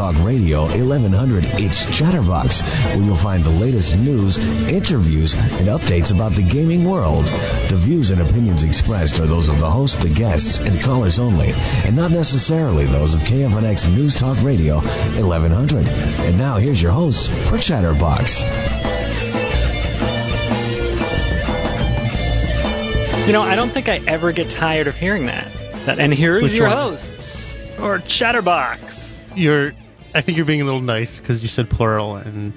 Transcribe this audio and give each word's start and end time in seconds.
Talk 0.00 0.24
Radio 0.24 0.62
1100, 0.62 1.44
it's 1.60 1.84
Chatterbox, 1.84 2.62
where 2.62 3.02
you'll 3.02 3.18
find 3.18 3.44
the 3.44 3.50
latest 3.50 3.94
news, 3.98 4.38
interviews, 4.38 5.34
and 5.34 5.68
updates 5.68 6.10
about 6.10 6.32
the 6.32 6.42
gaming 6.42 6.84
world. 6.84 7.26
The 7.68 7.76
views 7.76 8.10
and 8.10 8.22
opinions 8.22 8.62
expressed 8.62 9.20
are 9.20 9.26
those 9.26 9.50
of 9.50 9.58
the 9.60 9.68
host, 9.68 10.00
the 10.00 10.08
guests, 10.08 10.56
and 10.56 10.80
callers 10.80 11.18
only, 11.18 11.52
and 11.84 11.96
not 11.96 12.12
necessarily 12.12 12.86
those 12.86 13.12
of 13.12 13.20
KFNX 13.20 13.94
News 13.94 14.18
Talk 14.18 14.42
Radio 14.42 14.76
1100. 14.76 15.86
And 15.86 16.38
now 16.38 16.56
here's 16.56 16.80
your 16.80 16.92
host 16.92 17.30
for 17.30 17.58
Chatterbox. 17.58 18.40
You 23.26 23.34
know, 23.34 23.42
I 23.42 23.54
don't 23.54 23.70
think 23.70 23.90
I 23.90 24.00
ever 24.06 24.32
get 24.32 24.48
tired 24.48 24.86
of 24.86 24.96
hearing 24.96 25.26
that. 25.26 25.46
that 25.84 25.98
and 25.98 26.14
here's 26.14 26.42
Which 26.42 26.52
your 26.54 26.68
one? 26.68 26.76
hosts, 26.78 27.54
or 27.78 27.98
Chatterbox. 27.98 29.26
You're. 29.36 29.74
I 30.14 30.20
think 30.22 30.36
you're 30.36 30.46
being 30.46 30.60
a 30.62 30.64
little 30.64 30.80
nice 30.80 31.20
because 31.20 31.42
you 31.42 31.48
said 31.48 31.70
plural 31.70 32.16
and 32.16 32.52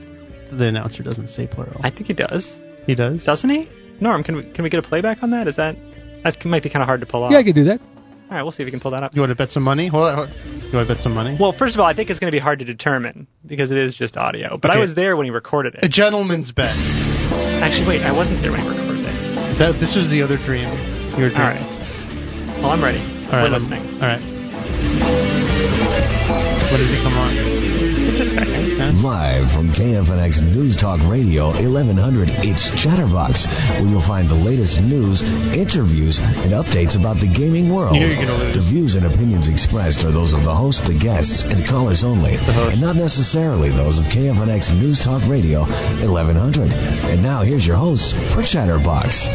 the 0.49 0.67
announcer 0.67 1.03
doesn't 1.03 1.27
say 1.29 1.47
plural. 1.47 1.81
I 1.83 1.89
think 1.89 2.07
he 2.07 2.13
does, 2.13 2.61
he 2.85 2.95
does. 2.95 3.23
doesn't 3.25 3.49
he? 3.49 3.69
Norm, 3.99 4.23
can 4.23 4.35
we 4.35 4.43
can 4.43 4.63
we 4.63 4.69
get 4.69 4.79
a 4.79 4.87
playback 4.87 5.23
on 5.23 5.31
that? 5.31 5.47
Is 5.47 5.57
that 5.57 5.75
that 6.23 6.43
might 6.45 6.63
be 6.63 6.69
kind 6.69 6.81
of 6.81 6.87
hard 6.87 7.01
to 7.01 7.07
pull 7.07 7.23
off? 7.23 7.31
Yeah, 7.31 7.37
I 7.39 7.43
could 7.43 7.55
do 7.55 7.65
that. 7.65 7.79
All 7.81 8.37
right, 8.37 8.41
we'll 8.43 8.51
see 8.51 8.63
if 8.63 8.67
we 8.67 8.71
can 8.71 8.79
pull 8.79 8.91
that 8.91 9.03
up. 9.03 9.13
You 9.15 9.21
want 9.21 9.29
to 9.29 9.35
bet 9.35 9.51
some 9.51 9.63
money? 9.63 9.87
Hold 9.87 10.09
on, 10.09 10.15
hold 10.15 10.29
on. 10.29 10.33
You 10.71 10.77
want 10.77 10.87
to 10.87 10.93
bet 10.95 11.01
some 11.03 11.13
money? 11.13 11.37
Well, 11.39 11.51
first 11.51 11.75
of 11.75 11.81
all, 11.81 11.85
I 11.87 11.93
think 11.93 12.09
it's 12.09 12.19
going 12.19 12.31
to 12.31 12.35
be 12.35 12.39
hard 12.39 12.59
to 12.59 12.65
determine 12.65 13.27
because 13.45 13.69
it 13.69 13.77
is 13.77 13.93
just 13.93 14.17
audio. 14.17 14.57
But 14.57 14.71
I 14.71 14.79
was 14.79 14.95
there 14.95 15.15
when 15.15 15.25
he 15.25 15.31
recorded 15.31 15.75
it. 15.75 15.85
A 15.85 15.89
gentleman's 15.89 16.51
bet. 16.51 16.75
Actually, 17.61 17.87
wait, 17.87 18.01
I 18.03 18.11
wasn't 18.11 18.41
there 18.41 18.51
when 18.51 18.61
he 18.61 18.67
recorded 18.67 19.05
it. 19.05 19.57
That 19.59 19.79
this 19.79 19.95
was 19.95 20.09
the 20.09 20.23
other 20.23 20.37
dream. 20.37 20.67
Your 21.17 21.29
dream. 21.29 21.41
All 21.41 21.47
right. 21.47 21.61
Well, 22.61 22.71
I'm 22.71 22.83
ready. 22.83 22.99
All 22.99 23.05
right. 23.05 23.31
We're 23.31 23.39
I'm- 23.41 23.51
listening. 23.51 23.83
All 24.01 24.07
right. 24.07 24.21
When 26.73 26.81
does 26.81 26.91
it 26.91 27.03
come 27.03 27.13
on? 27.13 27.35
Just 28.17 28.35
a. 28.35 28.91
Live 29.03 29.51
from 29.51 29.67
KFNX 29.67 30.41
News 30.55 30.75
Talk 30.75 31.01
Radio 31.03 31.49
1100, 31.49 32.29
it's 32.31 32.71
Chatterbox, 32.71 33.45
where 33.45 33.85
you'll 33.85 34.01
find 34.01 34.27
the 34.27 34.33
latest 34.33 34.81
news, 34.81 35.21
interviews, 35.53 36.17
and 36.17 36.51
updates 36.51 36.99
about 36.99 37.17
the 37.17 37.27
gaming 37.27 37.69
world. 37.69 37.93
You 37.93 37.99
know 37.99 38.07
you're 38.07 38.25
gonna 38.25 38.37
lose. 38.39 38.55
The 38.55 38.61
views 38.61 38.95
and 38.95 39.05
opinions 39.05 39.49
expressed 39.49 40.03
are 40.03 40.09
those 40.09 40.33
of 40.33 40.43
the 40.43 40.55
host, 40.55 40.85
the 40.87 40.95
guests, 40.95 41.43
and 41.43 41.63
callers 41.63 42.03
only, 42.03 42.37
and 42.37 42.81
not 42.81 42.95
necessarily 42.95 43.69
those 43.69 43.99
of 43.99 44.05
KFNX 44.05 44.73
News 44.75 45.03
Talk 45.03 45.27
Radio 45.27 45.65
1100. 45.65 46.71
And 46.71 47.21
now 47.21 47.43
here's 47.43 47.67
your 47.67 47.77
host 47.77 48.15
for 48.15 48.41
Chatterbox. 48.41 49.27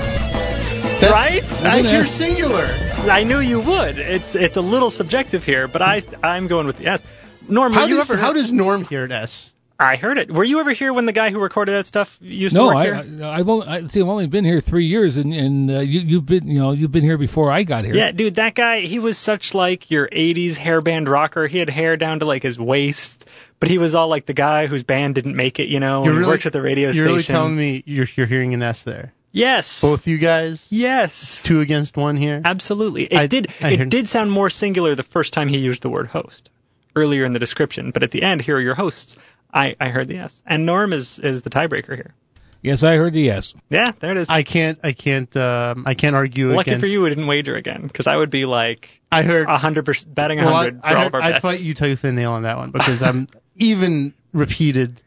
That's, 1.00 1.12
Right? 1.12 1.64
I 1.64 1.83
hear 1.83 2.05
singular. 2.05 2.66
I 3.09 3.22
knew 3.22 3.39
you 3.39 3.61
would. 3.61 3.98
It's 3.98 4.34
it's 4.34 4.56
a 4.56 4.61
little 4.61 4.91
subjective 4.91 5.44
here, 5.44 5.69
but 5.69 5.81
I 5.81 6.03
I'm 6.25 6.48
going 6.48 6.66
with 6.66 6.78
the 6.78 6.89
S. 6.89 7.05
Norm, 7.49 7.73
were 7.73 7.79
How 7.81 7.87
you 7.87 7.97
does 7.97 8.11
ever? 8.11 8.21
how 8.21 8.33
does 8.33 8.53
Norm 8.53 8.85
hear 8.85 9.05
an 9.05 9.13
S? 9.13 9.53
I 9.81 9.95
heard 9.95 10.19
it. 10.19 10.29
Were 10.29 10.43
you 10.43 10.59
ever 10.59 10.73
here 10.73 10.93
when 10.93 11.07
the 11.07 11.13
guy 11.13 11.31
who 11.31 11.39
recorded 11.39 11.71
that 11.71 11.87
stuff 11.87 12.19
used 12.21 12.57
to 12.57 12.63
work 12.65 12.75
I, 12.75 12.85
here? 12.85 13.23
I, 13.25 13.31
I've 13.39 13.49
only 13.49 13.67
I, 13.69 13.87
see. 13.87 14.01
I've 14.01 14.09
only 14.09 14.27
been 14.27 14.45
here 14.45 14.61
three 14.61 14.87
years, 14.87 15.17
and 15.17 15.33
and 15.33 15.71
uh, 15.71 15.79
you 15.79 16.01
you've 16.01 16.27
been 16.27 16.49
you 16.49 16.59
know 16.59 16.73
you've 16.73 16.91
been 16.91 17.05
here 17.05 17.17
before 17.17 17.53
I 17.53 17.63
got 17.63 17.85
here. 17.85 17.95
Yeah, 17.95 18.11
dude, 18.11 18.35
that 18.37 18.57
guy, 18.57 18.81
he 18.81 18.99
was 18.99 19.17
such 19.17 19.55
like 19.55 19.89
your 19.89 20.09
80s 20.09 20.57
hairband 20.57 21.07
rocker. 21.09 21.47
He 21.47 21.59
had 21.59 21.71
hair 21.71 21.97
down 21.97 22.19
to 22.19 22.27
like 22.27 22.43
his 22.43 22.59
waist, 22.59 23.29
but 23.61 23.71
he 23.71 23.79
was 23.79 23.95
all 23.95 24.09
like 24.09 24.27
the 24.27 24.35
guy 24.35 24.67
whose 24.67 24.83
band 24.83 25.15
didn't 25.15 25.37
make 25.37 25.61
it, 25.61 25.69
you 25.69 25.79
know, 25.79 26.03
You're 26.03 26.11
and 26.11 26.15
he 26.15 26.19
really- 26.23 26.33
works 26.33 26.47
at 26.47 26.53
the 26.53 26.61
radio 26.62 26.87
You're 26.87 26.95
station. 26.95 27.07
really 27.12 27.23
telling 27.23 27.57
me 27.57 27.85
you're 27.87 28.07
you're 28.17 28.27
hearing 28.27 28.55
an 28.55 28.62
S 28.65 28.83
there. 28.83 29.12
yes. 29.31 29.81
Both 29.81 30.09
you 30.09 30.19
guys, 30.19 30.67
Yes. 30.71 31.45
two 31.45 31.61
against 31.61 31.97
one 31.97 32.17
here. 32.17 32.43
Absolutely. 32.45 33.05
It 33.05 33.17
I- 33.17 33.27
did 33.28 33.47
I 33.61 33.71
it 33.75 33.78
heard- 33.78 33.91
did 33.91 34.09
sound 34.09 34.33
more 34.33 34.51
singular 34.51 34.97
the 34.97 35.05
first 35.05 35.33
time 35.33 35.47
he 35.47 35.59
used 35.59 35.83
the 35.83 35.89
word 35.89 36.09
host 36.09 36.51
earlier 36.98 37.25
in 37.25 37.32
the 37.32 37.38
description, 37.38 37.91
but 37.91 38.03
at 38.03 38.10
the 38.10 38.22
end 38.22 38.42
here 38.42 38.56
are 38.56 38.60
your 38.60 38.75
hosts. 38.75 39.16
I, 39.53 39.76
I 39.81 39.88
heard 39.88 40.09
the 40.09 40.19
S. 40.19 40.42
And 40.47 40.66
Norm 40.66 40.92
is 40.92 41.19
is 41.19 41.42
the 41.42 41.50
tiebreaker 41.50 41.94
here. 41.94 42.14
Yes, 42.60 42.82
I 42.82 42.97
heard 42.97 43.12
the 43.12 43.20
yes. 43.22 43.54
Yeah, 43.70 43.92
there 43.98 44.10
it 44.10 44.19
is. 44.19 44.28
I 44.28 44.42
can't 44.42 44.81
I 44.82 44.92
can't 44.92 45.34
um, 45.36 45.84
I 45.86 45.94
can't 45.94 46.16
argue 46.16 46.53
Lucky 46.53 46.70
against. 46.70 46.84
for 46.84 46.88
you, 46.88 47.03
we 47.03 47.09
didn't 47.09 47.26
wager 47.26 47.54
again 47.54 47.82
because 47.82 48.06
I 48.06 48.16
would 48.16 48.31
be 48.31 48.47
like 48.47 49.00
I 49.12 49.22
heard. 49.22 49.48
hundred 49.48 49.84
percent 49.84 50.14
betting 50.14 50.41
a 50.41 50.44
well, 50.44 50.54
I, 50.54 50.64
hundred 50.64 50.81
I 50.82 50.91
for 50.91 50.97
all 50.97 51.03
heard 51.03 51.06
of 51.06 51.14
our 51.14 51.22
I'd 51.22 51.31
bets. 51.32 51.42
fight 51.42 51.62
you 51.62 51.75
tooth 51.75 52.04
and 52.04 52.16
nail 52.16 52.32
on 52.32 52.42
that 52.42 52.56
one 52.56 52.72
because 52.72 53.03
I'm 53.09 53.28
even 53.56 54.12
repeated 54.32 55.00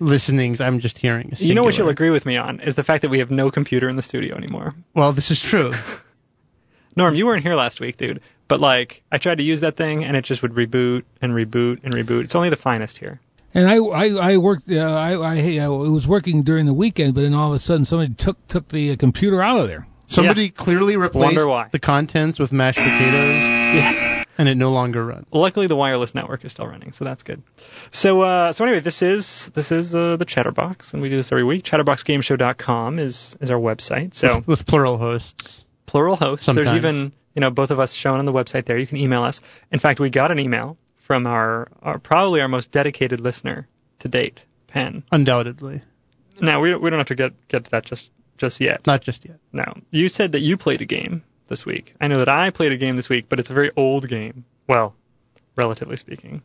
listenings. 0.00 0.60
I'm 0.60 0.80
just 0.80 0.98
hearing. 0.98 1.32
You 1.36 1.54
know 1.54 1.62
what 1.62 1.76
you'll 1.76 1.90
agree 1.90 2.10
with 2.10 2.24
me 2.24 2.36
on 2.36 2.60
is 2.60 2.74
the 2.74 2.84
fact 2.84 3.02
that 3.02 3.10
we 3.10 3.18
have 3.18 3.30
no 3.30 3.50
computer 3.50 3.88
in 3.88 3.96
the 3.96 4.02
studio 4.02 4.36
anymore. 4.36 4.74
Well, 4.94 5.12
this 5.12 5.30
is 5.30 5.40
true. 5.40 5.72
Norm, 6.96 7.14
you 7.14 7.26
weren't 7.26 7.42
here 7.42 7.54
last 7.54 7.80
week, 7.80 7.96
dude. 7.96 8.20
But 8.46 8.60
like, 8.60 9.02
I 9.10 9.18
tried 9.18 9.38
to 9.38 9.44
use 9.44 9.60
that 9.60 9.76
thing 9.76 10.04
and 10.04 10.16
it 10.16 10.24
just 10.24 10.42
would 10.42 10.52
reboot 10.52 11.04
and 11.20 11.32
reboot 11.32 11.80
and 11.82 11.94
reboot. 11.94 12.24
It's 12.24 12.34
only 12.34 12.50
the 12.50 12.56
finest 12.56 12.98
here. 12.98 13.20
And 13.54 13.68
I 13.68 13.76
I, 13.76 14.32
I 14.32 14.36
worked 14.36 14.70
uh, 14.70 14.74
I 14.76 15.12
I 15.14 15.58
I 15.64 15.68
was 15.68 16.06
working 16.08 16.42
during 16.42 16.66
the 16.66 16.74
weekend, 16.74 17.14
but 17.14 17.20
then 17.22 17.34
all 17.34 17.48
of 17.48 17.54
a 17.54 17.58
sudden 17.58 17.84
somebody 17.84 18.12
took 18.14 18.44
took 18.48 18.68
the 18.68 18.92
uh, 18.92 18.96
computer 18.96 19.40
out 19.40 19.60
of 19.60 19.68
there. 19.68 19.86
Somebody 20.06 20.50
clearly 20.50 20.96
replaced 20.96 21.46
why. 21.46 21.68
the 21.70 21.78
contents 21.78 22.38
with 22.38 22.52
mashed 22.52 22.78
potatoes, 22.78 23.40
Yeah. 23.40 24.24
and 24.36 24.48
it 24.48 24.56
no 24.56 24.70
longer 24.70 25.04
runs. 25.06 25.26
Luckily, 25.32 25.66
the 25.66 25.76
wireless 25.76 26.14
network 26.14 26.44
is 26.44 26.52
still 26.52 26.66
running, 26.66 26.92
so 26.92 27.04
that's 27.04 27.22
good. 27.22 27.42
So, 27.90 28.20
uh, 28.20 28.52
so 28.52 28.64
anyway, 28.64 28.80
this 28.80 29.00
is 29.00 29.48
this 29.54 29.72
is 29.72 29.94
uh, 29.94 30.16
the 30.16 30.26
Chatterbox, 30.26 30.92
and 30.92 31.00
we 31.00 31.08
do 31.08 31.16
this 31.16 31.32
every 31.32 31.44
week. 31.44 31.64
ChatterboxGameShow.com 31.64 32.98
is 32.98 33.36
is 33.40 33.50
our 33.50 33.58
website. 33.58 34.14
So 34.14 34.38
with, 34.38 34.48
with 34.48 34.66
plural 34.66 34.98
hosts. 34.98 35.63
Plural 35.86 36.16
hosts. 36.16 36.46
Sometimes. 36.46 36.66
There's 36.70 36.76
even 36.76 37.12
you 37.34 37.40
know 37.40 37.50
both 37.50 37.70
of 37.70 37.78
us 37.80 37.92
shown 37.92 38.18
on 38.18 38.24
the 38.24 38.32
website 38.32 38.64
there. 38.64 38.78
You 38.78 38.86
can 38.86 38.98
email 38.98 39.22
us. 39.22 39.40
In 39.70 39.78
fact, 39.78 40.00
we 40.00 40.10
got 40.10 40.30
an 40.30 40.38
email 40.38 40.76
from 40.98 41.26
our, 41.26 41.68
our 41.82 41.98
probably 41.98 42.40
our 42.40 42.48
most 42.48 42.70
dedicated 42.70 43.20
listener 43.20 43.68
to 44.00 44.08
date, 44.08 44.44
Penn. 44.68 45.04
Undoubtedly, 45.12 45.82
Now 46.40 46.60
we 46.60 46.70
don't, 46.70 46.82
we 46.82 46.90
don't 46.90 46.98
have 46.98 47.08
to 47.08 47.14
get 47.14 47.48
get 47.48 47.64
to 47.66 47.70
that 47.72 47.84
just 47.84 48.10
just 48.38 48.60
yet. 48.60 48.86
not 48.86 49.02
just 49.02 49.24
yet. 49.24 49.38
No, 49.52 49.64
you 49.90 50.08
said 50.08 50.32
that 50.32 50.40
you 50.40 50.56
played 50.56 50.80
a 50.80 50.86
game 50.86 51.22
this 51.48 51.66
week. 51.66 51.94
I 52.00 52.08
know 52.08 52.18
that 52.18 52.28
I 52.28 52.50
played 52.50 52.72
a 52.72 52.76
game 52.76 52.96
this 52.96 53.08
week, 53.08 53.26
but 53.28 53.38
it's 53.38 53.50
a 53.50 53.54
very 53.54 53.70
old 53.76 54.08
game. 54.08 54.44
Well, 54.66 54.94
relatively 55.56 55.96
speaking, 55.96 56.42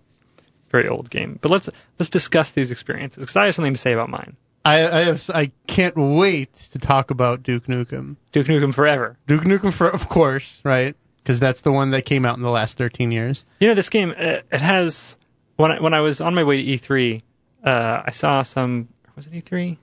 very 0.69 0.87
old 0.89 1.09
game. 1.09 1.39
But 1.41 1.51
let's 1.51 1.69
let's 1.97 2.09
discuss 2.09 2.51
these 2.51 2.71
experiences 2.71 3.21
because 3.21 3.35
I 3.35 3.45
have 3.45 3.55
something 3.55 3.73
to 3.73 3.79
say 3.79 3.93
about 3.93 4.09
mine. 4.09 4.35
I 4.63 4.99
I, 4.99 5.03
have, 5.05 5.29
I 5.33 5.51
can't 5.67 5.95
wait 5.95 6.53
to 6.71 6.79
talk 6.79 7.11
about 7.11 7.43
Duke 7.43 7.67
Nukem. 7.67 8.17
Duke 8.31 8.47
Nukem 8.47 8.73
Forever. 8.73 9.17
Duke 9.27 9.43
Nukem, 9.43 9.73
for, 9.73 9.87
of 9.87 10.09
course, 10.09 10.61
right? 10.63 10.95
Because 11.17 11.39
that's 11.39 11.61
the 11.61 11.71
one 11.71 11.91
that 11.91 12.03
came 12.03 12.25
out 12.25 12.37
in 12.37 12.43
the 12.43 12.49
last 12.49 12.77
13 12.77 13.11
years. 13.11 13.45
You 13.59 13.67
know, 13.67 13.73
this 13.73 13.89
game 13.89 14.09
uh, 14.11 14.39
it 14.51 14.61
has 14.61 15.17
when 15.55 15.71
I 15.71 15.79
when 15.81 15.93
I 15.93 16.01
was 16.01 16.21
on 16.21 16.35
my 16.35 16.43
way 16.43 16.63
to 16.63 16.87
E3, 16.87 17.21
uh, 17.63 18.03
I 18.05 18.11
saw 18.11 18.43
some 18.43 18.87
was 19.15 19.27
it 19.27 19.45
E3? 19.45 19.77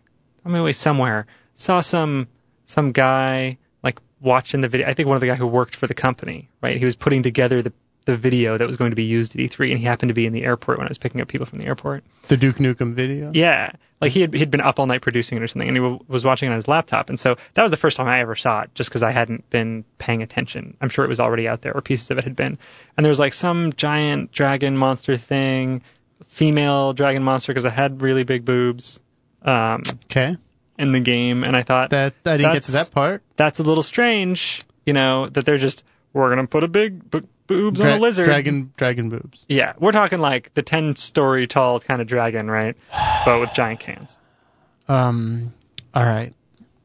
On 0.45 0.53
my 0.53 0.63
way 0.63 0.73
somewhere, 0.73 1.27
saw 1.55 1.81
some 1.81 2.29
some 2.65 2.93
guy 2.93 3.59
like 3.83 4.01
watching 4.21 4.61
the 4.61 4.69
video. 4.69 4.89
I 4.89 4.95
think 4.95 5.09
one 5.09 5.17
of 5.17 5.21
the 5.21 5.27
guy 5.27 5.35
who 5.35 5.47
worked 5.47 5.77
for 5.77 5.87
the 5.87 5.95
company, 5.95 6.49
right? 6.61 6.77
He 6.77 6.85
was 6.85 6.97
putting 6.97 7.23
together 7.23 7.63
the 7.63 7.73
the 8.07 8.17
video 8.17 8.57
that 8.57 8.67
was 8.67 8.77
going 8.77 8.91
to 8.91 8.97
be 8.97 9.05
used 9.05 9.35
at 9.35 9.41
E3, 9.41 9.71
and 9.73 9.79
he 9.79 9.85
happened 9.85 10.09
to 10.11 10.15
be 10.15 10.25
in 10.27 10.33
the 10.33 10.45
airport 10.45 10.79
when 10.79 10.87
I 10.87 10.91
was 10.91 10.97
picking 10.99 11.21
up 11.21 11.29
people 11.29 11.45
from 11.45 11.59
the 11.59 11.67
airport. 11.67 12.05
The 12.29 12.37
Duke 12.39 12.57
Nukem 12.57 12.95
video. 12.95 13.31
Yeah, 13.35 13.73
like 14.01 14.13
he 14.13 14.21
had 14.23 14.33
he'd 14.33 14.51
been 14.51 14.61
up 14.63 14.79
all 14.81 14.87
night 14.87 15.03
producing 15.03 15.37
it 15.39 15.43
or 15.43 15.49
something, 15.49 15.69
and 15.69 15.77
he 15.77 15.83
w- 15.83 16.01
was 16.09 16.25
watching 16.25 16.47
it 16.49 16.53
on 16.53 16.57
his 16.57 16.67
laptop, 16.69 17.11
and 17.11 17.21
so 17.21 17.37
that 17.55 17.63
was 17.63 17.71
the 17.71 17.77
first 17.77 17.97
time 17.99 18.07
I 18.07 18.21
ever 18.21 18.35
saw 18.35 18.63
it, 18.63 18.75
just 18.75 18.89
because 18.89 19.03
I 19.03 19.11
hadn't 19.11 19.51
been 19.51 19.85
paying 19.99 20.23
attention. 20.23 20.77
I'm 20.81 20.89
sure 20.89 21.05
it 21.05 21.09
was 21.09 21.21
already 21.21 21.47
out 21.49 21.61
there, 21.63 21.77
or 21.77 21.83
pieces 21.83 22.11
of 22.11 22.19
it 22.19 22.25
had 22.25 22.37
been. 22.37 22.59
And 22.97 23.05
there 23.05 23.11
was 23.11 23.19
like 23.19 23.35
some 23.35 23.73
giant 23.75 24.33
dragon 24.33 24.77
monster 24.77 25.17
thing, 25.17 25.83
female 26.29 26.93
dragon 26.93 27.23
monster 27.23 27.53
because 27.53 27.65
it 27.65 27.73
had 27.73 28.03
really 28.03 28.25
big 28.25 28.45
boobs, 28.45 29.01
um, 29.43 29.83
Okay. 30.05 30.37
in 30.79 30.93
the 30.93 31.01
game, 31.01 31.43
and 31.45 31.57
I 31.57 31.63
thought 31.63 31.91
That 31.91 32.15
I 32.25 32.37
didn't 32.37 32.53
get 32.53 32.63
to 32.65 32.73
that 32.73 32.91
part. 32.93 33.23
that's 33.37 33.59
a 33.59 33.63
little 33.65 33.83
strange, 33.83 34.63
you 34.85 34.93
know, 34.93 35.29
that 35.29 35.45
they're 35.45 35.59
just 35.59 35.83
we're 36.13 36.29
gonna 36.31 36.47
put 36.47 36.65
a 36.65 36.69
big 36.69 37.11
boobs 37.47 37.81
on 37.81 37.89
a 37.89 37.99
lizard. 37.99 38.27
Dragon 38.27 38.73
dragon 38.77 39.09
boobs. 39.09 39.45
Yeah, 39.49 39.75
we're 39.79 39.93
talking 39.93 40.19
like 40.19 40.55
the 40.55 40.63
ten 40.63 40.97
story 40.97 41.47
tall 41.47 41.81
kind 41.81 42.01
of 42.01 42.07
dragon, 42.07 42.51
right? 42.51 42.77
But 43.25 43.41
with 43.41 43.55
giant 43.55 43.81
cans. 43.81 44.17
Um. 44.89 45.53
All 45.95 46.05
right. 46.05 46.33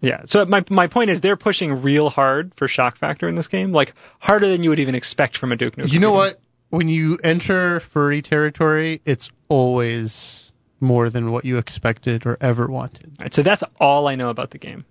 Yeah. 0.01 0.23
So 0.25 0.45
my 0.45 0.63
my 0.69 0.87
point 0.87 1.11
is 1.11 1.21
they're 1.21 1.37
pushing 1.37 1.81
real 1.81 2.09
hard 2.09 2.53
for 2.55 2.67
shock 2.67 2.97
factor 2.97 3.27
in 3.27 3.35
this 3.35 3.47
game, 3.47 3.71
like 3.71 3.93
harder 4.19 4.47
than 4.47 4.63
you 4.63 4.71
would 4.71 4.79
even 4.79 4.95
expect 4.95 5.37
from 5.37 5.51
a 5.51 5.55
Duke 5.55 5.75
Nukem. 5.75 5.93
You 5.93 5.99
know 5.99 6.09
game. 6.09 6.17
what? 6.17 6.39
When 6.69 6.89
you 6.89 7.19
enter 7.23 7.79
furry 7.81 8.21
territory, 8.21 9.01
it's 9.05 9.29
always 9.49 10.51
more 10.79 11.09
than 11.09 11.31
what 11.31 11.45
you 11.45 11.57
expected 11.57 12.25
or 12.25 12.37
ever 12.41 12.65
wanted. 12.67 13.11
All 13.19 13.25
right, 13.25 13.33
so 13.33 13.43
that's 13.43 13.63
all 13.79 14.07
I 14.07 14.15
know 14.15 14.29
about 14.29 14.49
the 14.51 14.57
game. 14.57 14.85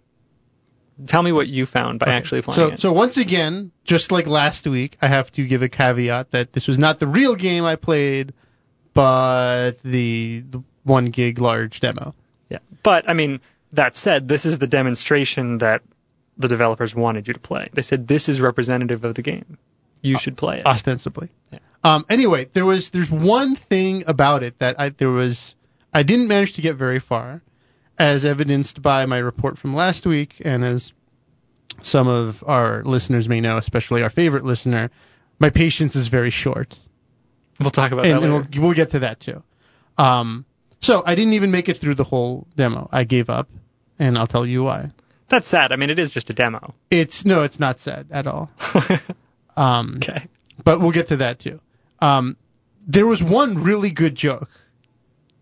Tell 1.06 1.22
me 1.22 1.32
what 1.32 1.48
you 1.48 1.66
found 1.66 1.98
by 1.98 2.12
actually 2.12 2.42
playing 2.42 2.56
so, 2.56 2.68
it. 2.74 2.80
so 2.80 2.92
once 2.92 3.16
again, 3.16 3.72
just 3.84 4.12
like 4.12 4.26
last 4.26 4.66
week, 4.66 4.96
I 5.00 5.08
have 5.08 5.30
to 5.32 5.46
give 5.46 5.62
a 5.62 5.68
caveat 5.68 6.32
that 6.32 6.52
this 6.52 6.68
was 6.68 6.78
not 6.78 6.98
the 6.98 7.06
real 7.06 7.34
game 7.34 7.64
I 7.64 7.76
played, 7.76 8.32
but 8.92 9.82
the, 9.82 10.40
the 10.40 10.62
one 10.84 11.06
gig 11.06 11.38
large 11.38 11.80
demo. 11.80 12.14
yeah. 12.48 12.58
But 12.82 13.08
I 13.08 13.14
mean, 13.14 13.40
that 13.72 13.96
said, 13.96 14.28
this 14.28 14.46
is 14.46 14.58
the 14.58 14.66
demonstration 14.66 15.58
that 15.58 15.82
the 16.36 16.48
developers 16.48 16.94
wanted 16.94 17.28
you 17.28 17.34
to 17.34 17.40
play. 17.40 17.68
They 17.72 17.82
said 17.82 18.08
this 18.08 18.28
is 18.28 18.40
representative 18.40 19.04
of 19.04 19.14
the 19.14 19.22
game. 19.22 19.58
You 20.02 20.18
should 20.18 20.36
play 20.36 20.60
it. 20.60 20.66
ostensibly. 20.66 21.28
Yeah. 21.52 21.58
Um, 21.84 22.06
anyway, 22.08 22.48
there 22.52 22.64
was 22.64 22.90
there's 22.90 23.10
one 23.10 23.54
thing 23.54 24.04
about 24.06 24.42
it 24.42 24.58
that 24.58 24.80
I 24.80 24.88
there 24.90 25.10
was 25.10 25.54
I 25.92 26.02
didn't 26.02 26.28
manage 26.28 26.54
to 26.54 26.62
get 26.62 26.76
very 26.76 26.98
far, 26.98 27.42
as 28.00 28.24
evidenced 28.24 28.80
by 28.80 29.06
my 29.06 29.18
report 29.18 29.58
from 29.58 29.74
last 29.74 30.06
week, 30.06 30.40
and 30.44 30.64
as 30.64 30.92
some 31.82 32.08
of 32.08 32.42
our 32.46 32.82
listeners 32.82 33.28
may 33.28 33.40
know, 33.40 33.58
especially 33.58 34.02
our 34.02 34.10
favorite 34.10 34.44
listener, 34.44 34.90
my 35.38 35.50
patience 35.50 35.94
is 35.94 36.08
very 36.08 36.30
short, 36.30 36.78
We'll 37.60 37.70
talk 37.70 37.92
about 37.92 38.06
and, 38.06 38.14
that 38.14 38.22
and 38.22 38.32
we'll, 38.32 38.62
we'll 38.62 38.74
get 38.74 38.90
to 38.90 39.00
that 39.00 39.20
too. 39.20 39.42
Um, 39.98 40.46
so 40.80 41.02
I 41.04 41.14
didn't 41.14 41.34
even 41.34 41.50
make 41.50 41.68
it 41.68 41.76
through 41.76 41.94
the 41.94 42.04
whole 42.04 42.46
demo. 42.56 42.88
I 42.90 43.04
gave 43.04 43.28
up, 43.28 43.50
and 43.98 44.16
I'll 44.16 44.26
tell 44.26 44.46
you 44.46 44.62
why. 44.62 44.90
That's 45.28 45.46
sad. 45.46 45.70
I 45.70 45.76
mean, 45.76 45.90
it 45.90 45.98
is 45.98 46.10
just 46.10 46.30
a 46.30 46.32
demo. 46.32 46.74
It's 46.90 47.26
no, 47.26 47.42
it's 47.42 47.60
not 47.60 47.78
sad 47.78 48.06
at 48.10 48.26
all. 48.26 48.50
Um, 49.56 49.96
okay. 49.96 50.26
but 50.64 50.80
we'll 50.80 50.92
get 50.92 51.08
to 51.08 51.16
that 51.16 51.40
too. 51.40 51.60
Um, 52.00 52.38
there 52.86 53.06
was 53.06 53.22
one 53.22 53.62
really 53.62 53.90
good 53.90 54.14
joke 54.14 54.48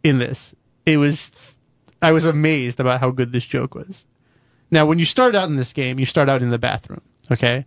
in 0.02 0.18
this. 0.18 0.54
It 0.86 0.96
was, 0.96 1.54
I 2.00 2.12
was 2.12 2.24
amazed 2.24 2.80
about 2.80 3.00
how 3.00 3.10
good 3.10 3.32
this 3.32 3.46
joke 3.46 3.74
was. 3.74 4.04
Now, 4.70 4.86
when 4.86 4.98
you 4.98 5.04
start 5.04 5.34
out 5.34 5.48
in 5.48 5.56
this 5.56 5.72
game, 5.72 5.98
you 5.98 6.04
start 6.06 6.28
out 6.28 6.42
in 6.42 6.48
the 6.50 6.58
bathroom, 6.58 7.00
okay? 7.30 7.64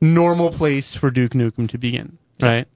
Normal 0.00 0.50
place 0.50 0.94
for 0.94 1.10
Duke 1.10 1.32
Nukem 1.32 1.68
to 1.70 1.78
begin, 1.78 2.18
right? 2.40 2.66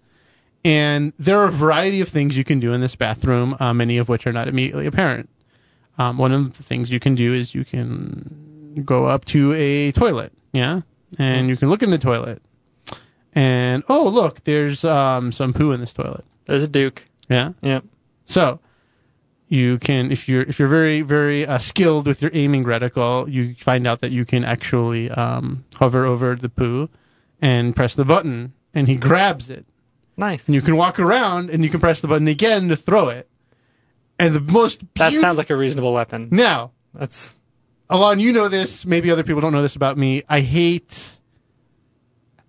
And 0.64 1.12
there 1.19 1.38
are 1.40 1.46
a 1.46 1.50
variety 1.52 2.00
of 2.00 2.08
things 2.08 2.37
you 2.37 2.44
can 2.44 2.60
do 2.60 2.72
in 2.72 2.81
this 2.81 2.94
bathroom, 2.96 3.56
uh, 3.58 3.75
many 3.75 3.98
of 3.98 4.08
which 4.08 4.26
are 4.26 4.32
not 4.32 4.48
immediately 4.48 4.87
apparent. 4.87 5.28
Um, 5.98 6.19
one 6.19 6.32
of 6.32 6.56
the 6.56 6.62
things 6.62 6.90
you 6.90 7.00
can 7.00 7.14
do 7.14 7.32
is 7.32 7.54
you 7.54 7.64
can 7.64 8.82
go 8.84 9.06
up 9.06 9.25
to 9.26 9.52
a 9.54 9.92
toilet, 9.92 10.32
yeah, 10.52 10.82
and 11.19 11.49
you 11.49 11.56
can 11.56 11.70
look 11.70 11.82
in 11.82 11.90
the 11.90 11.99
toilet, 11.99 12.42
and 13.34 13.82
oh 13.88 14.08
look, 14.08 14.44
there's 14.44 14.84
um, 14.84 15.32
some 15.32 15.52
poo 15.52 15.72
in 15.72 15.81
this 15.81 15.92
toilet, 15.94 16.25
There's 16.44 16.62
a 16.62 16.69
Duke. 16.69 17.04
yeah. 17.28 17.52
Yep. 17.62 17.84
So 18.26 18.60
you 19.48 19.78
can, 19.78 20.10
if 20.10 20.28
you're 20.28 20.43
if 20.43 20.58
you're 20.58 20.69
very 20.69 21.02
very 21.02 21.46
uh, 21.46 21.58
skilled 21.58 22.06
with 22.06 22.22
your 22.22 22.31
aiming 22.34 22.64
reticle, 22.64 23.31
you 23.31 23.54
find 23.54 23.87
out 23.87 24.00
that 24.00 24.10
you 24.10 24.25
can 24.25 24.44
actually 24.44 25.10
um, 25.10 25.64
hover 25.76 26.04
over 26.04 26.34
the 26.37 26.48
poo 26.48 26.88
and 27.40 27.75
press 27.76 27.94
the 27.94 28.04
button, 28.04 28.52
and 28.75 28.88
he 28.88 28.96
grabs 28.96 29.50
it. 29.50 29.64
Nice. 30.16 30.48
And 30.48 30.54
you 30.54 30.62
can 30.62 30.76
walk 30.76 30.98
around 30.98 31.50
and 31.50 31.62
you 31.62 31.70
can 31.70 31.78
press 31.81 32.00
the 32.00 32.08
button 32.08 32.26
again 32.26 32.69
to 32.69 32.76
throw 32.76 33.10
it. 33.10 33.28
And 34.19 34.34
the 34.34 34.40
most 34.40 34.81
that 34.94 35.10
beaut- 35.10 35.20
sounds 35.20 35.37
like 35.37 35.50
a 35.50 35.56
reasonable 35.56 35.92
weapon. 35.92 36.28
now, 36.32 36.72
That's 36.94 37.38
Alon, 37.90 38.19
you 38.19 38.32
know 38.32 38.49
this. 38.49 38.84
Maybe 38.87 39.10
other 39.10 39.22
people 39.22 39.42
don't 39.42 39.52
know 39.52 39.62
this 39.62 39.76
about 39.76 39.96
me. 39.96 40.22
I 40.28 40.40
hate. 40.40 41.16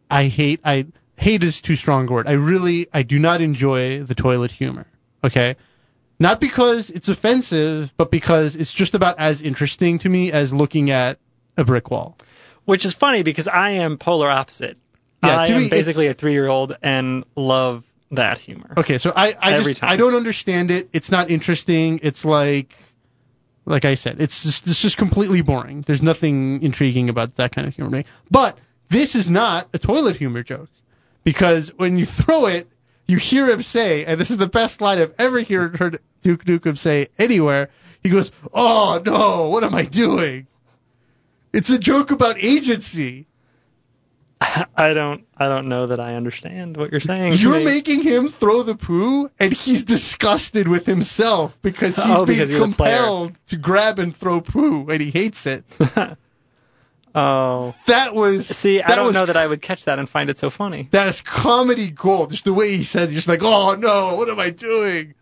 I 0.09 0.25
hate. 0.25 0.61
I 0.63 0.88
hate 1.17 1.43
is 1.43 1.61
too 1.61 1.75
strong 1.75 2.07
a 2.07 2.11
word. 2.11 2.27
I 2.27 2.33
really. 2.33 2.88
I 2.93 3.03
do 3.03 3.19
not 3.19 3.41
enjoy 3.41 4.01
the 4.01 4.15
toilet 4.15 4.50
humor. 4.51 4.88
Okay. 5.23 5.57
Not 6.19 6.39
because 6.39 6.89
it's 6.89 7.09
offensive, 7.09 7.93
but 7.97 8.09
because 8.09 8.55
it's 8.55 8.73
just 8.73 8.95
about 8.95 9.19
as 9.19 9.41
interesting 9.41 9.99
to 9.99 10.09
me 10.09 10.31
as 10.31 10.51
looking 10.51 10.89
at 10.89 11.19
a 11.57 11.63
brick 11.63 11.91
wall. 11.91 12.17
which 12.65 12.85
is 12.85 12.93
funny 12.93 13.23
because 13.23 13.47
I 13.47 13.71
am 13.71 13.97
polar 13.97 14.29
opposite. 14.29 14.77
Yeah, 15.23 15.39
I 15.39 15.47
am 15.47 15.63
me, 15.63 15.69
basically 15.69 16.07
a 16.07 16.13
three-year-old 16.13 16.75
and 16.81 17.23
love 17.35 17.85
that 18.11 18.37
humor. 18.37 18.73
Okay, 18.77 18.97
so 18.97 19.11
I, 19.15 19.35
I 19.39 19.61
just. 19.61 19.83
I 19.83 19.95
don't 19.95 20.15
understand 20.15 20.71
it. 20.71 20.89
It's 20.93 21.11
not 21.11 21.29
interesting. 21.29 21.99
It's 22.03 22.23
like 22.25 22.75
like 23.65 23.83
I 23.85 23.95
said, 23.95 24.21
it's 24.21 24.43
just 24.43 24.67
it's 24.67 24.81
just 24.81 24.97
completely 24.97 25.41
boring. 25.41 25.81
There's 25.81 26.01
nothing 26.01 26.63
intriguing 26.63 27.09
about 27.09 27.35
that 27.35 27.51
kind 27.51 27.67
of 27.67 27.75
humor. 27.75 27.91
to 27.91 27.97
me. 27.97 28.03
But 28.31 28.57
this 28.89 29.15
is 29.15 29.29
not 29.29 29.67
a 29.73 29.79
toilet 29.79 30.15
humor 30.15 30.41
joke. 30.43 30.69
Because 31.23 31.69
when 31.75 31.97
you 31.97 32.05
throw 32.17 32.45
it, 32.45 32.69
you 33.07 33.18
hear 33.18 33.50
him 33.50 33.62
say, 33.62 34.06
and 34.06 34.19
this 34.19 34.31
is 34.31 34.38
the 34.38 34.48
best 34.48 34.81
line 34.81 35.00
I've 35.00 35.13
ever 35.18 35.44
heard, 35.44 35.77
heard 35.77 36.00
Duke 36.21 36.45
Nukem 36.45 36.77
say 36.77 37.07
anywhere. 37.18 37.69
He 38.04 38.09
goes, 38.09 38.31
"Oh 38.54 39.01
no, 39.06 39.50
what 39.50 39.63
am 39.63 39.74
I 39.75 39.83
doing?" 39.83 40.48
It's 41.54 41.69
a 41.69 41.80
joke 41.80 42.12
about 42.12 42.38
agency. 42.39 43.27
I 44.42 44.94
don't 44.94 45.25
I 45.36 45.48
don't 45.48 45.68
know 45.68 45.88
that 45.88 46.00
I 46.00 46.15
understand 46.15 46.77
what 46.77 46.92
you're 46.92 47.00
saying. 47.00 47.33
You're 47.38 47.63
making 47.63 48.04
him 48.04 48.30
throw 48.30 48.62
the 48.63 48.75
poo, 48.75 49.30
and 49.39 49.51
he's 49.51 49.83
disgusted 49.86 50.68
with 50.68 50.86
himself 50.86 51.57
because 51.62 51.95
he's 51.95 52.06
Oh, 52.06 52.25
being 52.25 52.38
because 52.38 52.51
you're 52.51 52.68
the 52.68 52.75
player. 52.75 52.98
compelled 52.98 53.39
to 53.48 53.57
grab 53.57 53.98
and 54.00 54.15
throw 54.15 54.42
poo, 54.42 54.88
and 54.89 55.01
he 55.01 55.10
hates 55.12 55.45
it. 55.48 55.65
Oh. 57.17 57.73
That 57.87 58.13
was 58.13 58.45
See, 58.47 58.81
I 58.81 58.95
don't 58.95 59.07
was, 59.07 59.13
know 59.15 59.25
that 59.25 59.37
I 59.37 59.47
would 59.47 59.61
catch 59.61 59.85
that 59.85 59.97
and 59.97 60.07
find 60.07 60.29
it 60.29 60.37
so 60.37 60.49
funny. 60.51 60.87
that 60.91 61.07
is 61.07 61.21
comedy 61.21 61.89
gold. 61.89 62.29
Just 62.31 62.45
the 62.45 62.53
way 62.53 62.77
he 62.77 62.83
says, 62.83 63.11
it, 63.11 63.15
just 63.15 63.27
like, 63.27 63.41
oh 63.43 63.73
no, 63.75 64.15
what 64.15 64.29
am 64.29 64.39
I 64.39 64.51
doing? 64.51 65.13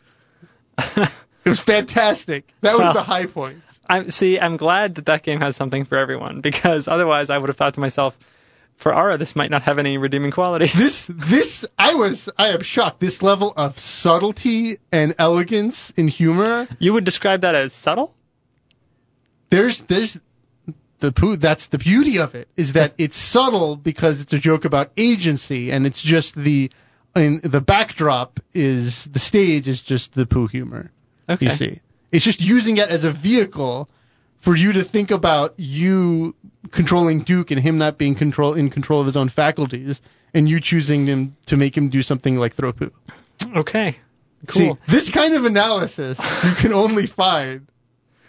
It 1.45 1.49
was 1.49 1.59
fantastic. 1.59 2.51
That 2.61 2.71
was 2.73 2.79
Well, 2.81 2.93
the 2.95 3.03
high 3.03 3.27
point. 3.27 3.61
I 3.87 4.09
see. 4.09 4.39
I'm 4.39 4.57
glad 4.57 4.95
that 4.95 5.05
that 5.05 5.21
game 5.21 5.41
has 5.41 5.55
something 5.55 5.85
for 5.85 5.95
everyone 5.95 6.41
because 6.41 6.87
otherwise 6.87 7.29
I 7.29 7.37
would 7.37 7.49
have 7.49 7.55
thought 7.55 7.75
to 7.75 7.79
myself, 7.79 8.17
for 8.77 8.95
Ara, 8.95 9.19
this 9.19 9.35
might 9.35 9.51
not 9.51 9.61
have 9.61 9.77
any 9.77 9.99
redeeming 9.99 10.31
qualities. 10.31 10.73
This 10.73 11.05
this 11.13 11.67
I 11.77 11.93
was 11.93 12.29
I 12.35 12.47
am 12.49 12.61
shocked. 12.61 12.99
This 12.99 13.21
level 13.21 13.53
of 13.55 13.77
subtlety 13.79 14.77
and 14.91 15.13
elegance 15.19 15.91
in 15.91 16.07
humor. 16.07 16.67
You 16.79 16.93
would 16.93 17.03
describe 17.05 17.41
that 17.41 17.53
as 17.53 17.73
subtle? 17.73 18.15
there's 19.51 19.81
there's 19.83 20.19
the 21.05 21.11
poo 21.11 21.35
that's 21.37 21.67
the 21.67 21.77
beauty 21.77 22.17
of 22.19 22.35
it 22.35 22.47
is 22.55 22.73
that 22.73 22.93
it's 22.97 23.15
subtle 23.15 23.75
because 23.75 24.21
it's 24.21 24.33
a 24.33 24.39
joke 24.39 24.65
about 24.65 24.91
agency 24.97 25.71
and 25.71 25.85
it's 25.85 26.01
just 26.01 26.35
the 26.35 26.71
and 27.15 27.41
the 27.41 27.61
backdrop 27.61 28.39
is 28.53 29.05
the 29.05 29.19
stage 29.19 29.67
is 29.67 29.81
just 29.81 30.13
the 30.13 30.25
poo 30.25 30.47
humor 30.47 30.91
Okay. 31.29 31.45
you 31.47 31.51
see 31.51 31.79
it's 32.11 32.23
just 32.25 32.41
using 32.41 32.77
it 32.77 32.89
as 32.89 33.03
a 33.03 33.11
vehicle 33.11 33.89
for 34.39 34.55
you 34.55 34.73
to 34.73 34.83
think 34.83 35.11
about 35.11 35.53
you 35.57 36.35
controlling 36.71 37.21
Duke 37.21 37.51
and 37.51 37.59
him 37.59 37.77
not 37.77 37.97
being 37.97 38.15
control 38.15 38.53
in 38.53 38.69
control 38.69 38.99
of 38.99 39.05
his 39.07 39.15
own 39.17 39.29
faculties 39.29 40.01
and 40.33 40.47
you 40.49 40.59
choosing 40.59 41.05
him 41.07 41.35
to 41.47 41.57
make 41.57 41.75
him 41.77 41.89
do 41.89 42.01
something 42.01 42.35
like 42.37 42.53
throw 42.53 42.73
poo 42.73 42.91
Okay. 43.55 43.95
Cool. 44.47 44.75
see 44.75 44.81
this 44.87 45.09
kind 45.09 45.33
of 45.35 45.45
analysis 45.45 46.19
you 46.43 46.51
can 46.53 46.73
only 46.73 47.07
find 47.07 47.67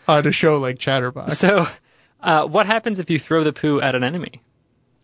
on 0.08 0.26
a 0.26 0.32
show 0.32 0.58
like 0.58 0.78
Chatterbox 0.78 1.36
So, 1.38 1.66
uh, 2.26 2.44
what 2.46 2.66
happens 2.66 2.98
if 2.98 3.08
you 3.10 3.18
throw 3.18 3.42
the 3.44 3.52
poo 3.54 3.80
at 3.80 3.94
an 3.94 4.04
enemy 4.04 4.42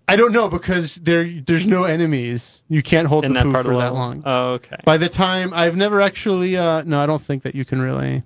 I 0.09 0.17
don't 0.17 0.33
know 0.33 0.49
because 0.51 0.97
there 0.97 1.25
there's 1.25 1.67
no 1.67 1.85
enemies. 1.85 2.61
You 2.69 2.83
can't 2.83 3.07
hold 3.09 3.25
in 3.25 3.33
the 3.33 3.39
that 3.39 3.45
poo 3.45 3.53
part 3.53 3.65
for 3.65 3.71
of 3.73 3.77
the 3.79 3.83
that 3.85 3.93
level? 3.95 3.99
long. 3.99 4.23
Oh, 4.27 4.47
okay. 4.55 4.77
By 4.85 4.99
the 4.99 5.09
time 5.09 5.55
I've 5.55 5.77
never 5.77 6.01
actually 6.03 6.57
uh 6.57 6.83
no, 6.85 6.99
I 7.01 7.07
don't 7.07 7.23
think 7.23 7.45
that 7.45 7.55
you 7.55 7.65
can 7.65 7.81
really 7.81 8.23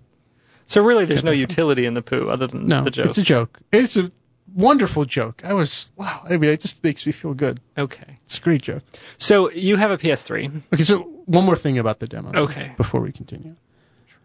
So 0.64 0.82
really, 0.82 1.04
there's 1.04 1.22
no 1.22 1.30
utility 1.32 1.84
in 1.86 1.94
the 1.94 2.02
poo 2.02 2.28
other 2.28 2.46
than 2.48 2.66
No, 2.66 2.82
the 2.82 2.90
joke. 2.90 3.06
it's 3.06 3.18
a 3.18 3.22
joke. 3.22 3.58
It's 3.70 3.96
a 3.96 4.10
wonderful 4.52 5.04
joke. 5.04 5.42
I 5.44 5.52
was 5.52 5.88
wow, 5.96 6.22
I 6.24 6.38
mean 6.38 6.50
it 6.50 6.60
just 6.60 6.82
makes 6.82 7.04
me 7.06 7.12
feel 7.12 7.34
good. 7.34 7.60
Okay. 7.76 8.18
It's 8.24 8.38
a 8.38 8.40
great 8.40 8.62
joke. 8.62 8.82
So 9.18 9.50
you 9.52 9.76
have 9.76 9.90
a 9.92 9.98
PS3. 9.98 10.62
Okay, 10.72 10.82
so 10.82 11.00
one 11.26 11.44
more 11.44 11.56
thing 11.56 11.78
about 11.78 12.00
the 12.00 12.06
demo. 12.08 12.32
Okay. 12.46 12.72
Before 12.78 13.00
we 13.02 13.12
continue. 13.12 13.54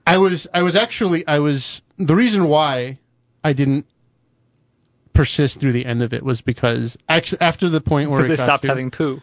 I 0.08 0.18
was 0.18 0.48
I 0.54 0.64
was 0.64 0.76
actually 0.78 1.28
I 1.28 1.40
was 1.40 1.82
the 1.98 2.16
reason 2.16 2.48
why 2.48 2.98
I 3.44 3.54
didn't 3.54 3.86
persist 5.14 5.60
through 5.60 5.72
the 5.74 5.86
end 5.86 6.04
of 6.04 6.14
it 6.14 6.24
was 6.24 6.42
because 6.42 6.98
actually 7.08 7.42
after 7.42 7.70
the 7.70 7.82
point 7.82 8.10
where 8.10 8.26
it 8.26 8.30
they 8.30 8.36
stopped 8.36 8.64
to, 8.64 8.70
having 8.70 8.92
poo. 8.92 9.22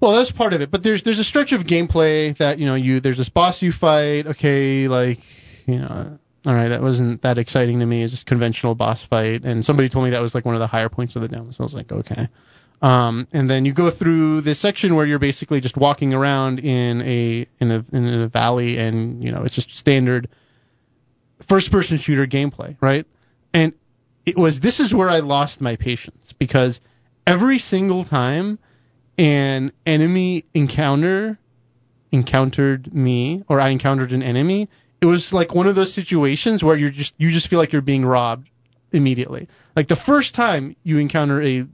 Well, 0.00 0.12
that's 0.12 0.30
part 0.30 0.52
of 0.52 0.60
it, 0.60 0.70
but 0.70 0.82
there's 0.82 1.02
there's 1.02 1.18
a 1.18 1.24
stretch 1.24 1.52
of 1.52 1.64
gameplay 1.64 2.36
that 2.36 2.58
you 2.58 2.66
know 2.66 2.74
you 2.74 3.00
there's 3.00 3.16
this 3.16 3.28
boss 3.28 3.62
you 3.62 3.72
fight. 3.72 4.26
Okay, 4.26 4.88
like 4.88 5.20
you 5.66 5.78
know, 5.78 6.18
all 6.44 6.54
right, 6.54 6.68
that 6.68 6.82
wasn't 6.82 7.22
that 7.22 7.38
exciting 7.38 7.80
to 7.80 7.86
me. 7.86 8.02
It's 8.02 8.12
just 8.12 8.26
conventional 8.26 8.74
boss 8.74 9.02
fight, 9.02 9.44
and 9.44 9.64
somebody 9.64 9.88
told 9.88 10.04
me 10.04 10.10
that 10.10 10.20
was 10.20 10.34
like 10.34 10.44
one 10.44 10.54
of 10.54 10.60
the 10.60 10.66
higher 10.66 10.88
points 10.88 11.16
of 11.16 11.22
the 11.22 11.28
demo. 11.28 11.50
So 11.50 11.62
I 11.62 11.64
was 11.64 11.74
like, 11.74 11.90
okay. 11.90 12.28
Um, 12.82 13.26
and 13.32 13.48
then 13.48 13.64
you 13.64 13.72
go 13.72 13.88
through 13.88 14.42
this 14.42 14.58
section 14.58 14.96
where 14.96 15.06
you're 15.06 15.18
basically 15.18 15.62
just 15.62 15.78
walking 15.78 16.12
around 16.12 16.60
in 16.60 17.00
a 17.00 17.46
in 17.58 17.70
a 17.70 17.84
in 17.92 18.20
a 18.20 18.28
valley, 18.28 18.76
and 18.76 19.24
you 19.24 19.32
know 19.32 19.44
it's 19.44 19.54
just 19.54 19.70
standard 19.70 20.28
first 21.40 21.70
person 21.70 21.96
shooter 21.96 22.26
gameplay, 22.26 22.76
right? 22.80 23.06
And 23.54 23.72
it 24.26 24.36
was 24.36 24.60
this 24.60 24.80
is 24.80 24.92
where 24.92 25.08
I 25.08 25.20
lost 25.20 25.60
my 25.60 25.76
patience 25.76 26.32
because 26.32 26.80
every 27.26 27.58
single 27.58 28.02
time 28.04 28.58
an 29.16 29.72
enemy 29.86 30.44
encounter 30.52 31.38
encountered 32.12 32.92
me 32.92 33.44
or 33.48 33.60
I 33.60 33.68
encountered 33.68 34.12
an 34.12 34.22
enemy, 34.22 34.68
it 35.00 35.06
was 35.06 35.32
like 35.32 35.54
one 35.54 35.68
of 35.68 35.74
those 35.74 35.94
situations 35.94 36.62
where 36.62 36.76
you're 36.76 36.90
just 36.90 37.14
you 37.18 37.30
just 37.30 37.46
feel 37.46 37.60
like 37.60 37.72
you're 37.72 37.82
being 37.82 38.04
robbed 38.04 38.50
immediately. 38.92 39.48
Like 39.76 39.86
the 39.86 39.96
first 39.96 40.34
time 40.34 40.76
you 40.82 40.98
encounter 40.98 41.40
a 41.40 41.66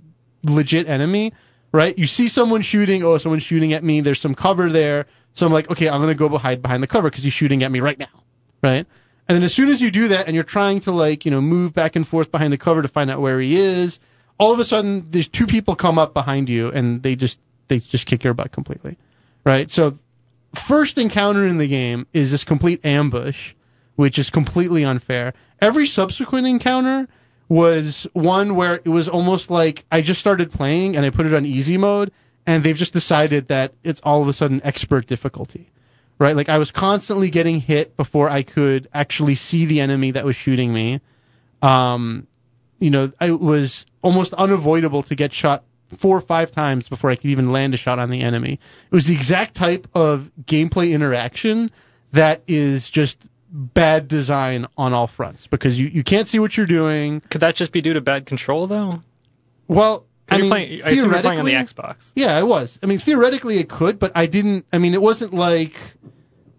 legit 0.46 0.88
enemy, 0.88 1.32
right? 1.72 1.96
You 1.96 2.06
see 2.06 2.28
someone 2.28 2.62
shooting, 2.62 3.02
oh, 3.02 3.16
someone's 3.18 3.44
shooting 3.44 3.72
at 3.72 3.82
me, 3.82 4.02
there's 4.02 4.20
some 4.20 4.34
cover 4.34 4.68
there. 4.68 5.06
So 5.34 5.46
I'm 5.46 5.52
like, 5.52 5.70
okay, 5.70 5.88
I'm 5.88 6.02
going 6.02 6.12
to 6.12 6.18
go 6.18 6.28
behind 6.28 6.60
behind 6.60 6.82
the 6.82 6.86
cover 6.86 7.08
because 7.08 7.24
he's 7.24 7.32
shooting 7.32 7.62
at 7.62 7.72
me 7.72 7.80
right 7.80 7.98
now, 7.98 8.24
right? 8.62 8.86
And 9.28 9.36
then 9.36 9.42
as 9.44 9.54
soon 9.54 9.68
as 9.68 9.80
you 9.80 9.90
do 9.90 10.08
that 10.08 10.26
and 10.26 10.34
you're 10.34 10.44
trying 10.44 10.80
to 10.80 10.92
like, 10.92 11.24
you 11.24 11.30
know, 11.30 11.40
move 11.40 11.72
back 11.72 11.96
and 11.96 12.06
forth 12.06 12.30
behind 12.30 12.52
the 12.52 12.58
cover 12.58 12.82
to 12.82 12.88
find 12.88 13.10
out 13.10 13.20
where 13.20 13.40
he 13.40 13.56
is, 13.56 14.00
all 14.38 14.52
of 14.52 14.58
a 14.58 14.64
sudden 14.64 15.10
there's 15.10 15.28
two 15.28 15.46
people 15.46 15.76
come 15.76 15.98
up 15.98 16.12
behind 16.12 16.48
you 16.48 16.70
and 16.70 17.02
they 17.02 17.16
just 17.16 17.38
they 17.68 17.78
just 17.78 18.06
kick 18.06 18.24
your 18.24 18.34
butt 18.34 18.52
completely. 18.52 18.98
right? 19.44 19.70
So 19.70 19.98
first 20.54 20.98
encounter 20.98 21.46
in 21.46 21.58
the 21.58 21.68
game 21.68 22.06
is 22.12 22.30
this 22.30 22.44
complete 22.44 22.84
ambush, 22.84 23.54
which 23.96 24.18
is 24.18 24.30
completely 24.30 24.84
unfair. 24.84 25.34
Every 25.60 25.86
subsequent 25.86 26.46
encounter 26.46 27.08
was 27.48 28.06
one 28.12 28.54
where 28.54 28.74
it 28.74 28.88
was 28.88 29.08
almost 29.08 29.50
like 29.50 29.84
I 29.90 30.02
just 30.02 30.20
started 30.20 30.52
playing 30.52 30.96
and 30.96 31.04
I 31.04 31.10
put 31.10 31.26
it 31.26 31.34
on 31.34 31.46
easy 31.46 31.76
mode 31.76 32.12
and 32.46 32.64
they've 32.64 32.76
just 32.76 32.92
decided 32.92 33.48
that 33.48 33.72
it's 33.84 34.00
all 34.00 34.22
of 34.22 34.28
a 34.28 34.32
sudden 34.32 34.60
expert 34.64 35.06
difficulty. 35.06 35.70
Right? 36.18 36.36
Like 36.36 36.48
I 36.48 36.58
was 36.58 36.70
constantly 36.70 37.30
getting 37.30 37.60
hit 37.60 37.96
before 37.96 38.28
I 38.30 38.42
could 38.42 38.88
actually 38.92 39.34
see 39.34 39.64
the 39.64 39.80
enemy 39.80 40.12
that 40.12 40.24
was 40.24 40.36
shooting 40.36 40.72
me. 40.72 41.00
Um, 41.60 42.26
you 42.78 42.90
know, 42.90 43.10
it 43.20 43.40
was 43.40 43.86
almost 44.02 44.34
unavoidable 44.34 45.02
to 45.04 45.14
get 45.14 45.32
shot 45.32 45.64
four 45.96 46.16
or 46.16 46.20
five 46.20 46.50
times 46.50 46.88
before 46.88 47.10
I 47.10 47.16
could 47.16 47.30
even 47.30 47.52
land 47.52 47.74
a 47.74 47.76
shot 47.76 47.98
on 47.98 48.10
the 48.10 48.22
enemy. 48.22 48.54
It 48.54 48.94
was 48.94 49.06
the 49.06 49.14
exact 49.14 49.54
type 49.54 49.86
of 49.94 50.30
gameplay 50.44 50.92
interaction 50.92 51.70
that 52.12 52.42
is 52.46 52.88
just 52.90 53.28
bad 53.50 54.08
design 54.08 54.66
on 54.78 54.94
all 54.94 55.06
fronts 55.06 55.46
because 55.46 55.78
you, 55.78 55.86
you 55.86 56.02
can't 56.02 56.26
see 56.26 56.38
what 56.38 56.56
you're 56.56 56.66
doing. 56.66 57.20
Could 57.20 57.42
that 57.42 57.54
just 57.54 57.72
be 57.72 57.82
due 57.82 57.94
to 57.94 58.00
bad 58.00 58.26
control 58.26 58.66
though? 58.66 59.00
Well, 59.68 60.06
I 60.28 60.38
mean, 60.38 60.50
playing, 60.50 60.80
playing 60.80 60.98
on 61.00 61.10
the 61.10 61.20
theoretically- 61.20 61.52
Xbox. 61.52 62.12
Yeah, 62.14 62.36
I 62.36 62.42
was. 62.44 62.78
I 62.82 62.86
mean, 62.86 62.98
theoretically 62.98 63.58
it 63.58 63.68
could, 63.68 63.98
but 63.98 64.12
I 64.14 64.26
didn't. 64.26 64.66
I 64.72 64.78
mean, 64.78 64.94
it 64.94 65.02
wasn't 65.02 65.34
like 65.34 65.78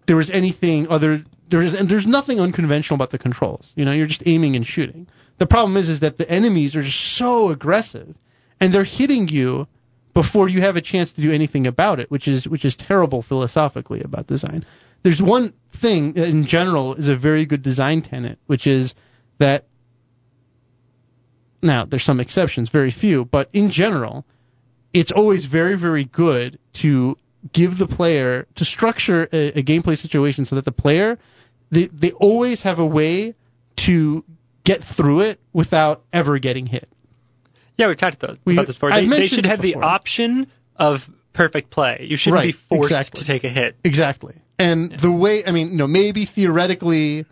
there 0.06 0.16
was 0.16 0.30
anything 0.30 0.88
other. 0.88 1.24
There's 1.48 1.74
and 1.74 1.88
there's 1.88 2.06
nothing 2.06 2.40
unconventional 2.40 2.96
about 2.96 3.10
the 3.10 3.18
controls. 3.18 3.72
You 3.76 3.84
know, 3.84 3.92
you're 3.92 4.06
just 4.06 4.22
aiming 4.26 4.56
and 4.56 4.66
shooting. 4.66 5.08
The 5.38 5.46
problem 5.46 5.76
is, 5.76 5.88
is 5.88 6.00
that 6.00 6.16
the 6.16 6.28
enemies 6.30 6.76
are 6.76 6.82
just 6.82 7.00
so 7.00 7.50
aggressive, 7.50 8.14
and 8.60 8.72
they're 8.72 8.84
hitting 8.84 9.28
you 9.28 9.66
before 10.12 10.48
you 10.48 10.60
have 10.60 10.76
a 10.76 10.80
chance 10.80 11.12
to 11.14 11.20
do 11.20 11.32
anything 11.32 11.66
about 11.66 12.00
it, 12.00 12.10
which 12.10 12.28
is 12.28 12.46
which 12.46 12.64
is 12.64 12.76
terrible 12.76 13.22
philosophically 13.22 14.02
about 14.02 14.26
design. 14.26 14.64
There's 15.02 15.20
one 15.20 15.52
thing 15.72 16.12
that 16.14 16.28
in 16.28 16.44
general 16.44 16.94
is 16.94 17.08
a 17.08 17.16
very 17.16 17.44
good 17.44 17.62
design 17.62 18.02
tenet, 18.02 18.38
which 18.46 18.66
is 18.66 18.94
that 19.38 19.66
now 21.64 21.84
there's 21.84 22.04
some 22.04 22.20
exceptions, 22.20 22.68
very 22.68 22.90
few, 22.90 23.24
but 23.24 23.48
in 23.52 23.70
general, 23.70 24.24
it's 24.92 25.10
always 25.10 25.44
very, 25.44 25.76
very 25.76 26.04
good 26.04 26.58
to 26.74 27.16
give 27.52 27.76
the 27.78 27.86
player 27.86 28.46
to 28.54 28.64
structure 28.64 29.28
a, 29.32 29.58
a 29.58 29.62
gameplay 29.62 29.98
situation 29.98 30.44
so 30.44 30.56
that 30.56 30.64
the 30.64 30.72
player 30.72 31.18
they 31.70 31.86
they 31.86 32.12
always 32.12 32.62
have 32.62 32.78
a 32.78 32.86
way 32.86 33.34
to 33.76 34.24
get 34.62 34.82
through 34.82 35.20
it 35.20 35.40
without 35.52 36.02
ever 36.12 36.38
getting 36.38 36.66
hit. 36.66 36.88
Yeah, 37.76 37.88
we've 37.88 37.96
talked 37.96 38.22
about, 38.22 38.38
We- 38.44 38.54
about 38.54 38.66
this 38.66 38.76
before. 38.76 38.92
They, 38.92 39.06
they 39.06 39.26
should 39.26 39.46
have 39.46 39.60
the 39.60 39.76
option 39.76 40.46
of 40.76 41.10
perfect 41.32 41.70
play. 41.70 42.06
You 42.08 42.16
shouldn't 42.16 42.42
be 42.42 42.52
forced 42.52 42.90
exactly. 42.92 43.20
to 43.20 43.26
take 43.26 43.44
a 43.44 43.48
hit. 43.48 43.76
Exactly. 43.82 44.34
And 44.58 44.92
the 44.92 45.10
way 45.10 45.44
I 45.44 45.50
mean, 45.50 45.70
you 45.70 45.76
know, 45.76 45.88
maybe 45.88 46.24
theoretically 46.24 47.26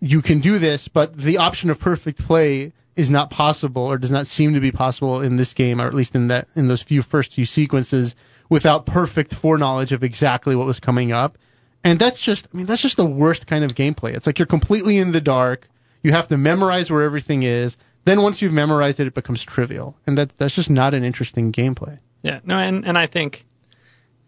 you 0.00 0.22
can 0.22 0.40
do 0.40 0.58
this, 0.58 0.88
but 0.88 1.16
the 1.16 1.38
option 1.38 1.70
of 1.70 1.80
perfect 1.80 2.24
play 2.24 2.72
is 2.96 3.10
not 3.10 3.30
possible 3.30 3.82
or 3.84 3.98
does 3.98 4.10
not 4.10 4.26
seem 4.26 4.54
to 4.54 4.60
be 4.60 4.72
possible 4.72 5.22
in 5.22 5.36
this 5.36 5.54
game, 5.54 5.80
or 5.80 5.86
at 5.86 5.94
least 5.94 6.14
in 6.14 6.28
that 6.28 6.48
in 6.54 6.68
those 6.68 6.82
few 6.82 7.02
first 7.02 7.32
few 7.34 7.46
sequences, 7.46 8.14
without 8.48 8.86
perfect 8.86 9.34
foreknowledge 9.34 9.92
of 9.92 10.04
exactly 10.04 10.54
what 10.56 10.66
was 10.66 10.80
coming 10.80 11.12
up. 11.12 11.38
And 11.84 11.98
that's 11.98 12.20
just 12.20 12.48
I 12.52 12.56
mean, 12.56 12.66
that's 12.66 12.82
just 12.82 12.96
the 12.96 13.06
worst 13.06 13.46
kind 13.46 13.64
of 13.64 13.74
gameplay. 13.74 14.14
It's 14.14 14.26
like 14.26 14.38
you're 14.38 14.46
completely 14.46 14.98
in 14.98 15.10
the 15.12 15.20
dark. 15.20 15.68
You 16.02 16.12
have 16.12 16.28
to 16.28 16.36
memorize 16.36 16.90
where 16.90 17.02
everything 17.02 17.42
is. 17.44 17.76
Then 18.04 18.22
once 18.22 18.42
you've 18.42 18.52
memorized 18.52 18.98
it, 19.00 19.06
it 19.06 19.14
becomes 19.14 19.42
trivial, 19.42 19.96
and 20.06 20.18
that 20.18 20.30
that's 20.36 20.54
just 20.54 20.70
not 20.70 20.92
an 20.94 21.04
interesting 21.04 21.52
gameplay. 21.52 21.98
Yeah, 22.22 22.40
no, 22.44 22.58
and 22.58 22.84
and 22.84 22.98
I 22.98 23.06
think 23.06 23.46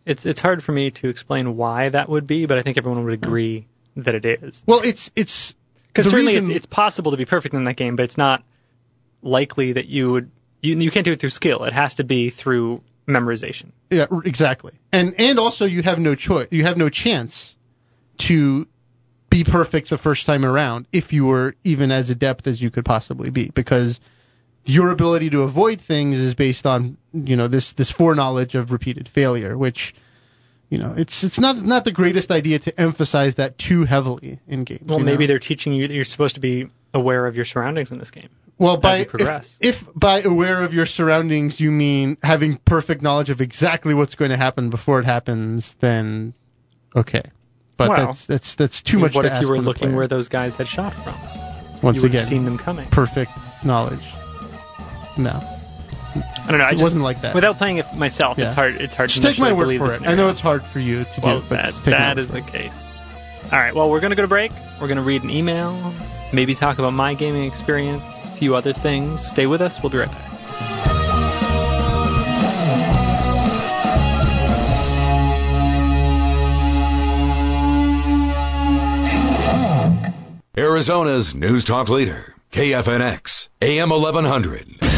it's 0.06 0.24
it's 0.26 0.40
hard 0.40 0.62
for 0.62 0.72
me 0.72 0.90
to 0.92 1.08
explain 1.08 1.56
why 1.56 1.88
that 1.88 2.08
would 2.08 2.26
be, 2.26 2.46
but 2.46 2.58
I 2.58 2.62
think 2.62 2.78
everyone 2.78 3.04
would 3.04 3.14
agree 3.14 3.66
that 3.96 4.14
it 4.14 4.24
is. 4.24 4.62
Well, 4.66 4.80
it's 4.84 5.10
it's 5.16 5.54
Because 5.88 6.08
certainly 6.10 6.36
reason- 6.36 6.50
it's 6.50 6.58
it's 6.58 6.66
possible 6.66 7.10
to 7.10 7.16
be 7.16 7.24
perfect 7.24 7.54
in 7.54 7.64
that 7.64 7.76
game, 7.76 7.96
but 7.96 8.04
it's 8.04 8.18
not 8.18 8.42
likely 9.24 9.72
that 9.72 9.86
you 9.86 10.12
would 10.12 10.30
you 10.62 10.76
you 10.76 10.90
can't 10.90 11.04
do 11.04 11.12
it 11.12 11.20
through 11.20 11.30
skill. 11.30 11.64
It 11.64 11.72
has 11.72 11.96
to 11.96 12.04
be 12.04 12.30
through 12.30 12.82
memorization. 13.06 13.70
Yeah, 13.90 14.06
exactly. 14.24 14.72
And 14.92 15.14
and 15.18 15.38
also 15.38 15.64
you 15.64 15.82
have 15.82 15.98
no 15.98 16.14
choice. 16.14 16.48
You 16.50 16.64
have 16.64 16.76
no 16.76 16.88
chance 16.88 17.56
to 18.18 18.68
be 19.30 19.44
perfect 19.44 19.90
the 19.90 19.98
first 19.98 20.26
time 20.26 20.44
around 20.44 20.86
if 20.92 21.12
you 21.12 21.26
were 21.26 21.56
even 21.64 21.90
as 21.90 22.10
adept 22.10 22.46
as 22.46 22.62
you 22.62 22.70
could 22.70 22.84
possibly 22.84 23.30
be 23.30 23.50
because 23.52 23.98
your 24.64 24.90
ability 24.90 25.30
to 25.30 25.42
avoid 25.42 25.80
things 25.80 26.18
is 26.18 26.34
based 26.34 26.66
on, 26.66 26.96
you 27.12 27.36
know, 27.36 27.48
this 27.48 27.72
this 27.72 27.90
foreknowledge 27.90 28.54
of 28.54 28.70
repeated 28.70 29.08
failure, 29.08 29.56
which 29.56 29.94
you 30.70 30.78
know, 30.78 30.94
it's 30.96 31.24
it's 31.24 31.38
not 31.38 31.56
not 31.56 31.84
the 31.84 31.92
greatest 31.92 32.30
idea 32.30 32.58
to 32.60 32.80
emphasize 32.80 33.36
that 33.36 33.58
too 33.58 33.84
heavily 33.84 34.38
in 34.48 34.64
games. 34.64 34.82
Well, 34.84 34.98
maybe 34.98 35.24
know? 35.24 35.28
they're 35.28 35.38
teaching 35.38 35.72
you 35.72 35.86
that 35.86 35.94
you're 35.94 36.04
supposed 36.04 36.36
to 36.36 36.40
be 36.40 36.68
aware 36.92 37.26
of 37.26 37.36
your 37.36 37.44
surroundings 37.44 37.90
in 37.90 37.98
this 37.98 38.10
game. 38.10 38.30
Well, 38.56 38.76
by 38.76 38.98
if, 38.98 39.56
if 39.60 39.88
by 39.94 40.20
aware 40.22 40.62
of 40.62 40.72
your 40.74 40.86
surroundings 40.86 41.58
you 41.58 41.70
mean 41.72 42.16
having 42.22 42.56
perfect 42.56 43.02
knowledge 43.02 43.30
of 43.30 43.40
exactly 43.40 43.94
what's 43.94 44.14
going 44.14 44.30
to 44.30 44.36
happen 44.36 44.70
before 44.70 45.00
it 45.00 45.04
happens, 45.04 45.74
then 45.76 46.34
okay. 46.94 47.22
But 47.76 47.88
Well, 47.88 48.06
that's 48.06 48.26
that's 48.26 48.54
that's 48.54 48.82
too 48.82 48.92
I 48.92 48.96
mean, 48.98 49.02
much 49.06 49.14
what 49.16 49.22
to 49.22 49.26
if 49.28 49.32
ask 49.34 49.42
you 49.42 49.48
were 49.48 49.58
looking 49.58 49.88
player. 49.88 49.96
where 49.96 50.06
those 50.06 50.28
guys 50.28 50.54
had 50.54 50.68
shot 50.68 50.94
from? 50.94 51.14
Once 51.82 52.00
you 52.00 52.06
again, 52.06 52.18
have 52.20 52.28
seen 52.28 52.44
them 52.44 52.56
coming. 52.56 52.88
perfect 52.90 53.32
knowledge. 53.64 54.04
No, 55.16 55.30
I 55.32 56.46
don't 56.48 56.58
know. 56.58 56.64
I 56.64 56.68
it 56.68 56.72
just, 56.72 56.82
wasn't 56.84 57.04
like 57.04 57.22
that. 57.22 57.34
Without 57.34 57.58
playing 57.58 57.78
it 57.78 57.92
myself, 57.94 58.38
Yeah. 58.38 58.44
it's 58.46 58.54
hard. 58.54 58.76
It's 58.76 58.94
hard 58.94 59.10
Just 59.10 59.22
to 59.22 59.28
take 59.28 59.38
my 59.40 59.52
word 59.52 59.76
for 59.78 59.92
it. 59.92 60.02
I 60.06 60.14
know 60.14 60.28
it's 60.28 60.40
hard 60.40 60.64
for 60.64 60.78
you 60.78 61.04
to 61.04 61.20
Well, 61.20 61.40
do, 61.40 61.46
but 61.48 61.56
that, 61.56 61.74
take 61.84 61.98
my 61.98 62.08
word 62.10 62.18
is 62.18 62.30
the 62.30 62.40
case. 62.40 62.86
All 63.44 63.58
right. 63.58 63.74
Well, 63.74 63.90
we're 63.90 64.00
going 64.00 64.10
to 64.10 64.16
go 64.16 64.22
to 64.22 64.28
break. 64.28 64.52
We're 64.80 64.86
going 64.88 64.96
to 64.96 65.02
read 65.02 65.22
an 65.22 65.30
email, 65.30 65.92
maybe 66.34 66.54
talk 66.54 66.78
about 66.78 66.92
my 66.92 67.14
gaming 67.14 67.44
experience, 67.44 68.28
a 68.28 68.32
few 68.32 68.54
other 68.54 68.72
things. 68.72 69.26
Stay 69.26 69.46
with 69.46 69.60
us. 69.60 69.82
We'll 69.82 69.90
be 69.90 69.98
right 69.98 70.10
back. 70.10 70.34
Arizona's 80.56 81.34
News 81.34 81.64
Talk 81.64 81.88
leader, 81.88 82.34
KFNX, 82.52 83.48
AM 83.60 83.90
1100. 83.90 84.93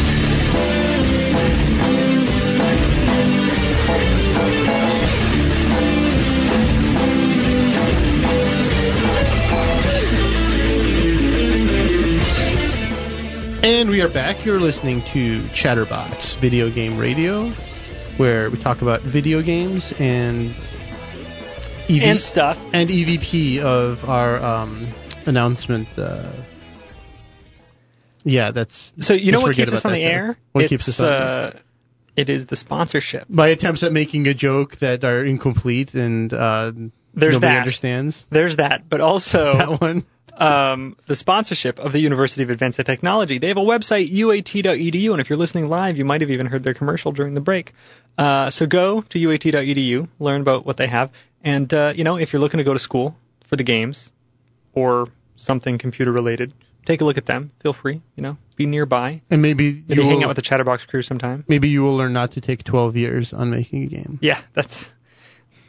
And 13.67 13.91
we 13.91 14.01
are 14.01 14.09
back. 14.09 14.45
You're 14.45 14.61
listening 14.61 15.03
to 15.07 15.43
Chatterbox 15.49 16.35
Video 16.35 16.71
Game 16.71 16.99
Radio, 16.99 17.49
where 18.17 18.49
we 18.49 18.59
talk 18.59 18.81
about 18.81 19.01
video 19.01 19.43
games 19.43 19.93
and 19.99 20.51
EV 21.89 22.03
And 22.05 22.21
stuff. 22.21 22.65
and 22.73 22.89
EVP 22.89 23.59
of 23.59 24.09
our 24.09 24.41
um, 24.41 24.87
announcement. 25.27 25.89
Uh, 25.99 26.31
yeah, 28.23 28.53
that's. 28.53 28.95
So 29.01 29.15
you 29.15 29.33
know 29.33 29.41
what 29.41 29.57
keeps 29.57 29.73
us 29.73 29.85
on 29.85 29.95
the 29.95 30.05
air? 30.05 30.39
What 30.53 30.63
it's, 30.63 30.69
keeps 30.71 30.89
us 30.89 31.01
on 31.01 31.09
uh, 31.09 31.51
It 32.15 32.31
is 32.31 32.47
the 32.47 32.55
sponsorship. 32.55 33.29
My 33.29 33.49
attempts 33.49 33.83
at 33.83 33.93
making 33.93 34.29
a 34.29 34.35
joke 34.35 34.77
that 34.77 35.03
are 35.03 35.25
incomplete 35.25 35.93
and 35.95 36.33
uh, 36.33 36.71
There's 37.15 37.35
nobody 37.35 37.41
that. 37.41 37.59
understands. 37.59 38.29
There's 38.31 38.59
that, 38.59 38.89
but 38.89 39.01
also 39.01 39.55
That 39.59 39.81
one. 39.81 40.05
Um, 40.37 40.97
the 41.07 41.17
sponsorship 41.17 41.79
of 41.79 41.93
the 41.93 42.01
University 42.01 42.43
of 42.43 42.51
Advanced 42.51 42.85
Technology. 42.85 43.39
They 43.39 43.49
have 43.49 43.57
a 43.57 43.61
website, 43.61 44.11
uat.edu, 44.11 45.11
and 45.13 45.21
if 45.21 45.31
you're 45.31 45.39
listening 45.39 45.69
live, 45.69 45.99
you 45.99 46.05
might 46.05 46.21
have 46.21 46.31
even 46.31 46.47
heard 46.47 46.63
their 46.63 46.75
commercial 46.75 47.13
during 47.13 47.35
the 47.35 47.41
break. 47.41 47.73
Uh, 48.19 48.51
so 48.51 48.67
go 48.67 49.03
to 49.03 49.19
uat.edu, 49.19 50.09
learn 50.19 50.41
about 50.41 50.67
what 50.67 50.77
they 50.77 50.87
have, 50.87 51.11
and 51.43 51.73
uh, 51.73 51.93
you 51.95 52.05
know 52.05 52.17
if 52.19 52.33
you're 52.33 52.41
looking 52.41 52.59
to 52.59 52.65
go 52.65 52.73
to 52.73 52.79
school 52.79 53.17
for 53.47 53.57
the 53.57 53.65
games 53.65 54.13
or 54.73 55.09
something 55.37 55.79
computer 55.79 56.13
related, 56.13 56.53
take 56.85 57.01
a 57.01 57.05
look 57.05 57.19
at 57.19 57.27
them. 57.27 57.51
Feel 57.61 57.73
free, 57.73 58.01
you 58.15 58.23
know, 58.23 58.37
be 58.57 58.67
nearby. 58.67 59.23
And 59.31 59.43
maybe 59.43 59.85
Maybe 59.87 60.03
you 60.03 60.09
hang 60.09 60.17
will, 60.19 60.25
out 60.25 60.29
with 60.29 60.37
the 60.37 60.43
Chatterbox 60.43 60.87
crew 60.87 61.03
sometime. 61.03 61.45
maybe 61.49 61.69
you 61.69 61.83
will 61.83 61.97
learn 61.97 62.13
not 62.13 62.33
to 62.33 62.41
take 62.41 62.65
12 62.65 62.97
years 62.97 63.33
on 63.33 63.51
making 63.51 63.85
a 63.85 63.87
game. 63.87 64.19
Yeah, 64.23 64.41
that's 64.55 64.93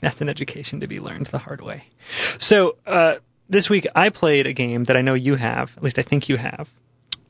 that's 0.02 0.22
an 0.22 0.30
education 0.30 0.82
to 0.82 0.88
be 0.88 1.00
learned 1.00 1.28
the 1.28 1.38
hard 1.40 1.62
way. 1.62 1.84
So 2.38 2.78
uh, 2.86 3.16
this 3.50 3.70
week 3.70 3.88
I 3.96 4.10
played 4.10 4.48
a 4.48 4.54
game 4.54 4.86
that 4.86 4.98
I 4.98 5.02
know 5.02 5.14
you 5.14 5.36
have, 5.36 5.76
at 5.78 5.84
least 5.84 6.00
I 6.00 6.02
think 6.04 6.30
you 6.30 6.38
have, 6.38 6.70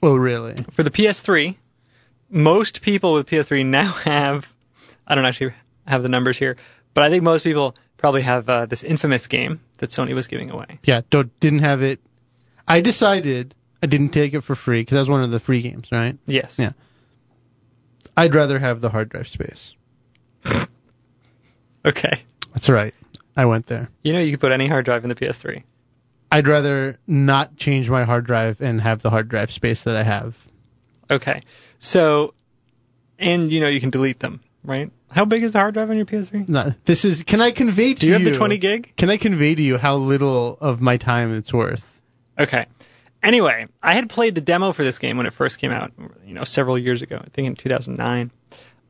Oh, 0.02 0.16
really? 0.16 0.56
for 0.72 0.84
the 0.84 0.92
PS3. 0.92 1.56
Most 2.30 2.82
people 2.82 3.14
with 3.14 3.28
PS3 3.28 3.66
now 3.66 3.92
have, 4.04 4.52
I 5.08 5.16
don't 5.16 5.26
actually 5.26 5.54
have 5.88 6.04
the 6.04 6.10
numbers 6.10 6.38
here, 6.38 6.58
but 6.94 7.04
I 7.04 7.10
think 7.10 7.24
most 7.24 7.44
people 7.44 7.76
probably 7.98 8.22
have 8.24 8.48
uh, 8.50 8.66
this 8.66 8.84
infamous 8.84 9.28
game 9.28 9.60
that 9.78 9.90
Sony 9.92 10.14
was 10.14 10.28
giving 10.28 10.52
away. 10.52 10.80
Yeah, 10.84 11.02
don't, 11.10 11.38
didn't 11.40 11.60
have 11.60 11.82
it. 11.82 12.00
I 12.68 12.82
decided 12.82 13.56
I 13.82 13.88
didn't 13.88 14.10
take 14.10 14.34
it 14.34 14.42
for 14.42 14.56
free 14.56 14.82
because 14.82 14.94
that 14.96 15.00
was 15.02 15.10
one 15.10 15.24
of 15.24 15.32
the 15.32 15.40
free 15.40 15.62
games, 15.62 15.92
right? 15.92 16.18
Yes. 16.26 16.58
Yeah. 16.60 16.72
I'd 18.16 18.36
rather 18.36 18.60
have 18.60 18.82
the 18.82 18.90
hard 18.90 19.10
drive 19.10 19.28
space. 19.28 19.74
Okay. 21.86 22.22
That's 22.54 22.70
right. 22.70 22.94
I 23.36 23.46
went 23.46 23.68
there. 23.68 23.90
You 24.04 24.14
know, 24.14 24.20
you 24.20 24.32
could 24.32 24.42
put 24.42 24.52
any 24.52 24.68
hard 24.68 24.84
drive 24.84 25.04
in 25.06 25.10
the 25.10 25.16
PS3. 25.16 25.64
I'd 26.32 26.48
rather 26.48 27.00
not 27.08 27.56
change 27.56 27.90
my 27.90 28.04
hard 28.04 28.26
drive 28.26 28.62
and 28.62 28.82
have 28.82 29.02
the 29.02 29.10
hard 29.10 29.30
drive 29.30 29.52
space 29.52 29.84
that 29.84 29.96
I 29.96 30.04
have. 30.04 30.36
Okay. 31.10 31.42
So, 31.80 32.34
and 33.18 33.52
you 33.52 33.60
know, 33.60 33.68
you 33.68 33.80
can 33.80 33.90
delete 33.90 34.20
them, 34.20 34.42
right? 34.64 34.92
How 35.10 35.26
big 35.26 35.44
is 35.44 35.54
the 35.54 35.60
hard 35.60 35.74
drive 35.74 35.90
on 35.90 35.96
your 35.96 36.06
PS3? 36.06 36.50
No, 36.50 36.74
this 36.84 37.06
is. 37.06 37.24
Can 37.24 37.40
I 37.40 37.52
convey 37.52 37.94
to 37.94 37.94
you? 37.94 37.96
Do 37.96 38.08
you 38.08 38.14
have 38.14 38.24
the 38.26 38.36
20 38.38 38.58
gig? 38.58 38.94
Can 38.98 39.10
I 39.10 39.18
convey 39.18 39.56
to 39.56 39.62
you 39.62 39.78
how 39.78 39.96
little 39.96 40.58
of 40.60 40.82
my 40.82 40.98
time 40.98 41.34
it's 41.34 41.54
worth? 41.54 42.02
Okay. 42.38 42.66
Anyway, 43.24 43.68
I 43.82 43.94
had 43.94 44.10
played 44.10 44.36
the 44.36 44.42
demo 44.42 44.74
for 44.74 44.84
this 44.84 45.00
game 45.00 45.18
when 45.18 45.26
it 45.26 45.34
first 45.34 45.60
came 45.60 45.72
out, 45.72 45.92
you 46.26 46.34
know, 46.34 46.44
several 46.44 46.78
years 46.78 47.02
ago. 47.02 47.20
I 47.24 47.30
think 47.30 47.48
in 47.48 47.56
2009. 47.56 48.32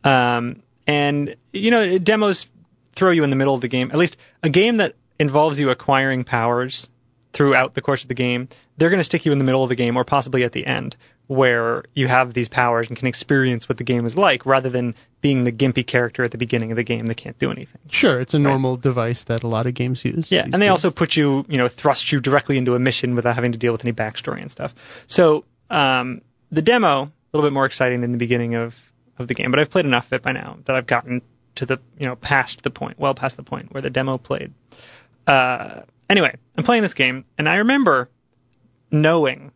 Um, 0.04 0.64
and 0.86 1.36
you 1.54 1.72
know, 1.72 1.98
demos 2.00 2.48
throw 2.94 3.12
you 3.12 3.24
in 3.24 3.30
the 3.30 3.36
middle 3.36 3.54
of 3.54 3.62
the 3.62 3.68
game. 3.68 3.92
At 3.92 3.98
least 3.98 4.18
a 4.42 4.50
game 4.50 4.78
that 4.78 4.96
involves 5.20 5.60
you 5.60 5.70
acquiring 5.70 6.24
powers 6.24 6.90
throughout 7.34 7.74
the 7.74 7.82
course 7.82 8.04
of 8.04 8.08
the 8.08 8.16
game, 8.16 8.50
they're 8.78 8.90
going 8.90 9.00
to 9.00 9.04
stick 9.04 9.26
you 9.26 9.32
in 9.32 9.38
the 9.38 9.44
middle 9.44 9.64
of 9.64 9.70
the 9.70 9.76
game 9.76 9.98
or 9.98 10.04
possibly 10.04 10.44
at 10.44 10.52
the 10.52 10.66
end 10.66 10.96
where 11.28 11.84
you 11.94 12.08
have 12.08 12.34
these 12.34 12.48
powers 12.48 12.88
and 12.88 12.98
can 12.98 13.08
experience 13.08 13.68
what 13.68 13.78
the 13.78 13.84
game 13.84 14.06
is 14.06 14.16
like 14.16 14.46
rather 14.46 14.70
than 14.70 14.96
being 15.20 15.44
the 15.44 15.52
gimpy 15.52 15.86
character 15.86 16.24
at 16.24 16.32
the 16.32 16.38
beginning 16.38 16.72
of 16.72 16.78
the 16.78 16.84
game 16.84 17.06
that 17.06 17.16
can't 17.16 17.38
do 17.38 17.52
anything. 17.52 17.82
Sure, 17.90 18.20
it's 18.20 18.34
a 18.34 18.40
normal 18.40 18.78
device 18.78 19.26
that 19.26 19.44
a 19.44 19.48
lot 19.48 19.68
of 19.68 19.74
games 19.74 20.04
use. 20.06 20.32
Yeah, 20.32 20.44
and 20.44 20.54
they 20.54 20.60
days. 20.60 20.70
also 20.70 20.90
put 20.90 21.18
you, 21.18 21.46
you 21.50 21.58
know, 21.58 21.68
thrust 21.68 22.12
you 22.12 22.22
directly 22.22 22.58
into 22.58 22.76
a 22.76 22.80
mission 22.80 23.16
without 23.16 23.36
having 23.36 23.52
to 23.52 23.58
deal 23.58 23.74
with 23.74 23.84
any 23.84 23.94
backstory 23.94 24.42
and 24.42 24.50
stuff. 24.50 24.74
So 25.08 25.44
um, 25.70 26.22
the 26.50 26.62
demo 26.62 27.04
a 27.04 27.12
little 27.34 27.48
bit 27.50 27.54
more 27.54 27.66
exciting 27.66 28.02
than 28.02 28.14
the 28.14 28.18
beginning 28.18 28.56
of 28.56 28.82
of 29.18 29.28
the 29.28 29.34
game, 29.34 29.52
but 29.52 29.60
I've 29.60 29.70
played 29.70 29.86
enough 29.86 30.08
of 30.08 30.14
it 30.14 30.22
by 30.22 30.32
now 30.32 30.60
that 30.66 30.76
I've 30.76 30.86
gotten 30.86 31.24
to 31.56 31.66
the, 31.66 31.80
you 31.98 32.06
know, 32.06 32.16
past 32.16 32.62
the 32.62 32.70
point, 32.70 33.00
well 33.00 33.16
past 33.16 33.36
the 33.36 33.44
point 33.44 33.74
where 33.74 33.82
the 33.82 33.90
demo 33.90 34.18
played. 34.18 34.54
Uh, 35.26 35.82
anyway, 36.10 36.36
I'm 36.58 36.64
playing 36.64 36.84
this 36.84 36.94
game, 36.94 37.26
and 37.38 37.48
I 37.48 37.56
remember 37.58 38.10
knowing, 38.92 39.52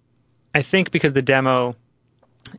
I 0.53 0.61
think 0.61 0.91
because 0.91 1.13
the 1.13 1.21
demo 1.21 1.75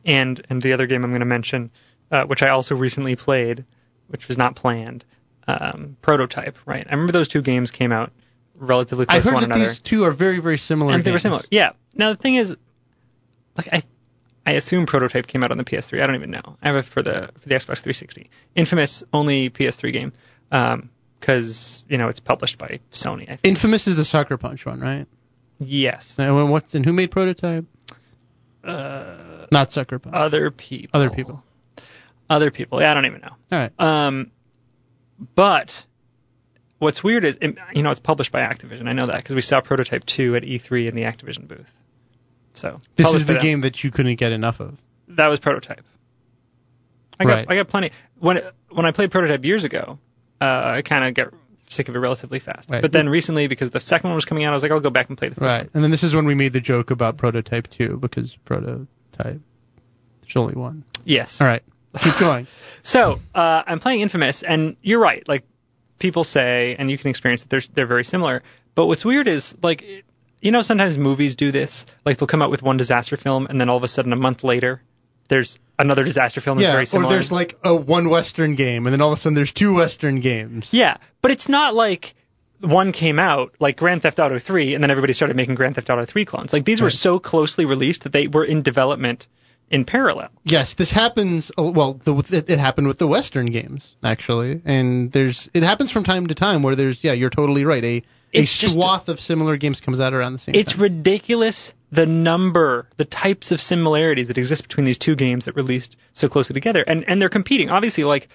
and 0.05 0.41
and 0.49 0.61
the 0.61 0.73
other 0.73 0.87
game 0.87 1.03
I'm 1.03 1.11
going 1.11 1.19
to 1.21 1.25
mention, 1.25 1.71
uh, 2.11 2.25
which 2.25 2.41
I 2.41 2.49
also 2.49 2.75
recently 2.75 3.15
played, 3.15 3.65
which 4.07 4.27
was 4.27 4.37
not 4.37 4.55
planned, 4.55 5.05
um, 5.47 5.97
Prototype. 6.01 6.57
Right, 6.65 6.85
I 6.87 6.91
remember 6.91 7.11
those 7.11 7.27
two 7.27 7.41
games 7.41 7.71
came 7.71 7.91
out 7.91 8.11
relatively 8.55 9.05
I 9.07 9.13
close 9.19 9.23
to 9.23 9.29
heard 9.29 9.33
one 9.35 9.43
that 9.43 9.55
another, 9.55 9.69
these 9.69 9.79
two 9.79 10.03
are 10.05 10.11
very, 10.11 10.39
very 10.39 10.57
similar. 10.57 10.93
and 10.93 11.03
they 11.03 11.11
were 11.11 11.19
similar. 11.19 11.41
Yeah. 11.51 11.71
Now 11.95 12.11
the 12.11 12.17
thing 12.17 12.35
is, 12.35 12.55
like 13.57 13.69
I. 13.71 13.83
I 14.45 14.55
assume 14.55 14.85
Prototype 14.87 15.25
came 15.25 15.41
out 15.41 15.51
on 15.51 15.57
the 15.57 15.63
PS3. 15.63 16.03
I 16.03 16.05
don't 16.05 16.17
even 16.17 16.29
know. 16.31 16.57
I 16.61 16.67
have 16.67 16.75
it 16.75 16.83
for 16.83 17.01
the 17.01 17.29
for 17.39 17.47
the 17.47 17.55
Xbox 17.55 17.79
360. 17.79 18.29
Infamous 18.55 19.01
only 19.13 19.49
PS3 19.49 19.93
game, 19.93 20.11
because 21.23 21.85
you 21.87 21.97
know 21.97 22.09
it's 22.09 22.19
published 22.19 22.57
by 22.57 22.81
Sony. 22.91 23.23
I 23.23 23.37
think. 23.37 23.45
Infamous 23.45 23.87
is 23.87 23.95
the 23.95 24.03
Sucker 24.03 24.37
Punch 24.37 24.65
one, 24.65 24.81
right? 24.81 25.07
yes. 25.59 26.19
And 26.19 26.51
what's 26.51 26.75
and 26.75 26.85
who 26.85 26.91
made 26.91 27.11
Prototype? 27.11 27.65
Uh, 28.61 29.45
Not 29.49 29.71
Sucker 29.71 29.99
Punch. 29.99 30.13
other 30.13 30.51
people. 30.51 30.89
Other 30.99 31.09
people. 31.09 31.41
Other 32.29 32.51
people. 32.51 32.81
Yeah, 32.81 32.91
I 32.91 32.93
don't 32.93 33.05
even 33.05 33.21
know. 33.21 33.35
All 33.51 33.59
right. 33.59 33.71
Um, 33.79 34.31
but 35.35 35.85
what's 36.79 37.01
weird 37.01 37.23
is, 37.23 37.37
you 37.41 37.83
know, 37.83 37.91
it's 37.91 37.99
published 38.01 38.31
by 38.33 38.41
Activision. 38.41 38.89
I 38.89 38.93
know 38.93 39.07
that 39.07 39.17
because 39.17 39.35
we 39.35 39.41
saw 39.41 39.61
Prototype 39.61 40.05
2 40.05 40.35
at 40.35 40.43
E3 40.43 40.87
in 40.89 40.95
the 40.95 41.03
Activision 41.03 41.47
booth. 41.47 41.71
So 42.53 42.79
This 42.95 43.13
is 43.13 43.25
the 43.25 43.39
game 43.39 43.61
that 43.61 43.81
you 43.83 43.91
couldn't 43.91 44.15
get 44.15 44.31
enough 44.33 44.59
of. 44.59 44.77
that 45.09 45.27
was 45.27 45.39
Prototype. 45.39 45.85
I 47.17 47.23
got 47.25 47.33
Right. 47.33 47.45
I 47.47 47.55
got 47.55 47.67
plenty 47.69 47.91
when 48.19 48.41
when 48.69 48.85
I 48.85 48.91
played 48.91 49.11
Prototype 49.11 49.45
years 49.45 49.63
ago. 49.63 49.99
Uh, 50.43 50.75
I 50.77 50.81
kind 50.81 51.05
of 51.05 51.13
get 51.13 51.33
sick 51.69 51.89
of 51.89 51.95
it 51.95 51.99
relatively 51.99 52.39
fast. 52.39 52.69
Right. 52.69 52.81
But 52.81 52.91
then 52.91 53.09
recently, 53.09 53.47
because 53.47 53.69
the 53.71 53.79
second 53.79 54.09
one 54.09 54.15
was 54.15 54.25
coming 54.25 54.43
out, 54.43 54.51
I 54.51 54.55
was 54.55 54.63
like, 54.63 54.71
I'll 54.71 54.79
go 54.79 54.89
back 54.89 55.09
and 55.09 55.17
play 55.17 55.29
the 55.29 55.35
first 55.35 55.49
Right. 55.49 55.61
one. 55.63 55.69
And 55.73 55.83
then 55.83 55.91
this 55.91 56.03
is 56.03 56.13
when 56.13 56.25
we 56.25 56.35
made 56.35 56.53
the 56.53 56.59
joke 56.61 56.91
about 56.91 57.17
Prototype 57.17 57.67
2 57.69 57.97
because 57.97 58.35
Prototype, 58.45 58.87
there's 59.17 60.35
only 60.35 60.53
one. 60.55 60.83
Yes. 61.05 61.41
All 61.41 61.47
right. 61.47 61.63
Keep 61.99 62.17
going. 62.19 62.47
So 62.85 63.17
uh, 63.33 63.63
I'm 63.65 63.79
playing 63.79 64.01
Infamous, 64.01 64.43
and 64.43 64.75
you're 64.81 64.99
right. 64.99 65.25
Like 65.25 65.45
people 65.99 66.25
say, 66.25 66.75
and 66.77 66.91
you 66.91 66.97
can 66.97 67.09
experience 67.11 67.43
that 67.43 67.49
they're 67.49 67.61
they're 67.73 67.85
very 67.87 68.03
similar. 68.03 68.43
But 68.75 68.87
what's 68.87 69.05
weird 69.05 69.29
is 69.29 69.55
like, 69.63 69.85
you 70.41 70.51
know, 70.51 70.61
sometimes 70.61 70.97
movies 70.97 71.37
do 71.37 71.53
this. 71.53 71.85
Like 72.05 72.17
they'll 72.17 72.27
come 72.27 72.41
out 72.41 72.51
with 72.51 72.61
one 72.61 72.75
disaster 72.75 73.15
film, 73.15 73.45
and 73.49 73.61
then 73.61 73.69
all 73.69 73.77
of 73.77 73.83
a 73.85 73.87
sudden, 73.87 74.11
a 74.11 74.17
month 74.17 74.43
later, 74.43 74.81
there's 75.33 75.57
another 75.79 76.03
disaster 76.03 76.39
film 76.41 76.57
that's 76.57 76.67
yeah. 76.67 76.71
very 76.85 77.05
Or 77.05 77.09
there's 77.09 77.31
like 77.31 77.57
a 77.63 77.75
one 77.75 78.09
Western 78.09 78.53
game, 78.55 78.85
and 78.85 78.93
then 78.93 79.01
all 79.01 79.11
of 79.11 79.17
a 79.17 79.21
sudden 79.21 79.33
there's 79.33 79.51
two 79.51 79.73
Western 79.73 80.19
games. 80.19 80.73
yeah, 80.73 80.97
but 81.21 81.31
it's 81.31 81.49
not 81.49 81.73
like 81.75 82.13
one 82.59 82.91
came 82.91 83.17
out 83.19 83.55
like 83.59 83.75
Grand 83.77 84.01
Theft 84.03 84.19
Auto 84.19 84.39
3, 84.39 84.75
and 84.75 84.83
then 84.83 84.91
everybody 84.91 85.13
started 85.13 85.35
making 85.35 85.55
Grand 85.55 85.75
Theft 85.75 85.89
Auto 85.89 86.05
3 86.05 86.25
clones. 86.25 86.53
Like 86.53 86.63
these 86.65 86.81
were 86.81 86.89
so 86.91 87.19
closely 87.19 87.65
released 87.65 88.03
that 88.03 88.13
they 88.13 88.27
were 88.27 88.45
in 88.45 88.61
development 88.61 89.27
in 89.69 89.85
parallel. 89.85 90.29
Yes, 90.43 90.75
this 90.75 90.91
happens. 90.91 91.51
oh, 91.57 91.71
Well, 91.71 91.93
the, 91.95 92.13
it, 92.31 92.49
it 92.49 92.59
happened 92.59 92.87
with 92.87 92.99
the 92.99 93.07
Western 93.07 93.47
games 93.47 93.95
actually, 94.03 94.61
and 94.65 95.11
there's 95.11 95.49
it 95.53 95.63
happens 95.63 95.89
from 95.91 96.03
time 96.03 96.27
to 96.27 96.35
time 96.35 96.61
where 96.63 96.75
there's 96.75 97.03
yeah, 97.03 97.13
you're 97.13 97.31
totally 97.31 97.65
right. 97.65 97.83
A 97.83 97.97
a 97.97 98.03
It's 98.31 98.59
just- 98.59 98.75
swath 98.75 99.09
of 99.09 99.19
similar 99.19 99.57
games 99.57 99.81
comes 99.81 99.99
out 99.99 100.13
around 100.13 100.33
the 100.33 100.39
same 100.39 100.55
It's 100.55 100.73
time. 100.73 100.81
ridiculous 100.83 101.73
the 101.93 102.05
number, 102.05 102.89
the 102.97 103.05
types 103.05 103.51
of 103.51 103.61
similarities 103.61 104.27
that 104.29 104.37
exist 104.37 104.63
between 104.67 104.85
these 104.85 104.97
two 104.97 105.15
games 105.15 105.45
that 105.45 105.55
released 105.55 105.95
so 106.13 106.27
closely 106.29 106.53
together, 106.53 106.83
and 106.85 107.05
and 107.07 107.21
they're 107.21 107.29
competing. 107.29 107.69
Obviously, 107.69 108.03
like 108.03 108.29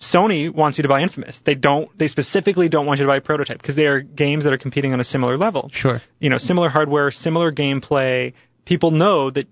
Sony 0.00 0.50
wants 0.50 0.78
you 0.78 0.82
to 0.82 0.88
buy 0.88 1.02
Infamous. 1.02 1.40
They 1.40 1.54
don't. 1.54 1.90
They 1.98 2.08
specifically 2.08 2.68
don't 2.68 2.86
want 2.86 3.00
you 3.00 3.06
to 3.06 3.08
buy 3.12 3.20
Prototype 3.20 3.58
because 3.58 3.74
they 3.74 3.86
are 3.86 4.00
games 4.00 4.44
that 4.44 4.52
are 4.52 4.58
competing 4.58 4.92
on 4.92 5.00
a 5.00 5.04
similar 5.04 5.36
level. 5.36 5.68
Sure. 5.72 6.00
You 6.18 6.30
know, 6.30 6.38
similar 6.38 6.68
hardware, 6.70 7.10
similar 7.10 7.52
gameplay. 7.52 8.32
People 8.64 8.90
know 8.92 9.30
that. 9.30 9.46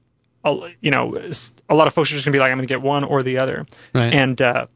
uh, 0.44 0.68
You 0.80 0.90
know, 0.90 1.16
a 1.68 1.74
lot 1.74 1.86
of 1.86 1.94
folks 1.94 2.10
are 2.10 2.14
just 2.14 2.24
gonna 2.24 2.32
be 2.32 2.38
like, 2.38 2.50
I'm 2.50 2.58
gonna 2.58 2.66
get 2.66 2.80
one 2.80 3.04
or 3.04 3.22
the 3.22 3.38
other, 3.38 3.66
Right. 3.94 4.12
and 4.14 4.40
uh, 4.40 4.66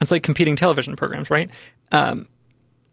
it's 0.00 0.10
like 0.10 0.22
competing 0.24 0.56
television 0.56 0.96
programs, 0.96 1.30
right? 1.30 1.50
Um, 1.92 2.26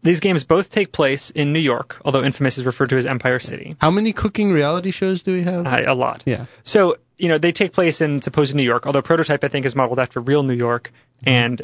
these 0.02 0.20
games 0.20 0.44
both 0.44 0.70
take 0.70 0.92
place 0.92 1.30
in 1.30 1.52
New 1.54 1.60
York, 1.60 2.02
although 2.06 2.24
Infamous 2.24 2.58
is 2.58 2.66
referred 2.66 2.90
to 2.90 2.98
as 2.98 3.06
Empire 3.06 3.40
City. 3.40 3.76
How 3.80 3.92
many 3.92 4.14
cooking 4.14 4.52
reality 4.52 4.92
shows 4.92 5.24
do 5.24 5.34
we 5.34 5.44
have? 5.44 5.68
Uh, 5.68 5.84
a 5.88 5.96
lot. 5.96 6.24
yeah. 6.26 6.46
So, 6.64 6.98
you 7.18 7.28
know, 7.28 7.38
they 7.38 7.52
take 7.52 7.74
place 7.74 8.02
in 8.02 8.22
supposed 8.22 8.56
New 8.56 8.64
York, 8.64 8.88
although 8.88 9.02
Prototype, 9.02 9.44
I 9.44 9.50
think, 9.50 9.66
is 9.66 9.76
modeled 9.76 10.00
after 10.00 10.20
real 10.22 10.44
New 10.44 10.56
York, 10.56 10.92
and 11.24 11.62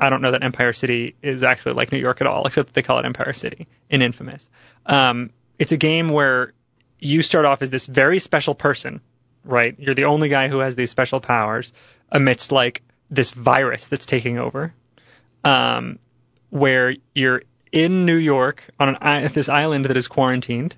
I 0.00 0.10
don't 0.10 0.20
know 0.20 0.32
that 0.32 0.42
Empire 0.42 0.72
City 0.72 1.14
is 1.22 1.42
actually 1.42 1.74
like 1.74 1.92
New 1.92 1.98
York 1.98 2.20
at 2.20 2.26
all, 2.26 2.46
except 2.46 2.68
that 2.68 2.74
they 2.74 2.82
call 2.82 2.98
it 2.98 3.06
Empire 3.06 3.32
City 3.32 3.66
in 3.88 4.02
Infamous. 4.02 4.48
Um, 4.84 5.30
it's 5.58 5.72
a 5.72 5.76
game 5.76 6.08
where 6.08 6.52
you 6.98 7.22
start 7.22 7.44
off 7.44 7.62
as 7.62 7.70
this 7.70 7.86
very 7.86 8.18
special 8.18 8.54
person, 8.54 9.00
right? 9.44 9.74
You're 9.78 9.94
the 9.94 10.04
only 10.04 10.28
guy 10.28 10.48
who 10.48 10.58
has 10.58 10.74
these 10.74 10.90
special 10.90 11.20
powers 11.20 11.72
amidst 12.10 12.52
like 12.52 12.82
this 13.10 13.30
virus 13.30 13.86
that's 13.86 14.06
taking 14.06 14.38
over, 14.38 14.74
um, 15.44 15.98
where 16.50 16.94
you're 17.14 17.42
in 17.76 18.06
New 18.06 18.16
York 18.16 18.64
on 18.80 18.96
an 18.96 19.32
this 19.32 19.48
island 19.48 19.84
that 19.86 19.96
is 19.96 20.08
quarantined. 20.08 20.76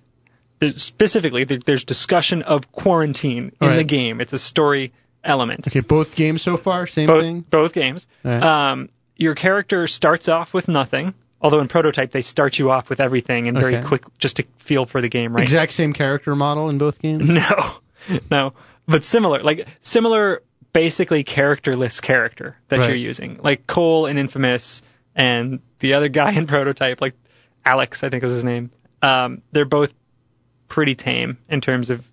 There's, 0.59 0.83
specifically, 0.83 1.45
there's 1.45 1.85
discussion 1.85 2.43
of 2.43 2.73
quarantine 2.73 3.53
in 3.61 3.69
Right. 3.69 3.77
the 3.77 3.85
game. 3.85 4.21
It's 4.21 4.33
a 4.33 4.39
story 4.39 4.93
element. 5.23 5.69
Okay, 5.69 5.81
both 5.81 6.17
games 6.17 6.43
so 6.43 6.57
far, 6.57 6.87
same 6.89 7.07
Both 7.07 7.23
thing. 7.23 7.41
both 7.49 7.73
games. 7.73 8.07
Right. 8.25 8.43
Um, 8.43 8.89
your 9.17 9.35
character 9.37 9.87
starts 9.87 10.29
off 10.29 10.53
with 10.53 10.67
nothing. 10.69 11.15
Although 11.41 11.61
in 11.61 11.69
prototype 11.69 12.11
they 12.11 12.23
start 12.23 12.59
you 12.59 12.73
off 12.73 12.91
with 12.91 12.99
everything 12.99 13.47
and 13.47 13.57
very 13.57 13.77
Okay. 13.77 13.87
quick, 13.87 14.03
just 14.19 14.37
to 14.37 14.45
feel 14.57 14.87
for 14.87 15.01
the 15.01 15.09
game, 15.09 15.33
right? 15.33 15.43
Exact 15.45 15.73
same 15.73 15.93
character 15.93 16.35
model 16.35 16.69
in 16.69 16.79
both 16.79 16.99
games. 17.01 17.29
No, 17.29 18.19
no, 18.31 18.53
but 18.89 19.05
similar, 19.05 19.41
like 19.45 19.69
similar, 19.81 20.43
basically 20.73 21.23
characterless 21.23 22.01
character 22.01 22.57
that 22.69 22.81
Right. 22.81 22.89
you're 22.89 22.97
using, 22.97 23.39
like 23.41 23.69
Cole 23.69 24.07
in 24.07 24.19
Infamous 24.19 24.83
and 25.19 25.61
the 25.81 25.95
other 25.95 26.09
guy 26.09 26.33
in 26.33 26.47
Prototype, 26.55 27.03
like 27.03 27.15
Alex, 27.65 28.03
I 28.03 28.09
think 28.09 28.23
was 28.23 28.33
his 28.33 28.45
name. 28.45 28.71
Um, 29.03 29.43
they're 29.53 29.67
both 29.67 29.93
pretty 30.69 30.95
tame 30.95 31.39
in 31.49 31.61
terms 31.61 31.91
of 31.91 32.09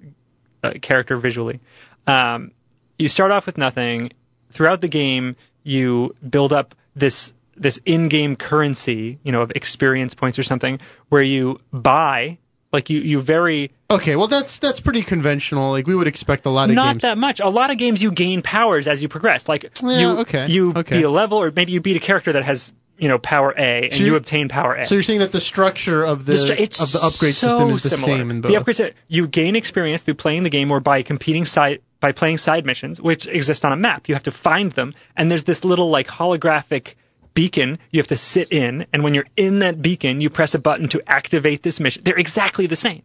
uh, 0.63 0.73
character 0.81 1.15
visually. 1.15 1.61
Um, 2.07 2.51
you 2.99 3.07
start 3.07 3.31
off 3.31 3.45
with 3.45 3.57
nothing. 3.57 4.11
Throughout 4.49 4.81
the 4.81 4.87
game, 4.87 5.35
you 5.63 6.15
build 6.27 6.51
up 6.51 6.75
this 6.95 7.33
this 7.57 7.79
in-game 7.85 8.35
currency, 8.35 9.17
you 9.23 9.31
know, 9.31 9.41
of 9.41 9.51
experience 9.51 10.13
points 10.13 10.37
or 10.37 10.43
something, 10.43 10.79
where 11.07 11.21
you 11.21 11.59
buy, 11.71 12.37
like 12.73 12.89
you 12.89 12.99
you 12.99 13.21
very 13.21 13.71
Okay, 13.89 14.15
well 14.15 14.27
that's 14.27 14.59
that's 14.59 14.79
pretty 14.79 15.03
conventional. 15.03 15.71
Like 15.71 15.85
we 15.85 15.95
would 15.95 16.07
expect 16.07 16.45
a 16.45 16.49
lot 16.49 16.63
of 16.63 16.69
games. 16.69 16.75
not 16.75 16.93
games. 16.93 17.01
that 17.03 17.17
much. 17.17 17.39
A 17.39 17.49
lot 17.49 17.69
of 17.71 17.77
games 17.77 18.01
you 18.01 18.11
gain 18.11 18.41
powers 18.41 18.87
as 18.87 19.01
you 19.01 19.09
progress. 19.09 19.47
Like 19.47 19.71
Yeah, 19.83 19.99
you 19.99 20.19
okay, 20.19 20.47
you 20.47 20.73
okay. 20.75 20.97
beat 20.97 21.03
a 21.03 21.09
level, 21.09 21.37
or 21.37 21.51
maybe 21.51 21.71
you 21.71 21.81
beat 21.81 21.97
a 21.97 21.99
character 21.99 22.33
that 22.33 22.43
has 22.43 22.73
you 22.97 23.07
know 23.09 23.17
power 23.19 23.53
A, 23.57 23.83
and 23.89 23.93
So 23.93 24.03
you 24.03 24.15
obtain 24.15 24.47
power 24.49 24.73
A. 24.75 24.85
so 24.87 24.95
you're 24.95 25.03
saying 25.03 25.19
that 25.19 25.31
the 25.31 25.41
structure 25.41 26.03
of 26.03 26.25
the, 26.25 26.31
The 26.33 26.37
stru- 26.37 26.81
of 26.83 26.91
the 26.91 26.99
upgrade 27.05 27.35
so 27.35 27.47
system 27.47 27.69
is 27.71 27.83
the 27.83 27.89
similar. 27.89 28.17
same 28.17 28.31
in 28.31 28.41
both. 28.41 28.51
The 28.51 28.57
upgrade 28.57 28.75
sy- 28.77 28.91
you 29.07 29.27
gain 29.27 29.55
experience 29.55 30.03
through 30.03 30.13
playing 30.15 30.43
the 30.43 30.49
game 30.49 30.71
or 30.71 30.79
by 30.79 31.01
competing 31.03 31.45
side 31.45 31.81
by 31.99 32.11
playing 32.11 32.37
side 32.37 32.65
missions, 32.65 33.01
which 33.01 33.25
exist 33.27 33.65
on 33.65 33.71
a 33.71 33.75
map. 33.75 34.07
You 34.09 34.15
have 34.15 34.23
to 34.23 34.31
find 34.31 34.71
them, 34.71 34.93
and 35.17 35.29
there's 35.31 35.43
this 35.43 35.63
little 35.65 35.89
like 35.89 36.07
holographic 36.07 36.93
beacon 37.33 37.79
you 37.91 37.99
have 37.99 38.07
to 38.07 38.17
sit 38.17 38.51
in, 38.51 38.85
and 38.93 39.03
when 39.03 39.13
you're 39.13 39.25
in 39.35 39.59
that 39.59 39.81
beacon, 39.81 40.21
you 40.21 40.29
press 40.29 40.53
a 40.55 40.59
button 40.59 40.87
to 40.89 41.01
activate 41.07 41.63
this 41.63 41.79
mission. 41.79 42.01
They're 42.05 42.17
exactly 42.17 42.67
the 42.67 42.75
same. 42.75 43.01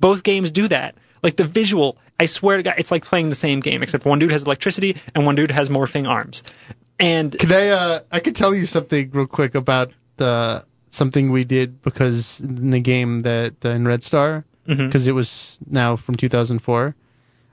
Both 0.00 0.22
games 0.22 0.50
do 0.50 0.68
that. 0.68 0.96
Like 1.22 1.36
the 1.36 1.44
visual, 1.44 1.98
I 2.18 2.26
swear 2.26 2.56
to 2.56 2.62
God, 2.62 2.74
it's 2.78 2.90
like 2.90 3.04
playing 3.04 3.28
the 3.28 3.34
same 3.34 3.60
game, 3.60 3.82
except 3.82 4.04
one 4.06 4.18
dude 4.18 4.32
has 4.32 4.42
electricity 4.44 4.96
and 5.14 5.26
one 5.26 5.34
dude 5.34 5.50
has 5.50 5.68
morphing 5.68 6.08
arms. 6.08 6.42
And 7.00 7.36
Can 7.36 7.50
I? 7.50 7.68
Uh, 7.70 8.00
I 8.12 8.20
could 8.20 8.36
tell 8.36 8.54
you 8.54 8.66
something 8.66 9.10
real 9.10 9.26
quick 9.26 9.54
about 9.54 9.92
uh, 10.18 10.60
something 10.90 11.30
we 11.30 11.44
did 11.44 11.80
because 11.80 12.40
in 12.40 12.70
the 12.70 12.80
game 12.80 13.20
that 13.20 13.64
uh, 13.64 13.70
in 13.70 13.88
Red 13.88 14.04
Star, 14.04 14.44
because 14.66 15.08
it 15.08 15.12
was 15.12 15.58
now 15.66 15.96
from 15.96 16.16
2004. 16.16 16.94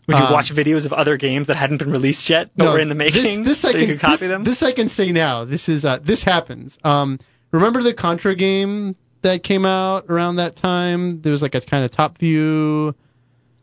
would 0.08 0.18
you 0.20 0.26
um, 0.26 0.34
watch 0.34 0.54
videos 0.54 0.86
of 0.86 0.94
other 0.94 1.16
games 1.16 1.48
that 1.48 1.56
hadn't 1.56 1.78
been 1.78 1.92
released 1.92 2.30
yet, 2.30 2.50
but 2.58 2.74
were 2.74 2.80
in 2.80 2.90
the 2.90 2.96
making, 2.96 3.44
This, 3.44 3.46
this 3.46 3.60
so 3.62 3.70
I 3.70 3.72
can, 3.72 3.82
you 3.82 3.88
could 3.88 4.00
copy 4.02 4.12
this, 4.12 4.28
them? 4.28 4.44
this 4.44 4.64
I 4.64 4.72
can 4.74 4.90
say 4.90 5.12
now. 5.14 5.46
This 5.46 5.70
is 5.70 5.86
uh, 5.86 6.00
this 6.02 6.24
happens. 6.24 6.78
Um, 6.84 7.18
remember 7.52 7.82
the 7.82 7.94
Contra 7.94 8.36
game 8.36 8.98
that 9.22 9.44
came 9.44 9.66
out 9.66 10.08
around 10.10 10.38
that 10.38 10.58
time? 10.58 11.22
There 11.22 11.32
was 11.32 11.42
like 11.42 11.56
a 11.56 11.62
kind 11.62 11.86
of 11.86 11.92
top 11.92 12.18
view. 12.18 12.96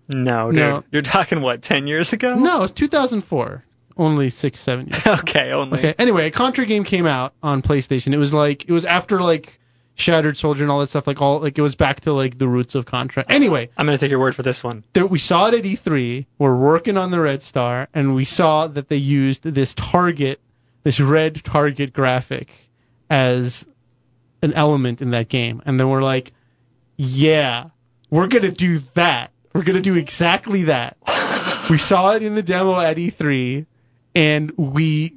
no, 0.08 0.50
dude. 0.50 0.58
No. 0.58 0.84
You're 0.90 1.02
talking 1.02 1.42
what, 1.42 1.60
ten 1.60 1.86
years 1.86 2.14
ago? 2.14 2.36
No, 2.36 2.62
it's 2.62 2.72
2004. 2.72 3.64
Only 3.96 4.28
six, 4.28 4.60
seven 4.60 4.88
years. 4.88 5.06
okay, 5.20 5.52
only. 5.52 5.78
Okay. 5.78 5.94
Anyway, 5.98 6.26
a 6.26 6.30
Contra 6.30 6.66
game 6.66 6.84
came 6.84 7.06
out 7.06 7.32
on 7.42 7.62
PlayStation. 7.62 8.12
It 8.12 8.18
was 8.18 8.34
like 8.34 8.68
it 8.68 8.72
was 8.72 8.84
after 8.84 9.20
like 9.20 9.60
Shattered 9.94 10.36
Soldier 10.36 10.64
and 10.64 10.70
all 10.70 10.80
that 10.80 10.88
stuff. 10.88 11.06
Like 11.06 11.22
all 11.22 11.40
like 11.40 11.56
it 11.56 11.62
was 11.62 11.76
back 11.76 12.00
to 12.00 12.12
like 12.12 12.36
the 12.36 12.48
roots 12.48 12.74
of 12.74 12.86
Contra. 12.86 13.24
Anyway, 13.28 13.70
I'm 13.76 13.86
gonna 13.86 13.98
take 13.98 14.10
your 14.10 14.18
word 14.18 14.34
for 14.34 14.42
this 14.42 14.64
one. 14.64 14.82
there, 14.92 15.06
we 15.06 15.18
saw 15.18 15.46
it 15.48 15.54
at 15.54 15.62
E3. 15.62 16.26
We're 16.38 16.56
working 16.56 16.96
on 16.96 17.12
the 17.12 17.20
Red 17.20 17.42
Star, 17.42 17.88
and 17.94 18.14
we 18.14 18.24
saw 18.24 18.66
that 18.66 18.88
they 18.88 18.96
used 18.96 19.44
this 19.44 19.74
target, 19.74 20.40
this 20.82 20.98
red 20.98 21.42
target 21.44 21.92
graphic, 21.92 22.50
as 23.08 23.64
an 24.42 24.54
element 24.54 25.00
in 25.02 25.12
that 25.12 25.28
game. 25.28 25.62
And 25.64 25.78
then 25.78 25.88
we're 25.88 26.02
like, 26.02 26.32
yeah, 26.96 27.66
we're 28.10 28.26
gonna 28.26 28.50
do 28.50 28.78
that. 28.94 29.30
We're 29.52 29.62
gonna 29.62 29.80
do 29.80 29.94
exactly 29.94 30.64
that. 30.64 30.96
we 31.70 31.78
saw 31.78 32.14
it 32.14 32.22
in 32.22 32.34
the 32.34 32.42
demo 32.42 32.80
at 32.80 32.96
E3, 32.96 33.66
and 34.14 34.52
we, 34.56 35.14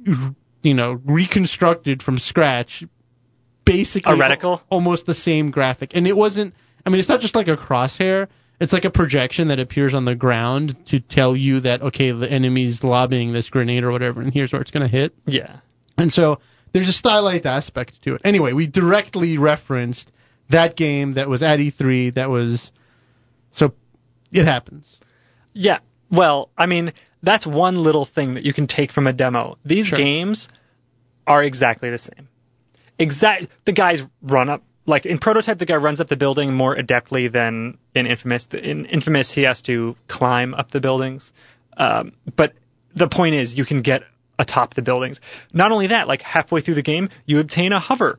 you 0.62 0.74
know, 0.74 0.92
reconstructed 1.04 2.02
from 2.02 2.18
scratch, 2.18 2.84
basically 3.64 4.14
A 4.14 4.16
reticle? 4.16 4.60
almost 4.70 5.06
the 5.06 5.14
same 5.14 5.50
graphic. 5.50 5.94
And 5.94 6.06
it 6.06 6.16
wasn't. 6.16 6.54
I 6.84 6.90
mean, 6.90 6.98
it's 6.98 7.08
not 7.08 7.20
just 7.20 7.34
like 7.34 7.48
a 7.48 7.56
crosshair. 7.56 8.28
It's 8.60 8.72
like 8.72 8.84
a 8.84 8.90
projection 8.90 9.48
that 9.48 9.60
appears 9.60 9.94
on 9.94 10.04
the 10.04 10.16
ground 10.16 10.86
to 10.86 10.98
tell 10.98 11.36
you 11.36 11.60
that 11.60 11.82
okay, 11.82 12.10
the 12.10 12.28
enemy's 12.28 12.82
lobbing 12.82 13.32
this 13.32 13.50
grenade 13.50 13.84
or 13.84 13.92
whatever, 13.92 14.20
and 14.20 14.32
here's 14.34 14.52
where 14.52 14.60
it's 14.60 14.72
gonna 14.72 14.88
hit. 14.88 15.14
Yeah. 15.26 15.58
And 15.96 16.12
so 16.12 16.40
there's 16.72 16.88
a 16.88 16.92
stylized 16.92 17.46
aspect 17.46 18.02
to 18.02 18.14
it. 18.16 18.22
Anyway, 18.24 18.52
we 18.52 18.66
directly 18.66 19.38
referenced 19.38 20.12
that 20.48 20.74
game 20.76 21.12
that 21.12 21.28
was 21.28 21.42
at 21.42 21.60
E3 21.60 22.14
that 22.14 22.30
was 22.30 22.72
so 23.52 23.74
it 24.32 24.44
happens. 24.44 24.98
Yeah. 25.52 25.78
Well, 26.10 26.50
I 26.56 26.66
mean, 26.66 26.92
that's 27.22 27.46
one 27.46 27.82
little 27.82 28.04
thing 28.04 28.34
that 28.34 28.44
you 28.44 28.52
can 28.52 28.66
take 28.66 28.92
from 28.92 29.06
a 29.06 29.12
demo. 29.12 29.58
These 29.64 29.88
Sure. 29.88 29.98
games 29.98 30.48
are 31.26 31.42
exactly 31.42 31.90
the 31.90 31.98
same. 31.98 32.28
Exact. 32.98 33.46
The 33.64 33.72
guys 33.72 34.06
run 34.22 34.48
up 34.48 34.62
like 34.86 35.06
in 35.06 35.18
prototype. 35.18 35.58
The 35.58 35.66
guy 35.66 35.76
runs 35.76 36.00
up 36.00 36.08
the 36.08 36.16
building 36.16 36.52
more 36.52 36.74
adeptly 36.74 37.30
than 37.30 37.78
in 37.94 38.06
Infamous. 38.06 38.46
In 38.52 38.86
Infamous, 38.86 39.30
he 39.30 39.42
has 39.42 39.62
to 39.62 39.96
climb 40.06 40.54
up 40.54 40.70
the 40.70 40.80
buildings. 40.80 41.32
Um, 41.76 42.12
but 42.34 42.54
the 42.94 43.08
point 43.08 43.34
is, 43.34 43.56
you 43.56 43.64
can 43.64 43.82
get 43.82 44.02
atop 44.38 44.74
the 44.74 44.82
buildings. 44.82 45.20
Not 45.52 45.72
only 45.72 45.88
that, 45.88 46.08
like 46.08 46.22
halfway 46.22 46.60
through 46.60 46.74
the 46.74 46.82
game, 46.82 47.10
you 47.26 47.38
obtain 47.40 47.72
a 47.72 47.78
hover 47.78 48.18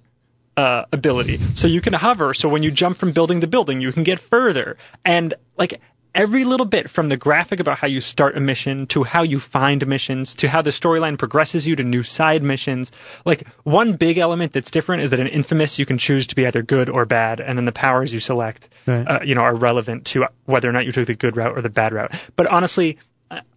uh, 0.56 0.86
ability. 0.92 1.38
So 1.38 1.68
you 1.68 1.82
can 1.82 1.94
hover. 1.94 2.34
So 2.34 2.50
when 2.50 2.64
you 2.64 2.72
jump 2.72 2.98
from 2.98 3.14
building 3.14 3.42
to 3.42 3.48
building, 3.48 3.82
you 3.82 3.92
can 3.92 4.04
get 4.04 4.20
further. 4.20 4.78
And 5.06 5.34
like 5.58 5.82
every 6.16 6.44
little 6.44 6.66
bit 6.66 6.90
from 6.90 7.08
the 7.10 7.18
graphic 7.18 7.60
about 7.60 7.78
how 7.78 7.88
you 7.88 8.02
start 8.02 8.36
a 8.36 8.40
mission 8.40 8.88
to 8.88 9.04
how 9.04 9.24
you 9.24 9.40
find 9.40 9.86
missions 9.88 10.36
to 10.36 10.48
how 10.50 10.62
the 10.62 10.72
storyline 10.72 11.18
progresses 11.18 11.66
you 11.68 11.76
to 11.76 11.84
new 11.84 12.04
side 12.04 12.44
missions. 12.44 12.92
Like 13.26 13.48
one 13.64 13.94
big 13.94 14.18
element 14.18 14.54
that's 14.54 14.72
different 14.72 15.04
is 15.04 15.12
that 15.12 15.20
in 15.20 15.28
Infamous 15.28 15.78
you 15.80 15.86
can 15.86 15.98
choose 15.98 16.28
to 16.28 16.36
be 16.36 16.46
either 16.48 16.62
good 16.64 16.90
or 16.90 17.06
bad, 17.06 17.40
and 17.40 17.58
then 17.58 17.66
the 17.66 17.72
powers 17.72 18.12
you 18.12 18.20
select, 18.20 18.70
Right. 18.86 19.06
uh, 19.08 19.20
you 19.24 19.36
know, 19.36 19.42
are 19.42 19.56
relevant 19.56 20.06
to 20.08 20.26
whether 20.46 20.68
or 20.68 20.72
not 20.72 20.86
you 20.86 20.92
took 20.92 21.06
the 21.08 21.16
good 21.16 21.38
route 21.38 21.58
or 21.58 21.62
the 21.62 21.70
bad 21.70 21.94
route. 21.94 22.12
But 22.36 22.48
honestly, 22.48 22.98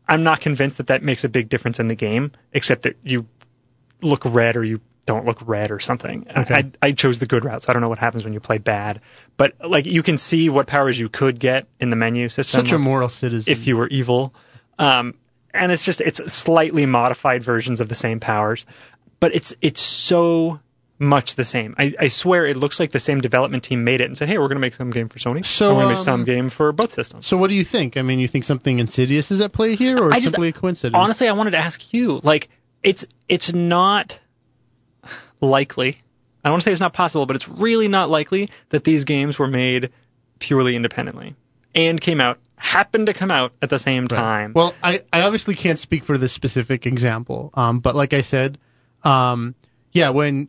I'm 0.06 0.22
not 0.24 0.40
convinced 0.40 0.76
that 0.78 0.88
that 0.88 1.02
makes 1.02 1.24
a 1.24 1.28
big 1.28 1.48
difference 1.48 1.80
in 1.80 1.88
the 1.88 1.94
game, 1.94 2.32
except 2.52 2.82
that 2.82 2.96
you 3.02 3.26
look 4.02 4.24
red 4.24 4.56
or 4.56 4.64
you 4.64 4.80
don't 5.04 5.26
look 5.26 5.38
red 5.46 5.70
or 5.70 5.80
something. 5.80 6.26
Okay. 6.36 6.54
I, 6.54 6.70
I 6.80 6.92
chose 6.92 7.18
the 7.18 7.26
good 7.26 7.44
route, 7.44 7.62
so 7.62 7.70
I 7.70 7.72
don't 7.72 7.82
know 7.82 7.88
what 7.88 7.98
happens 7.98 8.24
when 8.24 8.32
you 8.32 8.40
play 8.40 8.58
bad. 8.58 9.00
But 9.36 9.54
like 9.68 9.86
you 9.86 10.02
can 10.02 10.18
see 10.18 10.48
what 10.48 10.66
powers 10.66 10.98
you 10.98 11.08
could 11.08 11.38
get 11.38 11.66
in 11.80 11.90
the 11.90 11.96
menu 11.96 12.28
system. 12.28 12.64
Such 12.66 12.72
a 12.72 12.78
moral 12.78 13.08
citizen. 13.08 13.50
if 13.50 13.66
you 13.66 13.76
were 13.76 13.88
evil. 13.88 14.34
Um, 14.78 15.14
and 15.52 15.70
it's 15.70 15.82
just 15.84 16.00
it's 16.00 16.32
slightly 16.32 16.86
modified 16.86 17.42
versions 17.42 17.80
of 17.80 17.88
the 17.88 17.94
same 17.94 18.20
powers, 18.20 18.64
but 19.20 19.34
it's 19.34 19.54
it's 19.60 19.80
so 19.80 20.60
much 20.98 21.34
the 21.34 21.44
same. 21.44 21.74
I, 21.78 21.92
I 21.98 22.08
swear 22.08 22.46
it 22.46 22.56
looks 22.56 22.78
like 22.78 22.92
the 22.92 23.00
same 23.00 23.20
development 23.20 23.64
team 23.64 23.82
made 23.82 24.00
it 24.00 24.04
and 24.04 24.16
said, 24.16 24.28
hey, 24.28 24.38
we're 24.38 24.48
gonna 24.48 24.60
make 24.60 24.74
some 24.74 24.90
game 24.90 25.08
for 25.08 25.18
Sony. 25.18 25.44
So, 25.44 25.70
we're 25.74 25.82
gonna 25.82 25.88
make 25.88 25.98
um, 25.98 26.04
some 26.04 26.24
game 26.24 26.48
for 26.48 26.70
both 26.72 26.92
systems. 26.92 27.26
so 27.26 27.36
what 27.36 27.48
do 27.48 27.54
you 27.54 27.64
think? 27.64 27.96
I 27.96 28.02
mean, 28.02 28.20
you 28.20 28.28
think 28.28 28.44
something 28.44 28.78
insidious 28.78 29.30
is 29.32 29.40
at 29.40 29.52
play 29.52 29.74
here, 29.74 29.98
or 29.98 30.12
I 30.14 30.20
just- 30.20 30.34
simply 30.34 30.48
a 30.48 30.52
coincidence? 30.52 30.94
Honestly, 30.96 31.28
I 31.28 31.32
wanted 31.32 31.52
to 31.52 31.58
ask 31.58 31.92
you, 31.92 32.20
like, 32.22 32.48
it's 32.82 33.04
it's 33.28 33.52
not 33.52 34.20
likely. 35.42 35.90
I 36.44 36.48
don't 36.48 36.54
want 36.54 36.62
to 36.62 36.64
say 36.68 36.72
it's 36.72 36.80
not 36.80 36.94
possible, 36.94 37.26
but 37.26 37.36
it's 37.36 37.48
really 37.48 37.88
not 37.88 38.08
likely 38.08 38.48
that 38.70 38.84
these 38.84 39.04
games 39.04 39.38
were 39.38 39.46
made 39.46 39.90
purely 40.38 40.74
independently 40.74 41.36
and 41.74 42.00
came 42.00 42.20
out 42.20 42.38
happened 42.56 43.06
to 43.06 43.14
come 43.14 43.30
out 43.30 43.52
at 43.60 43.70
the 43.70 43.78
same 43.78 44.08
time. 44.08 44.52
Well, 44.54 44.74
I, 44.82 45.00
I 45.12 45.22
obviously 45.22 45.56
can't 45.56 45.78
speak 45.78 46.04
for 46.04 46.16
this 46.16 46.32
specific 46.32 46.86
example, 46.86 47.50
um, 47.54 47.80
but 47.80 47.94
like 47.96 48.14
I 48.14 48.20
said, 48.20 48.58
um, 49.02 49.54
yeah, 49.90 50.10
when 50.10 50.48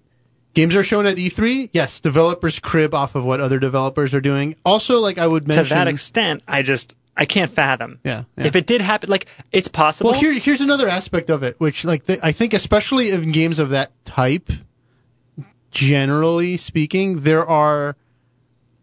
games 0.54 0.76
are 0.76 0.84
shown 0.84 1.08
at 1.08 1.18
E3, 1.18 1.70
yes, 1.74 2.02
developers 2.02 2.60
crib 2.60 2.94
off 2.94 3.16
of 3.16 3.26
what 3.26 3.40
other 3.40 3.60
developers 3.60 4.14
are 4.14 4.22
doing. 4.22 4.56
Also, 4.64 5.00
like 5.00 5.18
I 5.18 5.26
would 5.26 5.48
mention 5.48 5.66
to 5.66 5.74
that 5.74 5.88
extent, 5.88 6.44
I 6.48 6.62
just 6.62 6.96
I 7.16 7.26
can't 7.26 7.52
fathom. 7.52 8.00
yeah, 8.04 8.24
yeah. 8.38 8.46
If 8.46 8.56
it 8.56 8.66
did 8.66 8.82
happen, 8.82 9.10
like 9.10 9.28
it's 9.52 9.68
possible. 9.68 10.12
Well, 10.12 10.20
here, 10.20 10.34
here's 10.34 10.62
another 10.62 10.88
aspect 10.88 11.30
of 11.30 11.44
it, 11.44 11.60
which, 11.60 11.86
like, 11.86 12.06
the, 12.06 12.26
I 12.26 12.32
think, 12.32 12.54
especially 12.54 13.12
in 13.12 13.32
games 13.32 13.60
of 13.60 13.70
that 13.70 13.92
type, 14.06 14.52
generally 15.74 16.58
speaking, 16.58 17.20
there 17.22 17.46
are, 17.46 17.96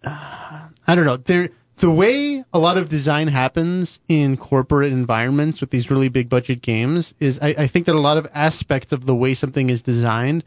uh, 0.04 0.60
I 0.86 0.94
don't 0.94 1.06
know, 1.06 1.16
there, 1.16 1.50
the 1.76 1.90
way 1.90 2.44
a 2.52 2.58
lot 2.58 2.76
of 2.76 2.88
design 2.88 3.28
happens 3.28 3.98
in 4.06 4.36
corporate 4.36 4.92
environments 4.92 5.60
with 5.60 5.70
these 5.70 5.90
really 5.90 6.08
big 6.08 6.28
budget 6.28 6.60
games 6.60 7.14
is, 7.18 7.38
I, 7.40 7.54
I 7.56 7.66
think 7.68 7.86
that 7.86 7.94
a 7.94 8.00
lot 8.00 8.18
of 8.18 8.26
aspects 8.34 8.92
of 8.92 9.06
the 9.06 9.14
way 9.14 9.34
something 9.34 9.70
is 9.70 9.82
designed 9.82 10.44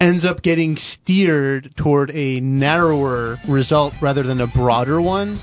ends 0.00 0.24
up 0.24 0.40
getting 0.40 0.78
steered 0.78 1.76
toward 1.76 2.10
a 2.12 2.40
narrower 2.40 3.38
result 3.46 3.92
rather 4.00 4.22
than 4.22 4.40
a 4.40 4.46
broader 4.46 4.98
one 5.00 5.38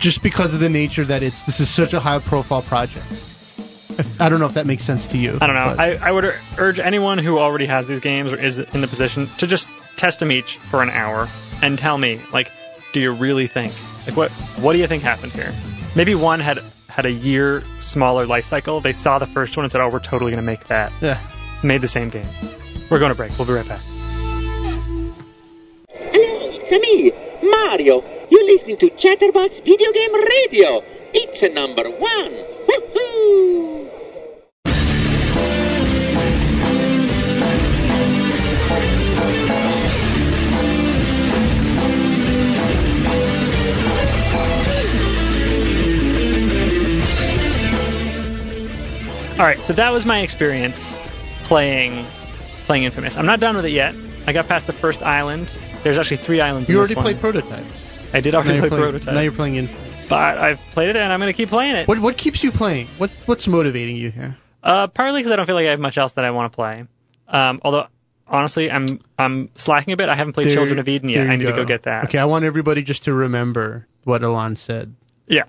just 0.00 0.22
because 0.22 0.54
of 0.54 0.60
the 0.60 0.68
nature 0.68 1.04
that 1.04 1.22
it's 1.22 1.44
this 1.44 1.60
is 1.60 1.68
such 1.68 1.92
a 1.92 2.00
high 2.00 2.18
profile 2.18 2.62
project. 2.62 3.29
If- 4.00 4.20
I 4.20 4.28
don't 4.28 4.40
know 4.40 4.46
if 4.46 4.54
that 4.54 4.66
makes 4.66 4.84
sense 4.84 5.06
to 5.08 5.18
you. 5.18 5.38
I 5.40 5.46
don't 5.46 5.56
know. 5.56 5.74
but- 5.76 5.80
I, 5.80 6.08
I 6.08 6.10
would 6.12 6.32
urge 6.58 6.78
anyone 6.78 7.18
who 7.18 7.38
already 7.38 7.66
has 7.66 7.86
these 7.86 8.00
games 8.00 8.32
or 8.32 8.36
is 8.38 8.58
in 8.58 8.80
the 8.80 8.88
position 8.88 9.26
to 9.38 9.46
just 9.46 9.68
test 9.96 10.20
them 10.20 10.32
each 10.32 10.56
for 10.56 10.82
an 10.82 10.90
hour 10.90 11.28
and 11.62 11.78
tell 11.78 11.96
me, 11.96 12.20
like, 12.32 12.50
do 12.92 13.00
you 13.00 13.12
really 13.12 13.46
think? 13.46 13.72
Like, 14.06 14.16
what 14.16 14.30
what 14.60 14.72
do 14.72 14.78
you 14.78 14.86
think 14.86 15.02
happened 15.02 15.32
here? 15.32 15.52
Maybe 15.94 16.14
one 16.14 16.40
had 16.40 16.58
had 16.88 17.06
a 17.06 17.10
year 17.12 17.62
smaller 17.78 18.26
life 18.26 18.44
cycle. 18.44 18.80
They 18.80 18.92
saw 18.92 19.18
the 19.20 19.26
first 19.26 19.56
one 19.56 19.64
and 19.64 19.70
said, 19.70 19.80
"Oh, 19.80 19.88
we're 19.90 20.00
totally 20.00 20.32
going 20.32 20.42
to 20.42 20.46
make 20.46 20.64
that." 20.68 20.92
yeah. 21.00 21.18
It's 21.52 21.62
made 21.62 21.82
the 21.82 21.88
same 21.88 22.08
game. 22.08 22.26
We're 22.90 22.98
going 22.98 23.10
to 23.10 23.14
break. 23.14 23.36
We'll 23.38 23.46
be 23.46 23.52
right 23.52 23.68
back. 23.68 23.80
Hello, 25.88 26.60
it's 26.62 26.72
me, 26.72 27.12
Mario. 27.48 28.02
You're 28.30 28.44
listening 28.46 28.78
to 28.78 28.90
Chatterbox 28.90 29.56
Video 29.64 29.92
Game 29.92 30.14
Radio. 30.14 30.82
It's 31.12 31.42
a 31.42 31.48
number 31.48 31.90
one. 31.90 32.32
Woohoo! 32.68 33.90
All 49.38 49.46
right, 49.46 49.64
so 49.64 49.72
that 49.72 49.90
was 49.92 50.04
my 50.04 50.20
experience 50.20 50.98
playing 51.44 52.04
playing 52.66 52.84
Infamous. 52.84 53.16
I'm 53.16 53.26
not 53.26 53.40
done 53.40 53.56
with 53.56 53.64
it 53.64 53.72
yet. 53.72 53.96
I 54.26 54.32
got 54.32 54.46
past 54.46 54.68
the 54.68 54.72
first 54.72 55.02
island. 55.02 55.52
There's 55.82 55.98
actually 55.98 56.18
three 56.18 56.40
islands. 56.40 56.68
You 56.68 56.74
in 56.74 56.78
already 56.78 56.94
this 56.94 56.96
one. 56.96 57.06
You 57.06 57.18
already 57.24 57.40
played 57.40 57.48
Prototype. 57.48 58.14
I 58.14 58.20
did 58.20 58.34
already 58.34 58.52
you're, 58.52 58.60
play 58.60 58.68
playing, 58.68 58.82
Prototype, 58.84 59.14
now 59.14 59.20
you're 59.20 59.32
playing 59.32 59.56
Infinite. 59.56 59.89
But 60.10 60.36
I've 60.38 60.60
played 60.72 60.90
it 60.90 60.96
and 60.96 61.10
I'm 61.10 61.20
going 61.20 61.32
to 61.32 61.36
keep 61.36 61.48
playing 61.48 61.76
it. 61.76 61.88
What 61.88 61.98
what 62.00 62.18
keeps 62.18 62.44
you 62.44 62.52
playing? 62.52 62.88
What 62.98 63.10
what's 63.24 63.48
motivating 63.48 63.96
you 63.96 64.10
here? 64.10 64.36
Uh, 64.62 64.88
partly 64.88 65.20
because 65.20 65.32
I 65.32 65.36
don't 65.36 65.46
feel 65.46 65.54
like 65.54 65.66
I 65.66 65.70
have 65.70 65.80
much 65.80 65.96
else 65.96 66.12
that 66.12 66.24
I 66.26 66.32
want 66.32 66.52
to 66.52 66.56
play. 66.56 66.84
Um, 67.28 67.60
although 67.64 67.86
honestly, 68.26 68.70
I'm 68.70 69.00
I'm 69.18 69.50
slacking 69.54 69.94
a 69.94 69.96
bit. 69.96 70.08
I 70.10 70.14
haven't 70.14 70.34
played 70.34 70.48
There- 70.48 70.54
Children 70.56 70.78
of 70.80 70.88
Eden 70.88 71.08
yet. 71.08 71.30
I 71.30 71.36
need 71.36 71.46
to 71.46 71.52
go 71.52 71.64
get 71.64 71.84
that. 71.84 72.04
Okay, 72.04 72.18
I 72.18 72.26
want 72.26 72.44
everybody 72.44 72.82
just 72.82 73.04
to 73.04 73.14
remember 73.14 73.86
what 74.04 74.22
Alon 74.22 74.56
said. 74.56 74.94
Yeah. 75.26 75.44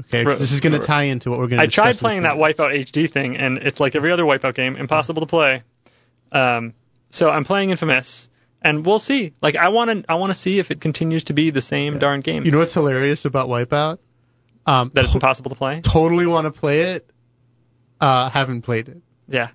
Okay, 0.00 0.24
Right. 0.24 0.38
this 0.38 0.52
is 0.52 0.60
going 0.60 0.78
to 0.80 0.86
tie 0.86 1.04
into 1.04 1.30
what 1.30 1.38
we're 1.40 1.48
going 1.48 1.58
to. 1.58 1.64
I 1.64 1.66
tried 1.66 1.96
playing 1.98 2.22
that 2.22 2.36
Wipeout 2.36 2.72
HD 2.78 3.10
thing, 3.10 3.36
and 3.36 3.58
it's 3.58 3.80
like 3.80 3.96
every 3.96 4.12
other 4.12 4.22
Wipeout 4.24 4.54
game, 4.54 4.76
impossible 4.76 5.20
to 5.22 5.26
play. 5.26 5.62
Um, 6.30 6.74
so 7.10 7.28
I'm 7.28 7.44
playing 7.44 7.70
Infamous, 7.70 8.28
and 8.62 8.84
we'll 8.84 8.98
see. 8.98 9.32
Like 9.40 9.56
I 9.56 9.68
want 9.68 9.90
to, 9.90 10.04
I 10.08 10.16
want 10.16 10.30
to 10.30 10.38
see 10.38 10.58
if 10.58 10.70
it 10.70 10.80
continues 10.80 11.24
to 11.24 11.32
be 11.32 11.50
the 11.50 11.62
same 11.62 11.98
darn 11.98 12.20
game 12.20 12.44
You 12.44 12.50
know 12.50 12.58
what's 12.58 12.74
hilarious 12.74 13.24
about 13.24 13.48
Wipeout? 13.48 13.98
Um, 14.66 14.90
that 14.94 15.04
it's 15.06 15.14
impossible 15.14 15.50
to 15.50 15.56
play. 15.56 15.80
totally 15.80 16.26
want 16.26 16.44
to 16.46 16.50
play 16.50 16.80
it. 16.94 17.08
Uh, 18.00 18.28
haven't 18.30 18.62
played 18.62 18.88
it. 18.88 18.98
Yeah, 19.26 19.48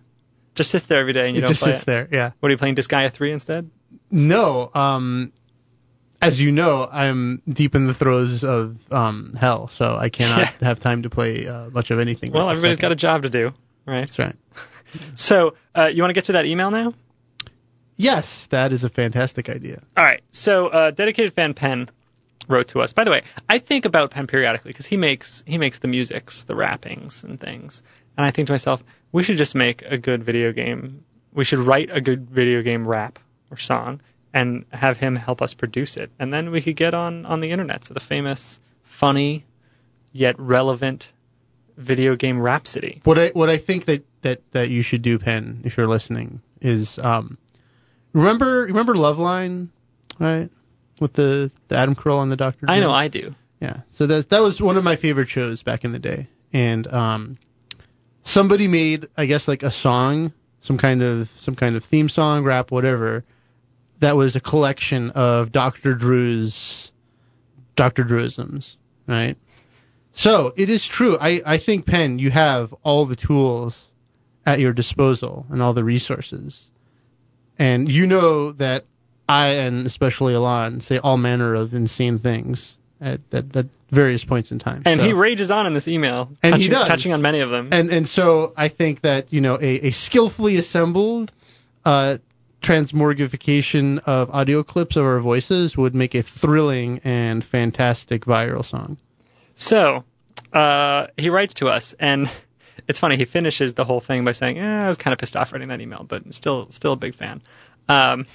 just 0.55 0.71
sits 0.71 0.85
there 0.87 0.99
every 0.99 1.13
day 1.13 1.27
and 1.27 1.35
you 1.35 1.39
it 1.39 1.41
don't 1.41 1.49
just 1.49 1.61
play 1.63 1.71
sits 1.71 1.83
it. 1.83 1.85
there. 1.85 2.07
Yeah. 2.11 2.31
What 2.39 2.49
are 2.49 2.51
you 2.51 2.57
playing, 2.57 2.75
Disgaea 2.75 3.11
3 3.11 3.31
instead? 3.31 3.69
No. 4.11 4.69
Um, 4.73 5.31
as 6.21 6.39
you 6.41 6.51
know, 6.51 6.87
I'm 6.91 7.41
deep 7.47 7.75
in 7.75 7.85
the 7.87 7.93
throes 7.93 8.43
of 8.43 8.77
um 8.91 9.33
hell, 9.39 9.67
so 9.67 9.95
I 9.95 10.09
cannot 10.09 10.47
have 10.61 10.79
time 10.79 11.03
to 11.03 11.09
play 11.09 11.47
uh, 11.47 11.69
much 11.69 11.91
of 11.91 11.99
anything. 11.99 12.31
Well, 12.31 12.45
right 12.45 12.51
everybody's 12.51 12.77
got 12.77 12.91
a 12.91 12.95
job 12.95 13.23
to 13.23 13.29
do, 13.29 13.53
right? 13.85 14.01
That's 14.01 14.19
right. 14.19 14.35
So 15.15 15.55
uh, 15.73 15.85
you 15.91 16.03
want 16.03 16.11
to 16.11 16.13
get 16.13 16.25
to 16.25 16.33
that 16.33 16.45
email 16.45 16.69
now? 16.69 16.93
Yes, 17.95 18.47
that 18.47 18.73
is 18.73 18.83
a 18.83 18.89
fantastic 18.89 19.49
idea. 19.49 19.81
All 19.95 20.03
right. 20.03 20.21
So, 20.31 20.67
uh, 20.67 20.91
dedicated 20.91 21.33
fan 21.33 21.53
Penn 21.53 21.89
wrote 22.47 22.69
to 22.69 22.81
us. 22.81 22.93
By 22.93 23.03
the 23.03 23.11
way, 23.11 23.23
I 23.49 23.59
think 23.59 23.85
about 23.85 24.11
Penn 24.11 24.27
periodically 24.27 24.69
because 24.69 24.85
he 24.85 24.97
makes 24.97 25.43
he 25.45 25.57
makes 25.57 25.79
the 25.79 25.87
musics, 25.87 26.43
the 26.43 26.55
rappings, 26.55 27.23
and 27.23 27.39
things. 27.39 27.83
And 28.17 28.25
I 28.25 28.31
think 28.31 28.47
to 28.47 28.53
myself, 28.53 28.83
we 29.11 29.23
should 29.23 29.37
just 29.37 29.55
make 29.55 29.81
a 29.83 29.97
good 29.97 30.23
video 30.23 30.51
game. 30.51 31.05
We 31.33 31.45
should 31.45 31.59
write 31.59 31.89
a 31.91 32.01
good 32.01 32.29
video 32.29 32.61
game 32.61 32.87
rap 32.87 33.19
or 33.49 33.57
song 33.57 34.01
and 34.33 34.65
have 34.71 34.97
him 34.97 35.15
help 35.15 35.41
us 35.41 35.53
produce 35.53 35.97
it, 35.97 36.11
and 36.19 36.33
then 36.33 36.51
we 36.51 36.61
could 36.61 36.75
get 36.75 36.93
on 36.93 37.25
on 37.25 37.39
the 37.39 37.51
internet. 37.51 37.85
So 37.85 37.93
the 37.93 37.99
famous, 37.99 38.59
funny, 38.83 39.45
yet 40.11 40.39
relevant 40.39 41.11
video 41.77 42.15
game 42.15 42.39
rhapsody. 42.39 43.01
What 43.03 43.19
I 43.19 43.29
what 43.29 43.49
I 43.49 43.57
think 43.57 43.85
that 43.85 44.03
that 44.21 44.41
that 44.51 44.69
you 44.69 44.81
should 44.81 45.01
do, 45.01 45.19
Penn, 45.19 45.61
if 45.63 45.77
you're 45.77 45.87
listening, 45.87 46.41
is 46.61 46.97
um, 46.99 47.37
remember 48.13 48.63
remember 48.63 48.93
Loveline, 48.93 49.69
right? 50.19 50.49
With 51.01 51.13
the 51.13 51.51
the 51.67 51.77
Adam 51.77 51.95
Carolla 51.95 52.23
and 52.23 52.31
the 52.31 52.37
Doctor. 52.37 52.67
I 52.69 52.79
know 52.79 52.91
I 52.93 53.07
do. 53.07 53.35
Yeah. 53.59 53.81
So 53.89 54.05
that 54.07 54.29
that 54.29 54.41
was 54.41 54.61
one 54.61 54.77
of 54.77 54.83
my 54.83 54.95
favorite 54.95 55.29
shows 55.29 55.63
back 55.63 55.83
in 55.85 55.91
the 55.91 55.99
day, 55.99 56.27
and 56.51 56.87
um, 56.87 57.37
somebody 58.23 58.67
made 58.67 59.07
I 59.17 59.25
guess 59.25 59.47
like 59.47 59.63
a 59.63 59.71
song, 59.71 60.33
some 60.61 60.77
kind 60.77 61.01
of 61.01 61.29
some 61.39 61.55
kind 61.55 61.75
of 61.75 61.83
theme 61.83 62.09
song, 62.09 62.43
rap, 62.43 62.71
whatever. 62.71 63.23
That 63.99 64.15
was 64.15 64.35
a 64.35 64.41
collection 64.41 65.11
of 65.11 65.51
Dr. 65.51 65.93
Drew's 65.93 66.91
Dr. 67.75 68.03
Drewisms, 68.03 68.75
right? 69.07 69.37
So 70.13 70.53
it 70.55 70.69
is 70.69 70.85
true. 70.85 71.17
I, 71.19 71.41
I 71.45 71.57
think 71.57 71.85
Penn, 71.85 72.19
you 72.19 72.29
have 72.29 72.73
all 72.83 73.05
the 73.05 73.15
tools 73.15 73.91
at 74.45 74.59
your 74.59 74.73
disposal 74.73 75.45
and 75.49 75.61
all 75.61 75.73
the 75.73 75.83
resources, 75.83 76.69
and 77.59 77.89
you 77.91 78.07
know 78.07 78.51
that 78.53 78.85
I 79.29 79.47
and 79.65 79.85
especially 79.87 80.33
Alon 80.33 80.81
say 80.81 80.97
all 80.97 81.17
manner 81.17 81.53
of 81.55 81.73
insane 81.73 82.19
things 82.19 82.75
at, 82.99 83.19
at, 83.31 83.55
at 83.55 83.65
various 83.89 84.23
points 84.23 84.51
in 84.51 84.59
time. 84.59 84.81
And 84.85 84.99
So- 84.99 85.07
he 85.07 85.13
rages 85.13 85.51
on 85.51 85.65
in 85.65 85.73
this 85.73 85.87
email, 85.87 86.29
And 86.41 86.53
touching, 86.53 86.61
he 86.61 86.67
does. 86.69 86.87
touching 86.87 87.13
on 87.13 87.21
many 87.21 87.41
of 87.41 87.49
them. 87.49 87.69
and 87.71 87.89
and 87.91 88.07
so 88.07 88.53
I 88.57 88.67
think 88.69 89.01
that 89.01 89.31
you 89.33 89.41
know 89.41 89.55
a, 89.55 89.87
a 89.87 89.91
skillfully 89.91 90.57
assembled 90.57 91.31
uh, 91.85 92.17
transmorgification 92.61 93.99
of 94.05 94.29
audio 94.31 94.63
clips 94.63 94.95
of 94.95 95.03
our 95.05 95.19
voices 95.19 95.77
would 95.77 95.95
make 95.95 96.15
a 96.15 96.21
thrilling 96.21 97.01
and 97.03 97.43
fantastic 97.43 98.25
viral 98.25 98.63
song. 98.63 98.97
So, 99.55 100.03
uh, 100.51 101.07
he 101.17 101.29
writes 101.29 101.55
to 101.55 101.67
us, 101.69 101.93
and 101.99 102.29
it's 102.87 102.99
funny. 102.99 103.17
He 103.17 103.25
finishes 103.25 103.73
the 103.73 103.85
whole 103.85 103.99
thing 103.99 104.25
by 104.25 104.31
saying, 104.31 104.59
eh, 104.59 104.85
"I 104.85 104.87
was 104.87 104.97
kind 104.97 105.13
of 105.13 105.19
pissed 105.19 105.35
off 105.35 105.51
writing 105.53 105.69
that 105.69 105.81
email, 105.81 106.03
but 106.07 106.33
still, 106.33 106.69
still 106.71 106.93
a 106.93 106.97
big 106.97 107.13
fan." 107.15 107.41
Um, 107.87 108.25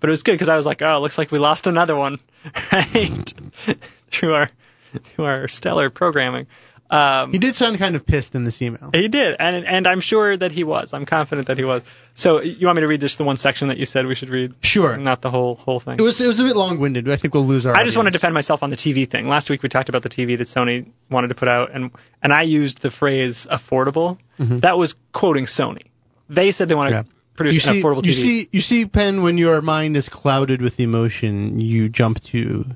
but 0.00 0.10
it 0.10 0.12
was 0.12 0.22
good 0.22 0.32
because 0.32 0.48
I 0.48 0.56
was 0.56 0.66
like, 0.66 0.82
"Oh, 0.82 0.96
it 0.96 1.00
looks 1.00 1.18
like 1.18 1.30
we 1.30 1.38
lost 1.38 1.66
another 1.66 1.96
one, 1.96 2.18
right?" 2.72 3.34
through 4.10 4.34
our 4.34 4.50
through 4.94 5.24
our 5.24 5.48
stellar 5.48 5.90
programming. 5.90 6.46
Um, 6.92 7.32
He 7.32 7.38
did 7.38 7.54
sound 7.54 7.78
kind 7.78 7.96
of 7.96 8.04
pissed 8.04 8.34
in 8.34 8.44
this 8.44 8.60
email. 8.60 8.90
he 8.92 9.08
did, 9.08 9.36
and 9.40 9.64
and 9.64 9.86
I'm 9.86 10.00
sure 10.00 10.36
that 10.36 10.52
he 10.52 10.62
was. 10.62 10.92
I'm 10.92 11.06
confident 11.06 11.46
that 11.46 11.56
he 11.56 11.64
was. 11.64 11.80
So, 12.14 12.42
you 12.42 12.66
want 12.66 12.76
me 12.76 12.82
to 12.82 12.86
read 12.86 13.00
just 13.00 13.16
the 13.16 13.24
one 13.24 13.38
section 13.38 13.68
that 13.68 13.78
you 13.78 13.86
said 13.86 14.04
we 14.04 14.14
should 14.14 14.28
read, 14.28 14.52
Sure. 14.60 14.98
not 14.98 15.22
the 15.22 15.30
whole 15.30 15.54
whole 15.54 15.80
thing? 15.80 15.98
It 15.98 16.02
was 16.02 16.20
it 16.20 16.26
was 16.28 16.38
a 16.38 16.44
bit 16.44 16.54
long-winded. 16.54 17.10
I 17.10 17.16
think 17.16 17.32
we'll 17.32 17.46
lose 17.46 17.64
our. 17.64 17.74
I 17.74 17.84
just 17.84 17.96
want 17.96 18.08
to 18.08 18.10
defend 18.12 18.34
myself 18.34 18.62
on 18.62 18.68
the 18.68 18.76
TV 18.76 19.08
thing. 19.08 19.26
Last 19.26 19.48
week 19.48 19.62
we 19.62 19.70
talked 19.70 19.88
about 19.88 20.02
the 20.02 20.10
TV 20.10 20.36
that 20.36 20.48
Sony 20.48 20.90
wanted 21.08 21.28
to 21.28 21.34
put 21.34 21.48
out, 21.48 21.70
and 21.72 21.90
and 22.22 22.30
I 22.30 22.42
used 22.42 22.82
the 22.82 22.90
phrase 22.90 23.46
affordable. 23.50 24.18
That 24.38 24.76
was 24.76 24.94
quoting 25.12 25.46
Sony. 25.46 25.84
They 26.28 26.52
said 26.52 26.68
they 26.68 26.74
want 26.74 26.90
to 26.90 26.96
Mm-hmm. 26.96 27.08
Yeah. 27.08 27.36
produce 27.36 27.54
You 27.64 27.70
an 27.70 27.74
see, 27.76 27.82
affordable 27.82 28.04
you 28.04 28.12
see, 28.12 28.48
you 28.52 28.60
see, 28.60 28.84
Penn, 28.84 29.22
when 29.22 29.38
your 29.38 29.62
mind 29.62 29.96
is 29.96 30.10
clouded 30.10 30.60
with 30.60 30.78
emotion, 30.78 31.58
you 31.58 31.88
jump 31.88 32.20
to 32.24 32.66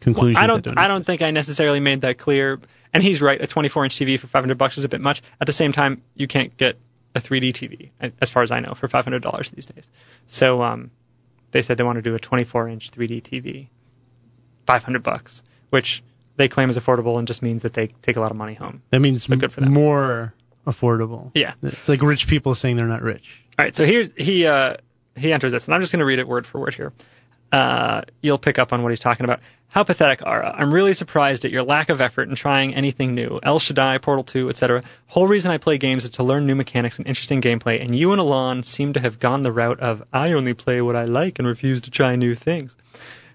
conclusions. 0.00 0.38
I 0.42 0.48
don't. 0.48 0.64
don't 0.64 0.76
I 0.78 0.88
don't 0.88 1.06
think 1.06 1.22
I 1.22 1.30
necessarily 1.30 1.78
made 1.78 2.00
that 2.00 2.18
clear. 2.18 2.58
And 2.92 3.02
he's 3.02 3.20
right. 3.22 3.40
A 3.40 3.46
24-inch 3.46 3.94
TV 3.96 4.18
for 4.18 4.26
500 4.26 4.58
bucks 4.58 4.76
is 4.78 4.84
a 4.84 4.88
bit 4.88 5.00
much. 5.00 5.22
At 5.40 5.46
the 5.46 5.52
same 5.52 5.72
time, 5.72 6.02
you 6.14 6.26
can't 6.26 6.56
get 6.56 6.76
a 7.14 7.20
3D 7.20 7.52
TV, 7.52 7.90
as 8.20 8.30
far 8.30 8.42
as 8.42 8.50
I 8.50 8.60
know, 8.60 8.74
for 8.74 8.88
500 8.88 9.22
dollars 9.22 9.50
these 9.50 9.66
days. 9.66 9.88
So 10.26 10.62
um, 10.62 10.90
they 11.50 11.62
said 11.62 11.76
they 11.76 11.84
want 11.84 11.96
to 11.96 12.02
do 12.02 12.14
a 12.14 12.18
24-inch 12.18 12.90
3D 12.90 13.22
TV, 13.22 13.66
500 14.66 15.02
bucks, 15.02 15.42
which 15.70 16.02
they 16.36 16.48
claim 16.48 16.70
is 16.70 16.78
affordable 16.78 17.18
and 17.18 17.26
just 17.26 17.42
means 17.42 17.62
that 17.62 17.72
they 17.72 17.88
take 18.02 18.16
a 18.16 18.20
lot 18.20 18.30
of 18.30 18.36
money 18.36 18.54
home. 18.54 18.82
That 18.90 19.00
means 19.00 19.26
But 19.26 19.38
good 19.40 19.52
for 19.52 19.60
them. 19.60 19.72
more 19.72 20.34
affordable. 20.66 21.32
Yeah. 21.34 21.54
It's 21.62 21.88
like 21.88 22.02
rich 22.02 22.26
people 22.26 22.54
saying 22.54 22.76
they're 22.76 22.86
not 22.86 23.02
rich. 23.02 23.42
All 23.58 23.64
right, 23.64 23.74
so 23.76 23.84
here 23.84 24.08
he 24.16 24.46
uh, 24.46 24.76
he 25.16 25.32
enters 25.32 25.52
this, 25.52 25.66
and 25.66 25.74
I'm 25.74 25.80
just 25.80 25.92
going 25.92 26.00
to 26.00 26.06
read 26.06 26.18
it 26.18 26.26
word 26.28 26.46
for 26.46 26.60
word 26.60 26.74
here. 26.74 26.92
Uh, 27.52 28.02
you'll 28.20 28.38
pick 28.38 28.58
up 28.58 28.72
on 28.72 28.82
what 28.82 28.90
he's 28.90 29.00
talking 29.00 29.24
about. 29.24 29.40
How 29.68 29.84
pathetic, 29.84 30.22
Ara. 30.26 30.52
I'm 30.58 30.74
really 30.74 30.94
surprised 30.94 31.44
at 31.44 31.52
your 31.52 31.62
lack 31.62 31.90
of 31.90 32.00
effort 32.00 32.28
in 32.28 32.34
trying 32.34 32.74
anything 32.74 33.14
new. 33.14 33.38
El 33.40 33.60
Shaddai, 33.60 33.98
Portal 33.98 34.24
2, 34.24 34.48
etc. 34.48 34.82
Whole 35.06 35.28
reason 35.28 35.52
I 35.52 35.58
play 35.58 35.78
games 35.78 36.02
is 36.04 36.10
to 36.10 36.24
learn 36.24 36.46
new 36.46 36.56
mechanics 36.56 36.98
and 36.98 37.06
interesting 37.06 37.40
gameplay, 37.40 37.80
and 37.80 37.94
you 37.94 38.10
and 38.10 38.20
Alon 38.20 38.64
seem 38.64 38.94
to 38.94 39.00
have 39.00 39.20
gone 39.20 39.42
the 39.42 39.52
route 39.52 39.78
of 39.78 40.02
I 40.12 40.32
only 40.32 40.54
play 40.54 40.82
what 40.82 40.96
I 40.96 41.04
like 41.04 41.38
and 41.38 41.46
refuse 41.46 41.82
to 41.82 41.92
try 41.92 42.16
new 42.16 42.34
things. 42.34 42.76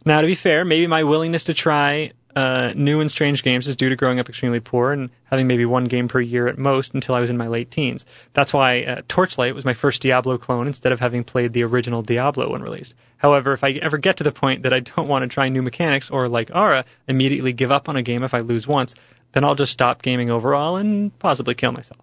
Now, 0.04 0.19
to 0.19 0.28
be 0.28 0.36
fair, 0.36 0.65
maybe 0.65 0.88
my 0.88 1.06
willingness 1.06 1.45
to 1.45 1.54
try 1.54 2.12
uh, 2.35 2.73
new 2.75 2.99
and 2.99 3.09
strange 3.09 3.43
games 3.43 3.67
is 3.67 3.75
due 3.75 3.89
to 3.89 3.95
growing 3.95 4.19
up 4.19 4.27
extremely 4.27 4.59
poor 4.59 4.91
and 4.91 5.09
having 5.23 5.47
maybe 5.47 5.65
one 5.65 5.85
game 5.85 6.07
per 6.07 6.19
year 6.19 6.47
at 6.47 6.57
most 6.57 6.93
until 6.93 7.15
I 7.15 7.21
was 7.21 7.29
in 7.29 7.37
my 7.37 7.47
late 7.47 7.71
teens. 7.71 8.05
That's 8.33 8.51
why 8.51 8.83
uh, 8.83 9.01
Torchlight 9.07 9.55
was 9.55 9.63
my 9.63 9.73
first 9.73 10.01
Diablo 10.01 10.37
clone 10.37 10.67
instead 10.67 10.91
of 10.91 10.99
having 10.99 11.23
played 11.23 11.53
the 11.53 11.63
original 11.63 12.01
Diablo 12.01 12.49
when 12.49 12.61
released. 12.61 12.93
However, 13.17 13.53
if 13.53 13.63
I 13.63 13.71
ever 13.71 13.97
get 13.97 14.17
to 14.17 14.23
the 14.23 14.31
point 14.31 14.63
that 14.63 14.73
I 14.73 14.81
don't 14.81 15.07
want 15.07 15.23
to 15.23 15.33
try 15.33 15.47
new 15.49 15.61
mechanics 15.61 16.09
or, 16.09 16.27
like 16.27 16.51
Ara, 16.53 16.83
immediately 17.07 17.53
give 17.53 17.71
up 17.71 17.87
on 17.87 17.95
a 17.95 18.03
game 18.03 18.23
if 18.23 18.33
I 18.33 18.41
lose 18.41 18.67
once, 18.67 18.95
then 19.31 19.43
I'll 19.43 19.55
just 19.55 19.71
stop 19.71 20.01
gaming 20.01 20.29
overall 20.29 20.75
and 20.75 21.17
possibly 21.19 21.55
kill 21.55 21.71
myself. 21.71 22.01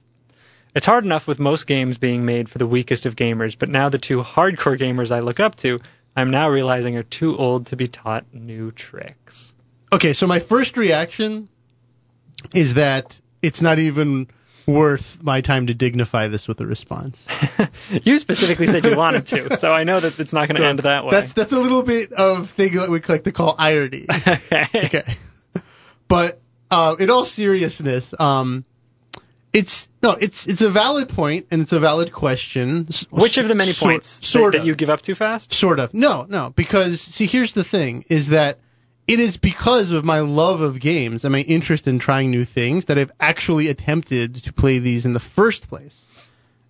It's 0.74 0.86
hard 0.86 1.04
enough 1.04 1.26
with 1.26 1.38
most 1.38 1.66
games 1.66 1.98
being 1.98 2.24
made 2.24 2.48
for 2.48 2.56
the 2.56 2.66
weakest 2.66 3.04
of 3.04 3.16
gamers, 3.16 3.54
but 3.58 3.68
now 3.68 3.90
the 3.90 3.98
two 3.98 4.22
hardcore 4.22 4.78
gamers 4.78 5.10
I 5.10 5.20
look 5.20 5.40
up 5.40 5.56
to, 5.56 5.80
I'm 6.16 6.30
now 6.30 6.48
realizing 6.48 6.96
are 6.96 7.02
too 7.02 7.36
old 7.36 7.66
to 7.66 7.76
be 7.76 7.88
taught 7.88 8.24
new 8.32 8.70
tricks. 8.70 9.54
Okay, 9.92 10.14
so 10.14 10.26
my 10.26 10.38
first 10.38 10.76
reaction 10.76 11.48
is 12.54 12.74
that 12.74 13.20
it's 13.42 13.60
not 13.60 13.78
even 13.78 14.28
worth 14.66 15.22
my 15.22 15.40
time 15.40 15.66
to 15.66 15.74
dignify 15.74 16.28
this 16.28 16.48
with 16.48 16.60
a 16.60 16.66
response. 16.66 17.26
You 18.04 18.18
specifically 18.18 18.68
said 18.68 18.84
you 18.86 18.96
wanted 18.96 19.26
to, 19.28 19.56
so 19.56 19.70
I 19.70 19.84
know 19.84 20.00
that 20.00 20.18
it's 20.18 20.32
not 20.32 20.48
going 20.48 20.60
to 20.60 20.66
end 20.66 20.78
that 20.80 21.04
way. 21.04 21.10
That's 21.10 21.34
that's 21.34 21.52
a 21.52 21.60
little 21.60 21.82
bit 21.82 22.12
of 22.12 22.48
thing 22.48 22.72
that 22.74 22.88
we 22.88 23.00
like 23.00 23.24
to 23.24 23.32
call 23.32 23.54
irony. 23.58 24.06
okay. 24.26 24.66
okay. 24.74 25.14
But 26.08 26.40
uh, 26.70 26.96
in 26.98 27.10
all 27.10 27.24
seriousness, 27.24 28.14
um, 28.18 28.64
it's 29.52 29.88
no, 30.02 30.12
it's 30.12 30.46
it's 30.46 30.62
a 30.62 30.70
valid 30.70 31.10
point 31.10 31.48
and 31.50 31.60
it's 31.60 31.72
a 31.72 31.80
valid 31.80 32.12
question. 32.12 32.88
Which 33.10 33.36
of 33.36 33.48
the 33.48 33.54
many 33.54 33.72
sort- 33.72 33.90
points 33.92 34.20
that- 34.20 34.26
sort 34.26 34.52
that, 34.52 34.62
of, 34.62 34.66
you 34.66 34.74
give 34.74 34.88
up 34.90 35.02
too 35.02 35.14
fast? 35.14 35.52
sort 35.52 35.78
of. 35.78 35.92
No, 35.92 36.24
no, 36.26 36.50
because 36.54 37.00
see, 37.00 37.26
here's 37.26 37.52
the 37.52 37.64
thing: 37.64 38.04
is 38.08 38.28
that 38.28 38.58
it 39.06 39.18
is 39.18 39.36
because 39.36 39.92
of 39.92 40.04
my 40.04 40.20
love 40.20 40.60
of 40.60 40.78
games 40.78 41.24
and 41.24 41.32
my 41.32 41.40
interest 41.40 41.88
in 41.88 41.98
trying 41.98 42.30
new 42.30 42.44
things 42.44 42.86
that 42.86 42.98
I've 42.98 43.10
actually 43.18 43.68
attempted 43.68 44.36
to 44.44 44.52
play 44.52 44.78
these 44.78 45.04
in 45.04 45.12
the 45.12 45.20
first 45.20 45.68
place. 45.68 46.06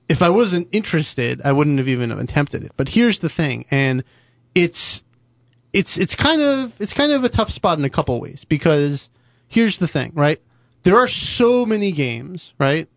If 0.09 0.23
I 0.23 0.31
wasn't 0.31 0.69
interested, 0.73 1.43
I 1.45 1.53
wouldn't 1.53 1.79
have 1.79 1.89
even 1.89 2.11
attempted 2.11 2.65
it. 2.65 2.73
But 2.77 2.89
here's 2.89 3.19
the 3.19 3.29
thing, 3.29 3.67
and 3.71 4.05
it's 4.55 5.03
it's 5.73 5.97
it's 5.99 6.15
kind 6.15 6.43
of 6.43 6.75
it's 6.81 6.93
kind 6.93 7.13
of 7.13 7.25
a 7.25 7.29
tough 7.29 7.51
spot 7.51 7.79
in 7.79 7.85
a 7.85 7.91
couple 7.91 8.21
ways 8.21 8.45
because 8.45 9.09
here's 9.49 9.79
the 9.79 9.89
thing, 9.89 10.13
right? 10.15 10.41
There 10.83 10.97
are 10.99 11.09
so 11.09 11.65
many 11.65 11.93
games, 11.93 12.53
right? 12.59 12.89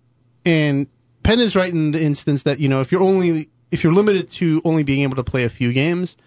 And 0.46 0.88
Penn 1.24 1.40
is 1.40 1.56
right 1.56 1.72
in 1.72 1.92
the 1.92 2.04
instance 2.04 2.44
that 2.44 2.60
you 2.60 2.70
know 2.70 2.82
if 2.82 2.92
you're 2.92 3.04
only 3.04 3.50
if 3.72 3.84
you're 3.84 3.94
limited 3.94 4.30
to 4.32 4.62
only 4.66 4.84
being 4.84 5.02
able 5.02 5.18
to 5.18 5.24
play 5.24 5.44
a 5.44 5.50
few 5.50 5.74
games, 5.74 6.18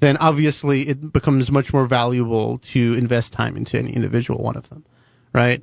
then 0.00 0.16
obviously 0.18 0.88
it 0.88 1.12
becomes 1.12 1.50
much 1.50 1.72
more 1.72 1.86
valuable 1.86 2.58
to 2.58 2.94
invest 2.94 3.32
time 3.32 3.56
into 3.56 3.78
any 3.78 3.92
individual 3.92 4.42
one 4.42 4.56
of 4.56 4.68
them, 4.68 4.84
right? 5.32 5.62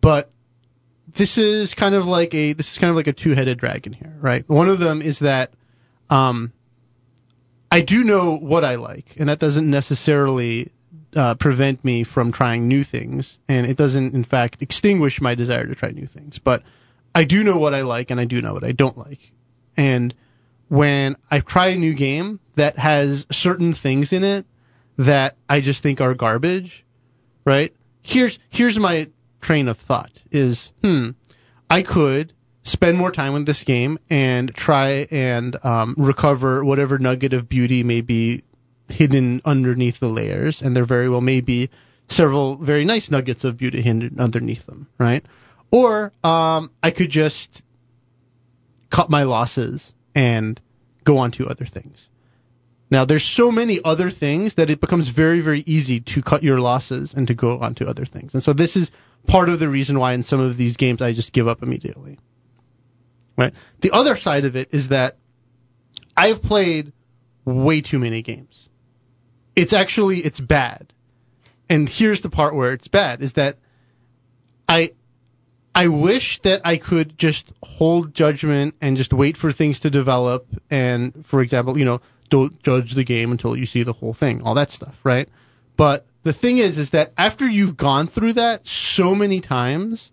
But 0.00 0.30
this 1.12 1.38
is 1.38 1.74
kind 1.74 1.94
of 1.94 2.06
like 2.06 2.34
a 2.34 2.52
this 2.52 2.72
is 2.72 2.78
kind 2.78 2.90
of 2.90 2.96
like 2.96 3.06
a 3.06 3.12
two-headed 3.12 3.58
dragon 3.58 3.92
here, 3.92 4.16
right? 4.20 4.48
One 4.48 4.68
of 4.68 4.78
them 4.78 5.02
is 5.02 5.20
that 5.20 5.52
um, 6.10 6.52
I 7.70 7.80
do 7.80 8.04
know 8.04 8.36
what 8.36 8.64
I 8.64 8.76
like, 8.76 9.16
and 9.18 9.28
that 9.28 9.38
doesn't 9.38 9.68
necessarily 9.68 10.70
uh, 11.14 11.34
prevent 11.34 11.84
me 11.84 12.04
from 12.04 12.32
trying 12.32 12.68
new 12.68 12.84
things, 12.84 13.38
and 13.48 13.66
it 13.66 13.76
doesn't, 13.76 14.14
in 14.14 14.24
fact, 14.24 14.62
extinguish 14.62 15.20
my 15.20 15.34
desire 15.34 15.66
to 15.66 15.74
try 15.74 15.90
new 15.90 16.06
things. 16.06 16.38
But 16.38 16.62
I 17.14 17.24
do 17.24 17.42
know 17.42 17.58
what 17.58 17.74
I 17.74 17.82
like, 17.82 18.10
and 18.10 18.20
I 18.20 18.24
do 18.24 18.42
know 18.42 18.52
what 18.52 18.64
I 18.64 18.72
don't 18.72 18.98
like. 18.98 19.32
And 19.76 20.14
when 20.68 21.16
I 21.30 21.40
try 21.40 21.68
a 21.68 21.76
new 21.76 21.94
game 21.94 22.40
that 22.54 22.78
has 22.78 23.26
certain 23.30 23.72
things 23.72 24.12
in 24.12 24.24
it 24.24 24.46
that 24.98 25.36
I 25.48 25.60
just 25.60 25.82
think 25.82 26.00
are 26.00 26.14
garbage, 26.14 26.84
right? 27.44 27.74
Here's 28.02 28.38
here's 28.50 28.78
my 28.78 29.08
train 29.40 29.68
of 29.68 29.78
thought: 29.78 30.10
is 30.30 30.72
hmm, 30.82 31.10
I 31.70 31.82
could 31.82 32.32
spend 32.62 32.98
more 32.98 33.12
time 33.12 33.32
with 33.32 33.46
this 33.46 33.64
game 33.64 33.98
and 34.10 34.52
try 34.54 35.06
and 35.10 35.56
um, 35.64 35.94
recover 35.98 36.64
whatever 36.64 36.98
nugget 36.98 37.32
of 37.32 37.48
beauty 37.48 37.82
may 37.84 38.00
be 38.00 38.42
hidden 38.88 39.40
underneath 39.44 40.00
the 40.00 40.08
layers, 40.08 40.62
and 40.62 40.74
there 40.74 40.84
very 40.84 41.08
well 41.08 41.20
may 41.20 41.40
be 41.40 41.70
several 42.08 42.56
very 42.56 42.84
nice 42.84 43.10
nuggets 43.10 43.44
of 43.44 43.56
beauty 43.56 43.82
hidden 43.82 44.18
underneath 44.18 44.66
them, 44.66 44.88
right? 44.98 45.24
Or 45.70 46.12
um, 46.22 46.70
I 46.82 46.90
could 46.90 47.10
just 47.10 47.62
cut 48.88 49.10
my 49.10 49.24
losses 49.24 49.92
and 50.16 50.58
go 51.04 51.18
on 51.18 51.30
to 51.32 51.46
other 51.46 51.66
things. 51.66 52.08
Now, 52.90 53.04
there's 53.04 53.24
so 53.24 53.52
many 53.52 53.80
other 53.84 54.10
things 54.10 54.54
that 54.54 54.70
it 54.70 54.80
becomes 54.80 55.08
very, 55.08 55.40
very 55.40 55.62
easy 55.66 56.00
to 56.00 56.22
cut 56.22 56.42
your 56.42 56.58
losses 56.58 57.14
and 57.14 57.28
to 57.28 57.34
go 57.34 57.58
on 57.58 57.74
to 57.76 57.88
other 57.88 58.04
things. 58.04 58.32
And 58.32 58.42
so 58.42 58.52
this 58.52 58.76
is 58.76 58.90
part 59.26 59.48
of 59.48 59.58
the 59.58 59.68
reason 59.68 59.98
why 59.98 60.14
in 60.14 60.22
some 60.22 60.40
of 60.40 60.56
these 60.56 60.76
games 60.76 61.02
I 61.02 61.12
just 61.12 61.32
give 61.32 61.48
up 61.48 61.62
immediately. 61.62 62.18
Right? 63.36 63.52
The 63.80 63.90
other 63.90 64.16
side 64.16 64.44
of 64.46 64.56
it 64.56 64.68
is 64.72 64.88
that 64.88 65.16
I've 66.16 66.42
played 66.42 66.92
way 67.44 67.82
too 67.82 67.98
many 67.98 68.22
games. 68.22 68.68
It's 69.54 69.72
actually 69.72 70.18
it's 70.18 70.40
bad. 70.40 70.92
And 71.68 71.88
here's 71.88 72.22
the 72.22 72.30
part 72.30 72.54
where 72.54 72.72
it's 72.72 72.88
bad 72.88 73.20
is 73.20 73.34
that 73.34 73.58
I 74.68 74.92
I 75.76 75.88
wish 75.88 76.38
that 76.38 76.62
I 76.64 76.78
could 76.78 77.18
just 77.18 77.52
hold 77.62 78.14
judgment 78.14 78.76
and 78.80 78.96
just 78.96 79.12
wait 79.12 79.36
for 79.36 79.52
things 79.52 79.80
to 79.80 79.90
develop 79.90 80.46
and 80.70 81.26
for 81.26 81.42
example, 81.42 81.76
you 81.76 81.84
know, 81.84 82.00
don't 82.30 82.62
judge 82.62 82.94
the 82.94 83.04
game 83.04 83.30
until 83.30 83.54
you 83.54 83.66
see 83.66 83.82
the 83.82 83.92
whole 83.92 84.14
thing, 84.14 84.42
all 84.42 84.54
that 84.54 84.70
stuff, 84.70 84.98
right? 85.04 85.28
But 85.76 86.06
the 86.22 86.32
thing 86.32 86.56
is 86.56 86.78
is 86.78 86.90
that 86.90 87.12
after 87.18 87.46
you've 87.46 87.76
gone 87.76 88.06
through 88.06 88.32
that 88.32 88.66
so 88.66 89.14
many 89.14 89.42
times, 89.42 90.10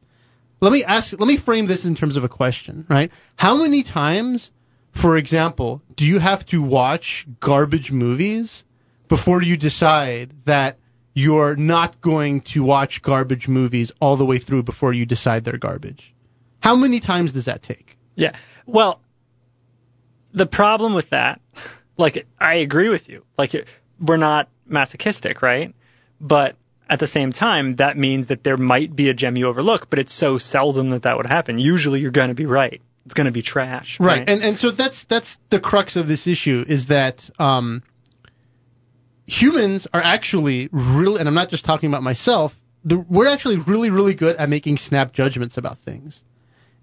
let 0.59 0.73
me 0.73 0.83
ask 0.83 1.17
let 1.17 1.27
me 1.27 1.37
frame 1.37 1.65
this 1.65 1.85
in 1.85 1.95
terms 1.95 2.17
of 2.17 2.25
a 2.25 2.29
question, 2.29 2.85
right? 2.89 3.09
How 3.37 3.55
many 3.55 3.83
times, 3.83 4.51
for 4.91 5.15
example, 5.15 5.81
do 5.95 6.05
you 6.05 6.19
have 6.19 6.45
to 6.47 6.61
watch 6.61 7.25
garbage 7.39 7.89
movies 7.89 8.65
before 9.07 9.41
you 9.41 9.55
decide 9.55 10.33
that 10.43 10.77
you're 11.13 11.55
not 11.55 12.01
going 12.01 12.41
to 12.41 12.63
watch 12.63 13.01
garbage 13.01 13.47
movies 13.47 13.91
all 13.99 14.15
the 14.15 14.25
way 14.25 14.37
through 14.37 14.63
before 14.63 14.93
you 14.93 15.05
decide 15.05 15.43
they're 15.43 15.57
garbage? 15.57 16.13
How 16.59 16.75
many 16.75 16.99
times 16.99 17.33
does 17.33 17.45
that 17.45 17.61
take? 17.61 17.97
Yeah. 18.15 18.33
Well, 18.65 18.99
the 20.31 20.45
problem 20.45 20.93
with 20.93 21.11
that, 21.11 21.41
like, 21.97 22.25
I 22.39 22.55
agree 22.55 22.89
with 22.89 23.09
you. 23.09 23.25
Like, 23.37 23.67
we're 23.99 24.17
not 24.17 24.49
masochistic, 24.65 25.41
right? 25.41 25.75
But 26.19 26.55
at 26.89 26.99
the 26.99 27.07
same 27.07 27.31
time, 27.31 27.75
that 27.75 27.97
means 27.97 28.27
that 28.27 28.43
there 28.43 28.57
might 28.57 28.95
be 28.95 29.09
a 29.09 29.13
gem 29.13 29.37
you 29.37 29.47
overlook, 29.47 29.89
but 29.89 29.99
it's 29.99 30.13
so 30.13 30.37
seldom 30.37 30.91
that 30.91 31.03
that 31.03 31.17
would 31.17 31.25
happen. 31.25 31.59
Usually 31.59 32.01
you're 32.01 32.11
going 32.11 32.29
to 32.29 32.35
be 32.35 32.45
right. 32.45 32.81
It's 33.05 33.13
going 33.13 33.25
to 33.25 33.31
be 33.31 33.41
trash. 33.41 33.99
Right. 33.99 34.19
Right. 34.19 34.29
And 34.29 34.41
and 34.41 34.57
so 34.57 34.71
that's 34.71 35.03
that's 35.03 35.37
the 35.49 35.59
crux 35.59 35.97
of 35.97 36.07
this 36.07 36.25
issue 36.27 36.63
is 36.65 36.87
that 36.87 37.29
um, 37.37 37.83
humans 39.27 39.87
are 39.93 40.01
actually 40.01 40.69
really, 40.71 41.19
and 41.19 41.27
I'm 41.27 41.35
not 41.35 41.49
just 41.49 41.65
talking 41.65 41.89
about 41.89 42.03
myself. 42.03 42.59
The, 42.85 42.97
we're 42.97 43.29
actually 43.29 43.57
really 43.57 43.89
really 43.89 44.13
good 44.13 44.35
at 44.35 44.49
making 44.49 44.77
snap 44.77 45.13
judgments 45.13 45.57
about 45.57 45.79
things. 45.79 46.23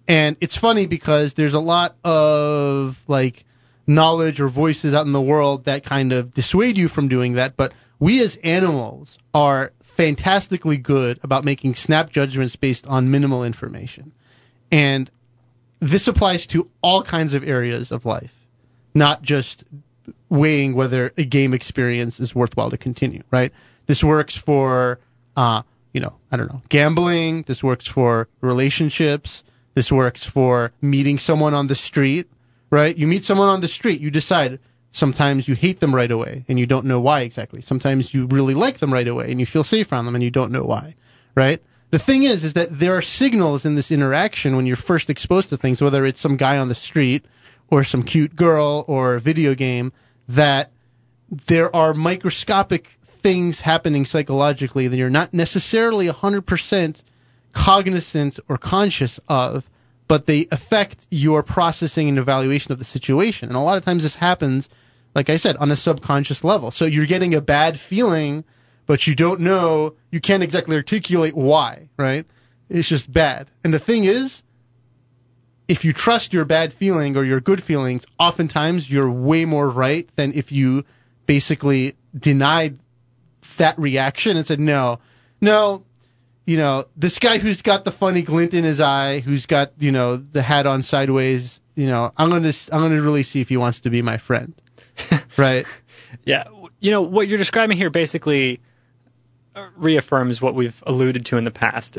And 0.09 0.37
it's 0.41 0.57
funny 0.57 0.87
because 0.87 1.35
there's 1.35 1.55
a 1.55 1.61
lot 1.61 1.97
of 2.03 3.01
like 3.07 3.45
knowledge 3.87 4.41
or 4.41 4.49
voices 4.49 4.95
out 4.95 5.07
in 5.07 5.13
the 5.13 5.21
world 5.21 5.65
that 5.65 5.85
kind 5.85 6.13
of 6.13 6.33
dissuade 6.33 6.79
you 6.79 6.89
from 6.89 7.09
doing 7.09 7.35
that, 7.35 7.57
but 7.57 7.75
we 7.99 8.23
as 8.23 8.37
animals 8.37 9.19
are 9.35 9.73
fantastically 9.83 10.79
good 10.79 11.21
about 11.23 11.45
making 11.45 11.75
snap 11.75 12.11
judgments 12.11 12.57
based 12.57 12.87
on 12.87 13.11
minimal 13.11 13.45
information. 13.45 14.13
And 14.73 15.11
this 15.81 16.09
applies 16.09 16.47
to 16.49 16.71
all 16.83 17.03
kinds 17.03 17.35
of 17.35 17.47
areas 17.47 17.93
of 17.93 18.07
life, 18.07 18.35
not 18.95 19.23
just 19.23 19.65
weighing 20.29 20.75
whether 20.75 21.13
a 21.17 21.25
game 21.25 21.55
experience 21.55 22.21
is 22.21 22.35
worthwhile 22.35 22.71
to 22.71 22.79
continue, 22.79 23.23
right? 23.31 23.53
This 23.87 24.05
works 24.05 24.37
for, 24.37 25.01
uh, 25.37 25.63
you 25.93 26.01
know, 26.01 26.15
I 26.31 26.37
don't 26.37 26.53
know, 26.53 26.63
gambling. 26.69 27.43
This 27.43 27.63
works 27.63 27.87
for 27.87 28.29
relationships. 28.41 29.45
This 29.75 29.91
works 29.91 30.25
for 30.25 30.73
meeting 30.81 31.19
someone 31.19 31.55
on 31.55 31.67
the 31.67 31.75
street, 31.75 32.29
right? 32.71 32.97
You 32.97 33.07
meet 33.07 33.25
someone 33.25 33.49
on 33.49 33.61
the 33.61 33.69
street, 33.69 34.01
you 34.01 34.11
decide 34.11 34.59
sometimes 34.93 35.47
you 35.47 35.55
hate 35.55 35.79
them 35.81 35.95
right 35.95 36.11
away 36.11 36.45
and 36.49 36.59
you 36.59 36.67
don't 36.67 36.87
know 36.87 37.01
why 37.01 37.21
exactly. 37.21 37.61
Sometimes 37.61 38.13
you 38.13 38.27
really 38.27 38.55
like 38.55 38.79
them 38.79 38.93
right 38.93 39.07
away 39.07 39.31
and 39.31 39.39
you 39.39 39.47
feel 39.47 39.65
safe 39.65 39.93
around 39.93 40.07
them 40.07 40.17
and 40.17 40.25
you 40.25 40.31
don't 40.31 40.53
know 40.53 40.65
why, 40.65 40.95
right? 41.35 41.63
The 41.91 41.99
thing 41.99 42.23
is, 42.23 42.45
is 42.45 42.55
that 42.55 42.77
there 42.77 42.97
are 42.97 43.03
signals 43.03 43.65
in 43.65 43.75
this 43.75 43.91
interaction 43.91 44.57
when 44.57 44.67
you're 44.67 44.77
first 44.77 45.11
exposed 45.11 45.51
to 45.51 45.57
things, 45.57 45.81
whether 45.81 46.05
it's 46.07 46.21
some 46.21 46.37
guy 46.37 46.59
on 46.59 46.69
the 46.69 46.75
street 46.75 47.25
or 47.71 47.85
some 47.85 48.03
cute 48.03 48.35
girl 48.35 48.85
or 48.89 49.15
a 49.15 49.21
video 49.21 49.55
game, 49.55 49.93
that 50.29 50.73
there 51.31 51.75
are 51.75 51.95
microscopic 51.95 52.89
things 53.23 53.61
happening 53.61 54.05
psychologically 54.05 54.89
that 54.89 54.97
you're 54.97 55.11
not 55.11 55.33
necessarily 55.33 56.09
100% 56.09 57.03
cognizant 57.53 58.41
or 58.49 58.59
conscious 58.59 59.21
of, 59.29 59.69
but 60.09 60.27
they 60.27 60.47
affect 60.51 61.07
your 61.11 61.43
processing 61.43 62.09
and 62.09 62.19
evaluation 62.19 62.73
of 62.73 62.79
the 62.79 62.85
situation. 62.85 63.49
And 63.49 63.57
a 63.57 63.61
lot 63.61 63.77
of 63.77 63.85
times 63.85 64.03
this 64.03 64.15
happens, 64.15 64.69
like 65.15 65.31
I 65.31 65.37
said, 65.37 65.57
on 65.57 65.71
a 65.71 65.77
subconscious 65.77 66.43
level. 66.43 66.71
So 66.71 66.85
you're 66.85 67.07
getting 67.07 67.35
a 67.35 67.41
bad 67.41 67.79
feeling, 67.79 68.45
but 68.87 69.07
you 69.07 69.15
don't 69.15 69.41
know, 69.41 69.95
you 70.11 70.21
can't 70.21 70.43
exactly 70.43 70.77
articulate 70.77 71.35
why, 71.35 71.91
right? 71.97 72.27
It's 72.69 72.89
just 72.89 73.13
bad. 73.13 73.51
And 73.63 73.73
the 73.73 73.79
thing 73.79 74.05
is, 74.05 74.43
if 75.71 75.85
you 75.85 75.93
trust 75.93 76.33
your 76.33 76.45
bad 76.45 76.73
feeling 76.73 77.17
or 77.17 77.23
your 77.23 77.41
good 77.41 77.63
feelings, 77.63 78.05
oftentimes 78.19 78.91
you're 78.91 79.09
way 79.09 79.45
more 79.45 79.69
right 79.69 80.09
than 80.17 80.33
if 80.33 80.51
you 80.51 80.85
basically 81.27 81.95
denied 82.13 82.77
that 83.59 83.79
reaction 83.79 84.37
and 84.37 84.45
said, 84.45 84.59
no, 84.59 84.99
no, 85.41 85.85
you 86.45 86.57
know, 86.57 86.87
this 86.97 87.21
guy 87.21 87.39
who's 87.39 87.63
got 87.63 87.85
the 87.85 87.93
funny 87.93 88.23
glint 88.23 88.53
in 88.53 88.65
his 88.65 88.81
eye, 88.81 89.21
who's 89.21 89.47
got, 89.47 89.71
you 89.79 89.93
know, 89.93 90.17
the 90.17 90.43
hat 90.43 90.67
on 90.67 90.83
sideways, 90.83 91.61
you 91.77 91.87
know, 91.87 92.11
I'm 92.17 92.31
going 92.31 92.43
to, 92.43 92.69
I'm 92.73 92.81
going 92.81 92.97
to 92.97 93.03
really 93.03 93.23
see 93.23 93.41
if 93.41 93.49
he 93.49 93.57
wants 93.57 93.81
to 93.81 93.91
be 93.91 94.03
my 94.03 94.19
friend. 94.19 94.61
right? 95.37 95.67
Yeah. 96.25 96.49
You 96.81 96.91
know, 96.91 97.03
what 97.03 97.29
you're 97.29 97.39
describing 97.39 97.77
here 97.77 97.91
basically 97.91 98.59
uh, 99.55 99.69
reaffirms 99.77 100.43
what 100.43 100.57
we've 100.57 100.83
alluded 100.85 101.27
to 101.27 101.37
in 101.37 101.45
the 101.45 101.53
past. 101.53 101.97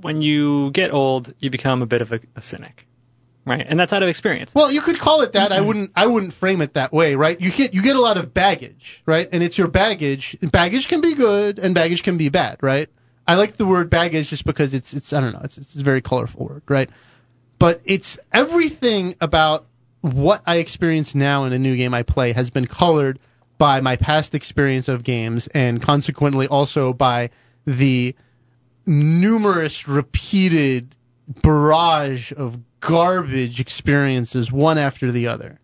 When 0.00 0.22
you 0.22 0.70
get 0.70 0.94
old, 0.94 1.34
you 1.40 1.50
become 1.50 1.82
a 1.82 1.86
bit 1.86 2.00
of 2.00 2.12
a, 2.12 2.20
a 2.36 2.40
cynic. 2.40 2.86
Right? 3.44 3.64
And 3.68 3.78
that's 3.78 3.92
out 3.92 4.04
of 4.04 4.08
experience. 4.08 4.54
Well, 4.54 4.70
you 4.70 4.80
could 4.80 4.98
call 4.98 5.22
it 5.22 5.32
that. 5.32 5.50
I 5.50 5.56
mm-hmm. 5.56 5.66
wouldn't. 5.66 5.92
I 5.96 6.06
wouldn't 6.06 6.32
frame 6.32 6.60
it 6.60 6.74
that 6.74 6.92
way, 6.92 7.16
right? 7.16 7.40
You 7.40 7.50
get 7.50 7.74
you 7.74 7.82
get 7.82 7.96
a 7.96 8.00
lot 8.00 8.16
of 8.16 8.32
baggage, 8.32 9.02
right? 9.04 9.28
And 9.32 9.42
it's 9.42 9.58
your 9.58 9.66
baggage. 9.66 10.36
Baggage 10.40 10.86
can 10.86 11.00
be 11.00 11.14
good, 11.14 11.58
and 11.58 11.74
baggage 11.74 12.04
can 12.04 12.18
be 12.18 12.28
bad, 12.28 12.58
right? 12.62 12.88
I 13.26 13.36
like 13.36 13.56
the 13.56 13.66
word 13.66 13.90
baggage 13.90 14.28
just 14.28 14.44
because 14.44 14.74
it's 14.74 14.94
it's 14.94 15.12
I 15.12 15.20
don't 15.20 15.32
know. 15.32 15.40
It's 15.42 15.58
it's 15.58 15.80
a 15.80 15.82
very 15.82 16.02
colorful 16.02 16.46
word, 16.46 16.62
right? 16.68 16.88
But 17.58 17.80
it's 17.84 18.18
everything 18.32 19.16
about 19.20 19.66
what 20.02 20.42
I 20.46 20.56
experience 20.56 21.14
now 21.14 21.44
in 21.44 21.52
a 21.52 21.58
new 21.58 21.76
game 21.76 21.94
I 21.94 22.02
play 22.02 22.32
has 22.32 22.50
been 22.50 22.66
colored 22.66 23.18
by 23.58 23.80
my 23.80 23.96
past 23.96 24.34
experience 24.34 24.88
of 24.88 25.02
games, 25.02 25.48
and 25.48 25.80
consequently 25.80 26.46
also 26.48 26.92
by 26.92 27.30
the 27.64 28.14
numerous 28.86 29.86
repeated 29.88 30.94
barrage 31.28 32.32
of 32.32 32.58
garbage 32.82 33.60
experiences 33.60 34.52
one 34.52 34.76
after 34.76 35.12
the 35.12 35.28
other. 35.28 35.58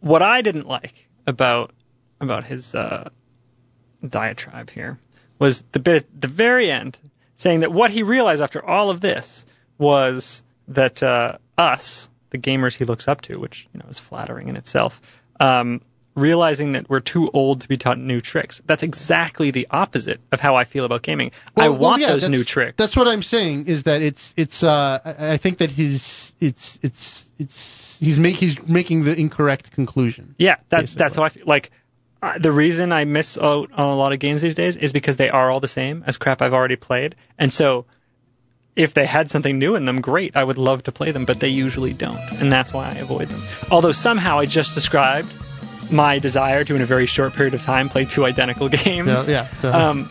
What 0.00 0.22
I 0.22 0.40
didn't 0.42 0.66
like 0.66 1.08
about 1.26 1.72
about 2.20 2.44
his 2.44 2.74
uh, 2.74 3.10
diatribe 4.06 4.70
here 4.70 4.98
was 5.38 5.62
the 5.72 5.78
bit 5.78 5.96
at 6.02 6.20
the 6.20 6.28
very 6.28 6.70
end 6.70 6.98
saying 7.36 7.60
that 7.60 7.72
what 7.72 7.90
he 7.90 8.02
realized 8.02 8.42
after 8.42 8.64
all 8.64 8.90
of 8.90 9.00
this 9.00 9.46
was 9.78 10.42
that 10.68 11.02
uh, 11.02 11.38
us, 11.56 12.08
the 12.30 12.38
gamers 12.38 12.74
he 12.74 12.84
looks 12.84 13.06
up 13.06 13.20
to, 13.22 13.38
which 13.38 13.68
you 13.72 13.80
know 13.80 13.86
is 13.88 13.98
flattering 13.98 14.48
in 14.48 14.56
itself. 14.56 15.00
Um, 15.38 15.82
realizing 16.14 16.72
that 16.72 16.88
we're 16.90 17.00
too 17.00 17.30
old 17.32 17.60
to 17.62 17.68
be 17.68 17.76
taught 17.76 17.98
new 17.98 18.20
tricks. 18.20 18.60
That's 18.66 18.82
exactly 18.82 19.52
the 19.52 19.68
opposite 19.70 20.20
of 20.32 20.40
how 20.40 20.56
I 20.56 20.64
feel 20.64 20.84
about 20.84 21.02
gaming. 21.02 21.30
I 21.56 21.68
Well- 21.68 21.72
well, 21.72 21.80
want 21.90 22.02
yeah, 22.02 22.08
those 22.12 22.28
new 22.28 22.44
tricks. 22.44 22.74
That's 22.76 22.96
what 22.96 23.06
I'm 23.08 23.22
saying 23.22 23.66
is 23.66 23.84
that 23.84 24.02
it's 24.02 24.34
it's 24.36 24.62
uh 24.62 24.98
I 25.04 25.32
I 25.32 25.36
think 25.36 25.58
that 25.58 25.70
he's 25.70 26.34
it's 26.40 26.78
it's 26.82 27.30
it's 27.38 27.98
he's 28.00 28.18
make 28.18 28.36
he's 28.36 28.60
making 28.66 29.04
the 29.04 29.18
incorrect 29.18 29.70
conclusion. 29.72 30.34
Yeah, 30.38 30.56
that, 30.70 30.80
basically. 30.82 30.98
that's 30.98 31.14
how 31.16 31.22
I 31.22 31.28
feel. 31.28 31.44
Like, 31.46 31.70
uh, 32.22 32.38
the 32.38 32.52
reason 32.52 32.92
I 32.92 33.04
miss 33.04 33.38
out 33.38 33.70
on 33.72 33.88
a 33.88 33.96
lot 33.96 34.12
of 34.12 34.18
games 34.18 34.42
these 34.42 34.54
days 34.54 34.76
is 34.76 34.92
because 34.92 35.16
they 35.16 35.30
are 35.30 35.50
all 35.50 35.60
the 35.60 35.68
same 35.68 36.02
as 36.06 36.18
crap 36.18 36.42
I've 36.42 36.52
already 36.52 36.76
played. 36.76 37.14
And 37.38 37.52
so, 37.52 37.86
if 38.76 38.92
they 38.94 39.06
had 39.06 39.30
something 39.30 39.58
new 39.58 39.74
in 39.76 39.84
them, 39.86 40.00
great, 40.00 40.36
I 40.36 40.44
would 40.44 40.58
love 40.58 40.82
to 40.84 40.92
play 40.92 41.12
them, 41.12 41.24
but 41.24 41.40
they 41.40 41.48
usually 41.48 41.92
don't. 41.94 42.18
And 42.40 42.52
that's 42.52 42.72
why 42.72 42.90
I 42.90 42.94
avoid 42.94 43.28
them. 43.28 43.42
Although 43.70 43.92
somehow 43.92 44.38
I 44.38 44.46
just 44.46 44.74
described 44.74 45.32
my 45.92 46.18
desire 46.18 46.64
to, 46.64 46.74
in 46.76 46.82
a 46.82 46.86
very 46.86 47.06
short 47.06 47.34
period 47.34 47.54
of 47.54 47.62
time, 47.62 47.88
play 47.88 48.04
two 48.04 48.24
identical 48.24 48.68
games. 48.84 49.26
So, 49.26 49.32
yeah, 49.32 49.46
so- 49.56 49.72
Um, 49.72 50.08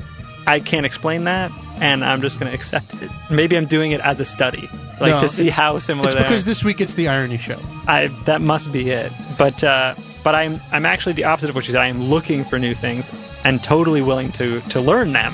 I 0.48 0.60
can't 0.62 0.86
explain 0.86 1.26
that, 1.26 1.52
and 1.80 2.04
I'm 2.04 2.22
just 2.22 2.40
going 2.40 2.50
to 2.52 2.56
accept 2.56 2.92
it. 3.04 3.12
Maybe 3.30 3.56
I'm 3.56 3.68
doing 3.68 3.92
it 3.92 4.02
as 4.02 4.20
a 4.20 4.26
study, 4.26 4.68
like 5.00 5.12
No, 5.14 5.20
to 5.20 5.28
see 5.28 5.50
how 5.50 5.78
similar 5.78 6.08
It's 6.10 6.16
because 6.18 6.44
this 6.44 6.64
week 6.64 6.82
it's 6.82 6.96
the 6.96 7.10
irony 7.10 7.38
show. 7.38 7.60
I 7.88 8.08
that 8.26 8.42
must 8.42 8.72
be 8.72 8.90
it. 8.90 9.12
But 9.38 9.64
uh, 9.64 9.94
but 10.24 10.34
I'm 10.34 10.60
I'm 10.72 10.86
actually 10.88 11.14
the 11.14 11.26
opposite 11.26 11.50
of 11.50 11.56
what 11.56 11.68
you 11.68 11.74
said. 11.74 11.82
I 11.82 11.88
am 11.88 12.02
looking 12.04 12.46
for 12.46 12.58
new 12.58 12.74
things 12.74 13.12
and 13.44 13.62
totally 13.62 14.02
willing 14.02 14.32
to 14.34 14.62
to 14.72 14.82
learn 14.82 15.14
them. 15.14 15.34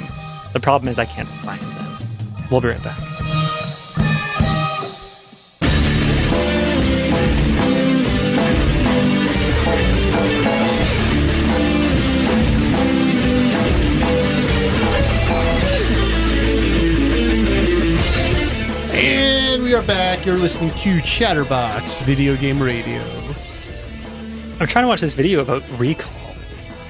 The 0.52 0.60
problem 0.60 0.90
is 0.90 1.00
I 1.00 1.06
can't 1.06 1.30
find 1.30 1.62
them. 1.62 1.98
We'll 2.52 2.60
be 2.62 2.68
right 2.70 2.84
back. 2.84 2.98
You're 20.26 20.38
listening 20.38 20.72
to 20.72 21.02
Chatterbox 21.02 22.00
Video 22.00 22.36
Game 22.36 22.60
Radio. 22.60 23.00
I'm 24.60 24.66
trying 24.66 24.86
to 24.86 24.88
watch 24.88 25.02
this 25.02 25.14
video 25.14 25.42
about 25.42 25.62
recall. 25.78 26.12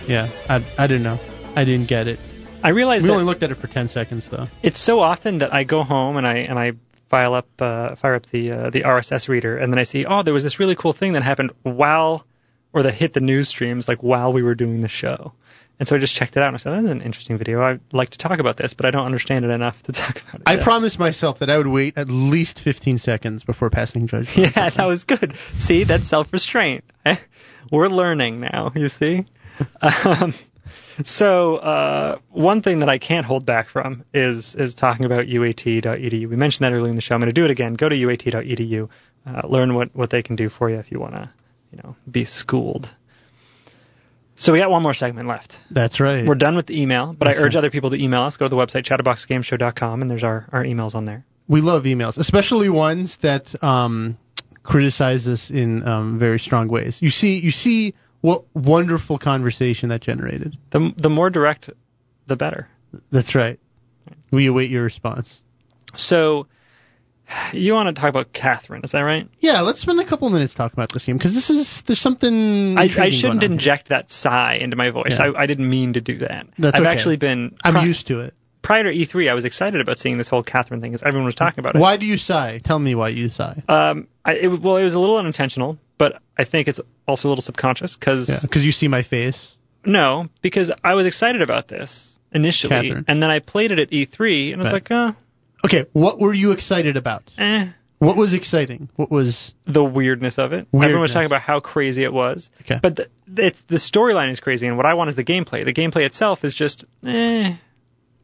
Yeah, 0.07 0.29
I 0.49 0.63
I 0.77 0.87
didn't 0.87 1.03
know. 1.03 1.19
I 1.53 1.65
didn't 1.65 1.89
get 1.89 2.07
it. 2.07 2.17
I 2.63 2.69
realized 2.69 3.03
We 3.03 3.11
only 3.11 3.25
looked 3.25 3.43
at 3.43 3.51
it 3.51 3.55
for 3.55 3.67
10 3.67 3.89
seconds 3.89 4.29
though. 4.29 4.47
it's 4.63 4.79
so 4.79 5.01
often 5.01 5.39
that 5.39 5.53
I 5.53 5.65
go 5.65 5.83
home 5.83 6.15
and 6.15 6.25
I 6.25 6.37
and 6.37 6.57
I 6.57 6.73
file 7.09 7.33
up 7.33 7.47
uh, 7.59 7.95
fire 7.95 8.15
up 8.15 8.25
the 8.27 8.51
uh, 8.51 8.69
the 8.69 8.81
RSS 8.83 9.27
reader 9.27 9.57
and 9.57 9.71
then 9.71 9.79
I 9.79 9.83
see 9.83 10.05
oh 10.05 10.23
there 10.23 10.33
was 10.33 10.43
this 10.43 10.57
really 10.59 10.75
cool 10.75 10.93
thing 10.93 11.13
that 11.13 11.23
happened 11.23 11.51
while 11.63 12.25
or 12.71 12.83
that 12.83 12.93
hit 12.93 13.11
the 13.11 13.21
news 13.21 13.49
streams 13.49 13.87
like 13.89 14.01
while 14.01 14.31
we 14.31 14.43
were 14.43 14.55
doing 14.55 14.79
the 14.79 14.87
show. 14.89 15.33
And 15.77 15.87
so 15.87 15.95
I 15.95 15.99
just 15.99 16.15
checked 16.15 16.37
it 16.37 16.43
out 16.43 16.47
and 16.47 16.55
I 16.55 16.57
said, 16.57 16.73
"That's 16.73 16.87
an 16.89 17.01
interesting 17.01 17.37
video. 17.37 17.61
I'd 17.61 17.81
like 17.91 18.11
to 18.11 18.17
talk 18.17 18.39
about 18.39 18.55
this, 18.55 18.73
but 18.73 18.85
I 18.85 18.91
don't 18.91 19.05
understand 19.05 19.43
it 19.45 19.51
enough 19.51 19.83
to 19.83 19.91
talk 19.91 20.21
about 20.21 20.35
it." 20.35 20.43
I 20.45 20.53
yet." 20.53 20.63
promised 20.63 20.99
myself 20.99 21.39
that 21.39 21.49
I 21.49 21.57
would 21.57 21.67
wait 21.67 21.97
at 21.97 22.09
least 22.09 22.59
15 22.59 22.97
seconds 22.97 23.43
before 23.43 23.69
passing 23.69 24.07
judgment. 24.07 24.55
Yeah, 24.55 24.69
that 24.69 24.85
was 24.85 25.03
good. 25.03 25.35
See, 25.57 25.83
that's 25.83 26.07
self-restraint. 26.07 26.83
We're 27.71 27.89
learning 27.89 28.39
now. 28.39 28.71
You 28.75 28.89
see. 28.89 29.25
Um, 29.81 30.33
so 31.03 31.55
uh, 31.55 32.17
one 32.29 32.61
thing 32.61 32.79
that 32.79 32.89
I 32.89 32.97
can't 32.97 33.25
hold 33.25 33.45
back 33.45 33.69
from 33.69 34.05
is 34.13 34.55
is 34.55 34.75
talking 34.75 35.05
about 35.05 35.25
UAT.edu. 35.25 36.29
We 36.29 36.35
mentioned 36.35 36.65
that 36.65 36.73
earlier 36.73 36.89
in 36.89 36.95
the 36.95 37.01
show. 37.01 37.15
I'm 37.15 37.21
going 37.21 37.29
to 37.29 37.33
do 37.33 37.45
it 37.45 37.51
again. 37.51 37.73
Go 37.73 37.89
to 37.89 37.95
UAT.edu. 37.95 38.89
Uh, 39.27 39.41
learn 39.47 39.73
what 39.73 39.95
what 39.95 40.09
they 40.09 40.23
can 40.23 40.35
do 40.35 40.49
for 40.49 40.69
you 40.69 40.77
if 40.77 40.91
you 40.91 40.99
want 40.99 41.13
to, 41.15 41.29
you 41.71 41.79
know, 41.83 41.95
be 42.09 42.23
schooled. 42.25 42.93
So 44.37 44.51
we 44.53 44.59
got 44.59 44.69
one 44.69 44.83
more 44.83 44.93
segment 44.93 45.27
left. 45.27 45.57
That's 45.71 45.99
right. 45.99 46.25
We're 46.25 46.35
done 46.35 46.55
with 46.55 46.65
the 46.67 46.81
email, 46.81 47.13
but 47.13 47.27
Yes, 47.29 47.37
I 47.37 47.41
urge 47.41 47.53
sir. 47.53 47.59
other 47.59 47.69
people 47.69 47.89
to 47.91 48.01
email 48.03 48.21
us. 48.23 48.35
Go 48.37 48.45
to 48.45 48.49
the 48.49 48.55
website 48.57 48.83
chatterboxgameshow.com, 48.83 50.01
and 50.01 50.11
there's 50.11 50.23
our, 50.23 50.47
our 50.51 50.63
emails 50.63 50.93
on 50.95 51.05
there. 51.05 51.25
we 51.47 51.61
love 51.61 51.83
emails, 51.83 52.17
especially 52.17 52.69
ones 52.69 53.17
that 53.17 53.63
um, 53.63 54.17
criticize 54.63 55.27
us 55.27 55.49
in 55.51 55.87
um, 55.87 56.17
very 56.17 56.39
strong 56.39 56.67
ways. 56.67 57.01
You 57.01 57.09
see, 57.09 57.39
you 57.39 57.51
see 57.51 57.93
what 58.21 58.43
wonderful 58.53 59.17
conversation 59.17 59.89
that 59.89 60.01
generated. 60.01 60.57
The 60.71 60.93
the 60.97 61.09
more 61.09 61.29
direct, 61.29 61.69
the 62.27 62.35
better. 62.35 62.67
That's 63.11 63.35
right. 63.35 63.59
We 64.31 64.47
await 64.47 64.69
your 64.69 64.83
response. 64.83 65.41
So, 65.95 66.47
you 67.53 67.73
want 67.73 67.93
to 67.95 67.99
talk 67.99 68.09
about 68.09 68.31
Catherine? 68.33 68.81
Is 68.83 68.91
that 68.91 69.01
right? 69.01 69.27
Yeah, 69.39 69.61
let's 69.61 69.79
spend 69.79 69.99
a 69.99 70.05
couple 70.05 70.29
minutes 70.29 70.53
talking 70.53 70.77
about 70.77 70.91
this 70.91 71.05
game 71.05 71.17
because 71.17 71.33
this 71.33 71.49
is 71.49 71.81
there's 71.83 71.99
something. 71.99 72.77
I, 72.77 72.83
I 72.83 73.09
shouldn't 73.09 73.43
inject 73.43 73.89
that 73.89 74.11
sigh 74.11 74.55
into 74.55 74.75
my 74.75 74.89
voice. 74.91 75.17
Yeah. 75.19 75.25
I, 75.35 75.43
I 75.43 75.45
didn't 75.45 75.69
mean 75.69 75.93
to 75.93 76.01
do 76.01 76.19
that. 76.19 76.47
That's 76.57 76.75
I've 76.75 76.81
okay. 76.81 76.91
actually 76.91 77.17
been. 77.17 77.55
I'm 77.63 77.73
pri- 77.73 77.83
used 77.85 78.07
to 78.07 78.21
it. 78.21 78.33
prior 78.61 78.83
to 78.83 78.89
E3, 78.91 79.29
I 79.29 79.33
was 79.33 79.45
excited 79.45 79.81
about 79.81 79.99
seeing 79.99 80.17
this 80.17 80.29
whole 80.29 80.43
Catherine 80.43 80.81
thing 80.81 80.91
because 80.91 81.03
everyone 81.03 81.25
was 81.25 81.35
talking 81.35 81.59
about 81.59 81.75
it. 81.75 81.79
Why 81.79 81.97
do 81.97 82.05
you 82.05 82.17
sigh? 82.17 82.59
Tell 82.59 82.79
me 82.79 82.95
why 82.95 83.09
you 83.09 83.29
sigh. 83.29 83.61
Um, 83.69 84.07
I, 84.23 84.33
it, 84.35 84.47
well, 84.47 84.77
it 84.77 84.83
was 84.83 84.93
a 84.93 84.99
little 84.99 85.17
unintentional, 85.17 85.77
but 85.97 86.21
I 86.37 86.43
think 86.43 86.67
it's 86.67 86.79
also 87.07 87.27
a 87.27 87.29
little 87.29 87.41
subconscious 87.43 87.95
because 87.95 88.29
Yeah, 88.29 88.39
because 88.41 88.65
you 88.65 88.71
see 88.71 88.87
my 88.87 89.01
face. 89.03 89.55
no, 89.85 90.27
because 90.41 90.71
I 90.83 90.95
was 90.95 91.05
excited 91.05 91.41
about 91.41 91.67
this 91.67 92.17
initially, 92.31 92.69
Catherine. 92.69 93.05
and 93.07 93.21
then 93.21 93.29
I 93.29 93.39
played 93.39 93.71
it 93.71 93.79
at 93.79 93.91
E3, 93.91 94.51
and 94.53 94.61
I 94.61 94.63
was 94.63 94.73
Right. 94.73 94.89
like, 94.89 94.91
uh, 94.91 95.13
Okay, 95.65 95.85
what 95.93 96.19
were 96.19 96.33
you 96.33 96.51
excited 96.51 96.95
about? 96.97 97.33
eh, 97.37 97.67
What 97.99 98.17
was 98.17 98.33
exciting? 98.33 98.89
What 98.95 99.09
was 99.11 99.53
the 99.65 99.83
weirdness 99.83 100.37
of 100.37 100.53
it. 100.53 100.67
Everyone 100.73 101.01
was 101.01 101.11
talking 101.13 101.25
about 101.25 101.41
how 101.41 101.59
crazy 101.59 102.03
it 102.03 102.13
was. 102.13 102.49
Okay. 102.61 102.79
But 102.81 102.95
the, 102.95 103.07
it's 103.37 103.61
the 103.63 103.77
storyline 103.77 104.29
is 104.29 104.39
crazy, 104.39 104.67
and 104.67 104.77
what 104.77 104.85
I 104.85 104.93
want 104.93 105.09
is 105.09 105.15
the 105.15 105.23
gameplay. 105.23 105.65
The 105.65 105.73
gameplay 105.73 106.05
itself 106.05 106.43
is 106.45 106.53
just, 106.53 106.85
eh. 107.05 107.55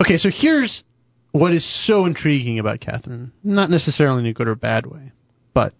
Okay, 0.01 0.17
so 0.17 0.29
here's 0.29 0.83
what 1.31 1.51
is 1.53 1.63
so 1.65 2.05
intriguing 2.05 2.59
about 2.59 2.79
Catherine. 2.79 3.31
Not 3.43 3.69
necessarily 3.69 4.19
in 4.21 4.25
a 4.27 4.33
good 4.33 4.47
or 4.47 4.55
bad 4.55 4.85
way, 4.85 5.11
but 5.53 5.73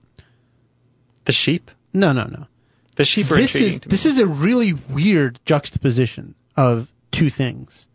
The 1.25 1.31
sheep. 1.33 1.69
no, 1.93 2.11
no, 2.13 2.25
no. 2.25 2.47
The 2.95 3.05
sheep 3.05 3.29
are 3.31 3.35
This 3.35 3.53
intriguing 3.55 3.73
is 3.75 3.79
to 3.81 3.87
me. 3.87 3.91
this 3.91 4.05
is 4.05 4.19
a 4.19 4.27
really 4.27 4.73
weird 4.73 5.39
juxtaposition 5.45 6.35
of 6.57 6.91
two 7.11 7.29
things 7.29 7.87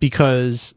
because 0.00 0.74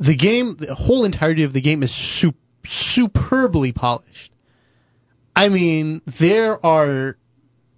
the 0.00 0.16
game, 0.16 0.56
the 0.56 0.74
whole 0.74 1.04
entirety 1.04 1.44
of 1.44 1.52
the 1.52 1.60
game 1.60 1.82
is 1.82 1.94
sup- 1.94 2.34
superbly 2.66 3.72
polished. 3.72 4.32
I 5.36 5.48
mean, 5.48 6.02
there 6.06 6.64
are 6.64 7.16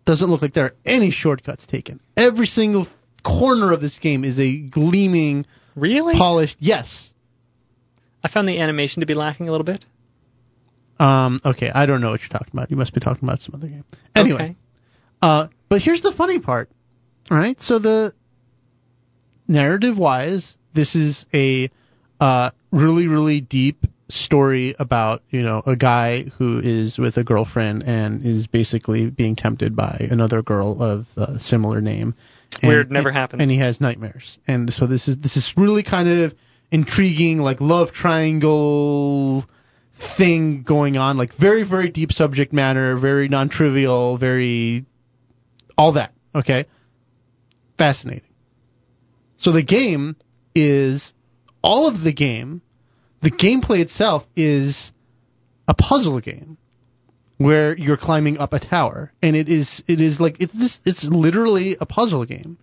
doesn't 0.05 0.31
look 0.31 0.43
like 0.43 0.53
there 0.55 0.67
are 0.67 0.75
any 0.85 1.11
shortcuts 1.11 1.67
taken. 1.67 2.01
Every 2.17 2.47
single 2.47 2.89
corner 3.23 3.73
of 3.73 3.81
this 3.81 3.99
game 3.99 4.25
is 4.25 4.41
a 4.41 4.57
gleaming, 4.57 5.47
really. 5.77 6.15
polished. 6.15 6.59
Yes. 6.61 7.13
I 8.25 8.29
found 8.29 8.49
the 8.49 8.61
animation 8.61 9.01
to 9.01 9.07
be 9.07 9.15
lacking 9.15 9.49
a 9.49 9.53
little 9.53 9.65
bit. 9.65 9.85
Um. 10.99 11.39
Okay. 11.45 11.71
I 11.73 11.87
don't 11.87 12.01
know 12.01 12.11
what 12.11 12.23
you're 12.23 12.29
talking 12.29 12.51
about. 12.53 12.71
You 12.71 12.77
must 12.77 12.95
be 12.95 13.01
talking 13.01 13.29
about 13.29 13.41
some 13.41 13.55
other 13.55 13.69
game. 13.69 13.85
Anyway. 14.15 14.43
Okay. 14.43 14.57
Uh, 15.21 15.49
but 15.69 15.83
here's 15.83 16.01
the 16.01 16.13
funny 16.13 16.39
part. 16.39 16.71
All 17.31 17.39
right, 17.39 17.61
so 17.61 17.79
the 17.79 18.13
narrative 19.47 19.97
wise, 19.97 20.59
this 20.75 20.97
is 20.97 21.25
a 21.33 21.71
uh, 22.23 22.51
really, 22.71 23.09
really 23.09 23.41
deep 23.41 23.85
story 24.09 24.77
about 24.79 25.23
you 25.31 25.43
know 25.43 25.61
a 25.67 25.75
guy 25.75 26.23
who 26.23 26.61
is 26.63 26.97
with 26.99 27.17
a 27.19 27.25
girlfriend 27.25 27.83
and 27.83 28.25
is 28.25 28.47
basically 28.47 29.11
being 29.11 29.35
tempted 29.35 29.75
by 29.75 30.07
another 30.09 30.41
girl 30.43 30.81
of 30.83 31.09
a 31.17 31.41
similar 31.41 31.81
name. 31.81 32.15
And- 32.61 32.69
Weird, 32.69 32.93
never 32.93 33.11
happens. 33.11 33.43
And 33.43 33.51
he 33.51 33.57
has 33.57 33.81
nightmares, 33.81 34.39
and 34.47 34.73
so 34.73 34.87
this 34.87 35.09
is 35.09 35.17
this 35.17 35.37
is 35.37 35.57
really 35.57 35.83
kind 35.83 36.09
of 36.09 36.35
intriguing, 36.71 37.41
like 37.43 37.61
love 37.61 37.91
triangle 37.91 39.45
thing 39.95 40.63
going 40.63 40.97
on, 40.99 41.17
like 41.17 41.35
very, 41.35 41.65
very 41.65 41.89
deep 41.89 42.13
subject 42.13 42.53
matter, 42.53 42.95
very 42.95 43.29
non-trivial, 43.29 44.17
very 44.17 44.85
all 45.77 45.93
that. 45.93 46.13
Okay, 46.37 46.67
fascinating. 47.79 48.23
So 49.39 49.51
the 49.51 49.63
game 49.63 50.15
is 50.55 51.15
all 51.63 51.89
of 51.89 52.03
the 52.03 52.13
game. 52.13 52.61
The 53.21 53.31
gameplay 53.31 53.79
itself 53.81 54.27
is 54.35 54.93
a 55.69 55.75
puzzle 55.75 56.19
game 56.21 56.59
where 57.39 57.77
you're 57.77 57.97
climbing 57.97 58.39
up 58.39 58.53
a 58.53 58.59
tower, 58.59 59.13
and 59.23 59.37
it 59.37 59.49
is 59.49 59.83
it 59.87 60.01
is 60.01 60.21
like 60.21 60.41
it's 60.41 60.53
just, 60.55 60.87
it's 60.87 61.05
literally 61.05 61.77
a 61.81 61.87
puzzle 61.87 62.25
game. 62.25 62.59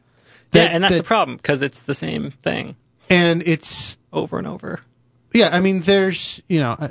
yeah, 0.52 0.64
and 0.64 0.84
that's 0.84 0.94
that- 0.94 0.98
the 0.98 1.04
problem 1.04 1.38
because 1.38 1.62
it's 1.62 1.82
the 1.84 1.96
same 1.96 2.32
thing 2.32 2.76
And 3.10 3.42
it's 3.46 3.98
over 4.12 4.38
and 4.38 4.48
over. 4.48 4.80
yeah, 5.34 5.50
I 5.52 5.60
mean, 5.62 5.80
there's 5.80 6.42
you 6.50 6.60
know, 6.60 6.72
uh, 6.72 6.90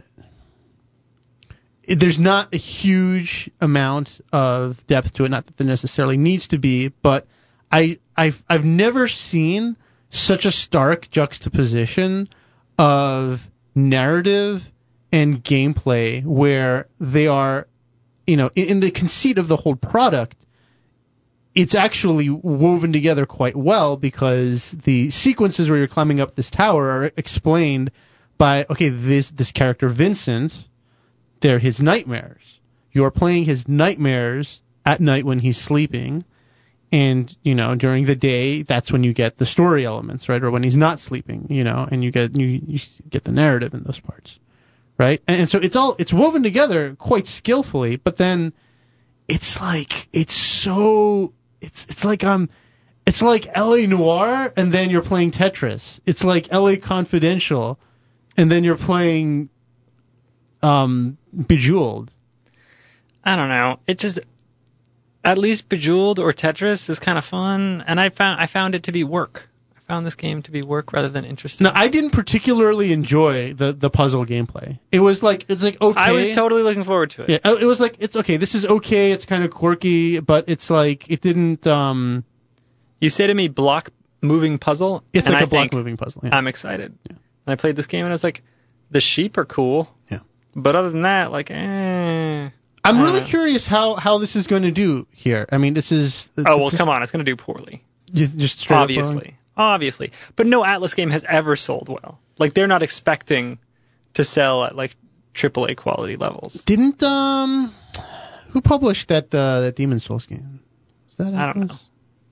there's 1.87 2.19
not 2.19 2.53
a 2.55 2.59
huge 2.59 3.51
amount 3.61 4.21
of 4.33 4.87
depth 4.87 5.15
to 5.15 5.25
it. 5.25 5.31
Not 5.31 5.47
that 5.47 5.57
there 5.57 5.67
necessarily 5.67 6.17
needs 6.17 6.49
to 6.49 6.59
be, 6.59 6.89
but 6.89 7.27
I 7.73 7.99
I've 8.17 8.43
I've 8.49 8.65
never 8.65 9.09
seen 9.09 9.77
such 10.11 10.47
a 10.47 10.53
stark 10.53 11.11
juxtaposition 11.11 12.29
of 12.79 13.49
narrative 13.75 14.71
and 15.13 15.43
gameplay 15.43 16.25
where 16.25 16.89
they 17.01 17.27
are 17.27 17.67
you 18.29 18.37
know, 18.37 18.51
in, 18.55 18.69
in 18.69 18.81
the 18.81 18.91
conceit 18.91 19.39
of 19.39 19.49
the 19.49 19.57
whole 19.57 19.75
product, 19.75 20.37
it's 21.55 21.75
actually 21.75 22.29
woven 22.29 22.93
together 22.93 23.25
quite 23.25 23.57
well 23.57 23.97
because 23.97 24.71
the 24.71 25.09
sequences 25.11 25.69
where 25.69 25.79
you're 25.79 25.89
climbing 25.89 26.21
up 26.21 26.35
this 26.35 26.51
tower 26.51 26.89
are 26.91 27.11
explained 27.17 27.91
by 28.37 28.67
okay, 28.69 28.91
this 28.91 29.31
this 29.31 29.51
character 29.51 29.89
Vincent, 29.89 30.57
they're 31.41 31.59
his 31.59 31.81
nightmares. 31.81 32.61
You're 32.93 33.11
playing 33.11 33.45
his 33.45 33.67
nightmares 33.67 34.61
at 34.85 35.01
night 35.01 35.25
when 35.25 35.39
he's 35.39 35.57
sleeping, 35.57 36.23
and 36.91 37.35
you 37.43 37.55
know 37.55 37.75
during 37.75 38.05
the 38.05 38.17
day 38.17 38.63
that's 38.63 38.91
when 38.91 39.05
you 39.05 39.13
get 39.13 39.37
the 39.37 39.47
story 39.47 39.85
elements, 39.85 40.29
right? 40.29 40.43
Or 40.43 40.51
when 40.51 40.63
he's 40.63 40.77
not 40.77 41.01
sleeping, 41.01 41.47
you 41.51 41.65
know, 41.65 41.87
and 41.91 42.03
you 42.03 42.11
get 42.11 42.37
you, 42.39 42.47
you 42.47 42.81
get 43.09 43.25
the 43.25 43.33
narrative 43.33 43.75
in 43.75 43.83
those 43.83 44.01
parts, 44.01 44.39
right? 44.97 45.21
And, 45.29 45.41
and 45.41 45.49
so 45.49 45.59
it's 45.59 45.77
all 45.77 45.97
it's 45.99 46.13
woven 46.13 46.43
together 46.43 46.95
quite 46.97 47.27
skillfully, 47.27 47.97
but 47.97 48.17
then 48.17 48.53
it's 49.27 49.61
like 49.61 50.09
it's 50.13 50.35
so 50.35 51.33
it's 51.61 51.85
it's 51.87 52.05
like 52.05 52.25
um 52.25 52.49
it's 53.07 53.23
like 53.23 53.57
LA 53.57 53.87
Noire 53.87 54.53
and 54.57 54.73
then 54.73 54.91
you're 54.91 55.03
playing 55.03 55.31
Tetris. 55.31 56.01
It's 56.07 56.25
like 56.25 56.53
LA 56.53 56.77
Confidential 56.77 57.79
and 58.37 58.51
then 58.51 58.65
you're 58.65 58.77
playing 58.77 59.51
um 60.63 61.19
Bejeweled. 61.35 62.11
I 63.23 63.37
don't 63.37 63.51
know. 63.51 63.79
It 63.87 63.99
just 63.99 64.21
at 65.25 65.39
least 65.39 65.69
Bejeweled 65.69 66.19
or 66.19 66.33
Tetris 66.33 66.89
is 66.91 66.99
kind 66.99 67.19
of 67.19 67.25
fun, 67.25 67.85
and 67.87 68.01
I 68.01 68.11
found 68.11 68.41
I 68.41 68.47
found 68.47 68.75
it 68.75 68.85
to 68.85 68.93
be 68.93 69.05
work. 69.05 69.49
I 69.77 69.81
found 69.89 70.07
this 70.07 70.15
game 70.15 70.43
to 70.43 70.51
be 70.51 70.63
work 70.63 70.93
rather 70.93 71.09
than 71.09 71.25
interesting. 71.25 71.65
Now 71.65 71.73
I 71.75 71.89
didn't 71.89 72.11
particularly 72.11 72.93
enjoy 72.93 73.55
the 73.55 73.73
the 73.73 73.91
puzzle 73.91 74.25
gameplay. 74.25 74.79
It 74.93 75.01
was 75.01 75.23
like 75.23 75.47
it's 75.49 75.63
like 75.63 75.81
okay. 75.81 76.01
I 76.01 76.13
was 76.13 76.31
totally 76.31 76.63
looking 76.63 76.85
forward 76.85 77.11
to 77.11 77.23
it. 77.23 77.31
Yeah, 77.31 77.53
it 77.53 77.65
was 77.65 77.81
like 77.81 77.97
it's 77.99 78.17
okay. 78.17 78.37
This 78.37 78.55
is 78.55 78.67
okay. 78.67 79.13
It's 79.13 79.25
kind 79.25 79.45
of 79.45 79.51
quirky, 79.51 80.21
but 80.21 80.45
it's 80.49 80.71
like 80.71 81.11
it 81.11 81.21
didn't 81.21 81.67
um 81.67 82.25
You 83.01 83.11
say 83.11 83.27
to 83.27 83.35
me 83.35 83.49
block 83.49 83.91
moving 84.21 84.59
puzzle, 84.59 85.05
it's 85.13 85.29
like 85.29 85.43
I 85.43 85.45
a 85.45 85.47
block 85.47 85.73
moving 85.73 85.97
puzzle. 85.97 86.23
Yeah. 86.25 86.37
I'm 86.37 86.47
excited. 86.49 86.97
And 87.09 87.19
I 87.47 87.57
played 87.57 87.77
this 87.77 87.87
game 87.87 88.05
and 88.05 88.13
I 88.13 88.15
was 88.15 88.25
like, 88.25 88.43
the 88.91 89.01
sheep 89.01 89.39
are 89.39 89.45
cool. 89.45 89.89
Yeah. 90.11 90.19
But 90.55 90.77
other 90.77 90.91
than 90.91 91.03
that, 91.03 91.31
like, 91.31 91.51
eh. 91.51 92.51
I'm 92.89 93.03
really 93.03 93.21
curious 93.21 93.67
how 93.67 93.95
how 93.97 94.19
this 94.19 94.37
is 94.37 94.47
going 94.47 94.63
to 94.63 94.71
do 94.71 95.07
here. 95.13 95.47
I 95.51 95.59
mean, 95.59 95.75
this 95.75 95.93
is 95.93 96.31
Oh 96.37 96.57
well, 96.57 96.71
come 96.71 96.89
on, 96.89 97.03
it's 97.03 97.13
gonna 97.13 97.25
do 97.25 97.37
poorly. 97.37 97.85
just 98.13 98.59
straight 98.61 98.77
obviously, 98.77 99.37
obviously. 99.57 100.13
But 100.37 100.47
no 100.47 100.63
Atlus 100.63 100.95
game 100.97 101.11
has 101.11 101.25
ever 101.25 101.57
sold 101.57 101.89
well. 101.89 102.19
Like 102.39 102.55
they're 102.55 102.67
not 102.67 102.83
expecting 102.83 103.59
to 104.15 104.25
sell 104.25 104.65
at 104.65 104.75
like 104.77 104.97
AAA 105.35 105.77
quality 105.77 106.17
levels. 106.17 106.55
Didn't 106.65 107.03
um 107.03 107.73
who 108.51 108.61
published 108.63 109.09
that 109.09 109.35
uh, 109.35 109.61
that 109.61 109.77
Demon 109.77 110.01
Souls 110.01 110.27
game? 110.27 110.61
Was 111.07 111.17
that 111.19 111.35
I 111.35 111.53
don't 111.53 111.69
know. 111.69 111.75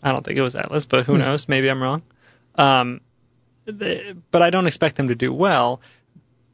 I 0.03 0.13
don't 0.13 0.25
think 0.25 0.39
it 0.39 0.43
was 0.43 0.55
Atlus, 0.55 0.87
but 0.89 1.05
who 1.07 1.13
Hmm. 1.15 1.19
knows? 1.21 1.49
Maybe 1.49 1.69
I'm 1.69 1.83
wrong. 1.83 2.03
Um, 2.55 3.01
they, 3.67 4.15
but 4.31 4.41
I 4.43 4.51
don't 4.51 4.67
expect 4.67 4.97
them 4.97 5.09
to 5.09 5.15
do 5.15 5.33
well. 5.33 5.81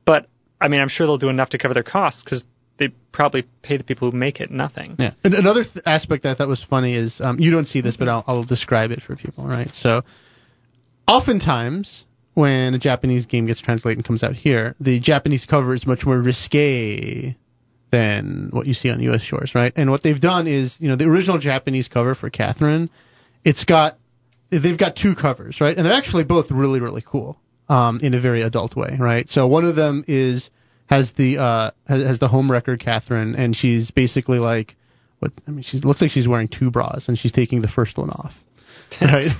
But 0.05 0.29
I 0.61 0.69
mean, 0.69 0.81
I'm 0.81 0.89
sure 0.89 1.07
they'll 1.07 1.19
do 1.19 1.29
enough 1.29 1.51
to 1.51 1.59
cover 1.59 1.75
their 1.75 1.83
costs 1.83 2.25
because 2.25 2.45
they 2.77 2.89
probably 2.89 3.43
pay 3.43 3.77
the 3.77 3.85
people 3.85 4.11
who 4.11 4.17
make 4.17 4.41
it 4.41 4.51
nothing. 4.51 4.97
Yeah. 4.99 5.13
And 5.23 5.35
another 5.35 5.65
th- 5.65 5.85
aspect 5.87 6.23
that 6.25 6.31
I 6.31 6.35
thought 6.35 6.49
was 6.49 6.63
funny 6.63 6.95
is 6.95 7.21
um, 7.21 7.39
you 7.39 7.51
don't 7.51 7.67
see 7.67 7.81
this, 7.81 7.97
but 7.97 8.09
I'll, 8.09 8.25
I'll 8.27 8.43
describe 8.43 8.91
it 8.91 9.03
for 9.03 9.17
people, 9.17 9.45
right? 9.45 9.73
So, 9.75 10.05
oftentimes 11.07 12.07
when 12.35 12.75
a 12.75 12.79
Japanese 12.79 13.27
game 13.27 13.47
gets 13.47 13.61
translated 13.61 13.99
and 13.99 14.05
comes 14.05 14.23
out 14.23 14.35
here, 14.35 14.75
the 14.81 14.99
Japanese 15.01 15.45
cover 15.45 15.75
is 15.75 15.87
much 15.87 16.07
more 16.07 16.19
risque 16.19 17.37
than 17.91 18.49
what 18.53 18.67
you 18.67 18.73
see 18.73 18.91
on 18.91 18.97
the 18.97 19.05
U.S. 19.05 19.21
shores, 19.21 19.55
right? 19.55 19.73
And 19.77 19.91
what 19.91 20.03
they've 20.03 20.19
done 20.19 20.47
is, 20.47 20.81
you 20.81 20.89
know, 20.89 20.97
the 20.97 21.05
original 21.05 21.39
Japanese 21.39 21.89
cover 21.89 22.15
for 22.15 22.31
Catherine, 22.31 22.89
it's 23.45 23.65
got 23.65 23.99
they've 24.49 24.79
got 24.79 24.97
two 24.97 25.15
covers, 25.15 25.61
right? 25.61 25.77
And 25.77 25.85
they're 25.85 25.93
actually 25.93 26.25
both 26.25 26.51
really, 26.51 26.81
really 26.81 27.03
cool 27.05 27.39
um, 27.69 28.01
in 28.03 28.15
a 28.15 28.19
very 28.19 28.43
adult 28.43 28.75
way, 28.75 28.97
right? 28.99 29.29
So 29.29 29.47
one 29.47 29.65
of 29.65 29.77
them 29.77 30.05
is 30.07 30.51
has 30.87 31.13
the 31.13 31.39
uh, 31.39 31.71
has, 31.87 32.03
has 32.05 32.19
the 32.19 32.29
home 32.29 32.51
record 32.51 32.81
Catherine, 32.81 33.37
and 33.37 33.57
she's 33.57 33.91
basically 33.91 34.39
like, 34.39 34.77
what? 35.19 35.33
I 35.47 35.51
mean, 35.51 35.63
she 35.63 35.79
looks 35.79 36.03
like 36.03 36.11
she's 36.11 36.29
wearing 36.29 36.49
two 36.49 36.71
bras, 36.71 37.09
and 37.09 37.19
she's 37.19 37.33
taking 37.33 37.63
the 37.63 37.69
first 37.69 37.99
one 37.99 38.11
off, 38.11 38.45
right? 39.01 39.31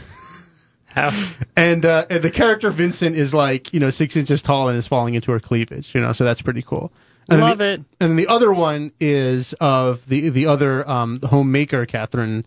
How? 0.93 1.11
and, 1.57 1.85
uh, 1.85 2.05
and 2.11 2.23
the 2.23 2.31
character 2.31 2.71
Vincent 2.71 3.17
is 3.17 3.33
like, 3.33 3.73
you 3.73 3.81
know, 3.81 3.91
six 3.91 4.17
inches 4.17 4.43
tall 4.43 4.69
and 4.69 4.77
is 4.77 4.87
falling 4.87 5.15
into 5.15 5.33
her 5.33 5.41
cleavage, 5.41 5.95
you 5.95 6.01
know, 6.01 6.13
so 6.13 6.25
that's 6.25 6.43
pretty 6.43 6.63
cool. 6.63 6.93
And 7.29 7.41
Love 7.41 7.59
the, 7.59 7.73
it. 7.73 7.81
And 8.01 8.11
then 8.11 8.17
the 8.17 8.29
other 8.29 8.53
one 8.53 8.93
is 9.01 9.55
of 9.55 10.07
the 10.07 10.31
the 10.31 10.47
other 10.47 10.89
um, 10.89 11.17
homemaker 11.23 11.87
Catherine, 11.87 12.45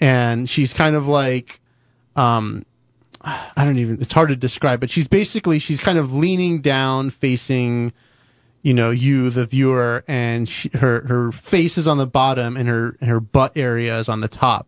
and 0.00 0.50
she's 0.50 0.72
kind 0.72 0.96
of 0.96 1.06
like, 1.06 1.60
um, 2.16 2.64
I 3.22 3.64
don't 3.64 3.78
even. 3.78 4.00
It's 4.00 4.12
hard 4.12 4.30
to 4.30 4.36
describe, 4.36 4.80
but 4.80 4.90
she's 4.90 5.06
basically 5.06 5.60
she's 5.60 5.78
kind 5.78 5.96
of 5.96 6.12
leaning 6.12 6.60
down, 6.60 7.10
facing, 7.10 7.92
you 8.66 8.74
know, 8.74 8.90
you 8.90 9.30
the 9.30 9.46
viewer, 9.46 10.02
and 10.08 10.48
she, 10.48 10.70
her 10.74 11.06
her 11.06 11.30
face 11.30 11.78
is 11.78 11.86
on 11.86 11.98
the 11.98 12.06
bottom, 12.06 12.56
and 12.56 12.68
her 12.68 12.96
her 13.00 13.20
butt 13.20 13.52
area 13.56 13.96
is 13.96 14.08
on 14.08 14.20
the 14.20 14.26
top. 14.26 14.66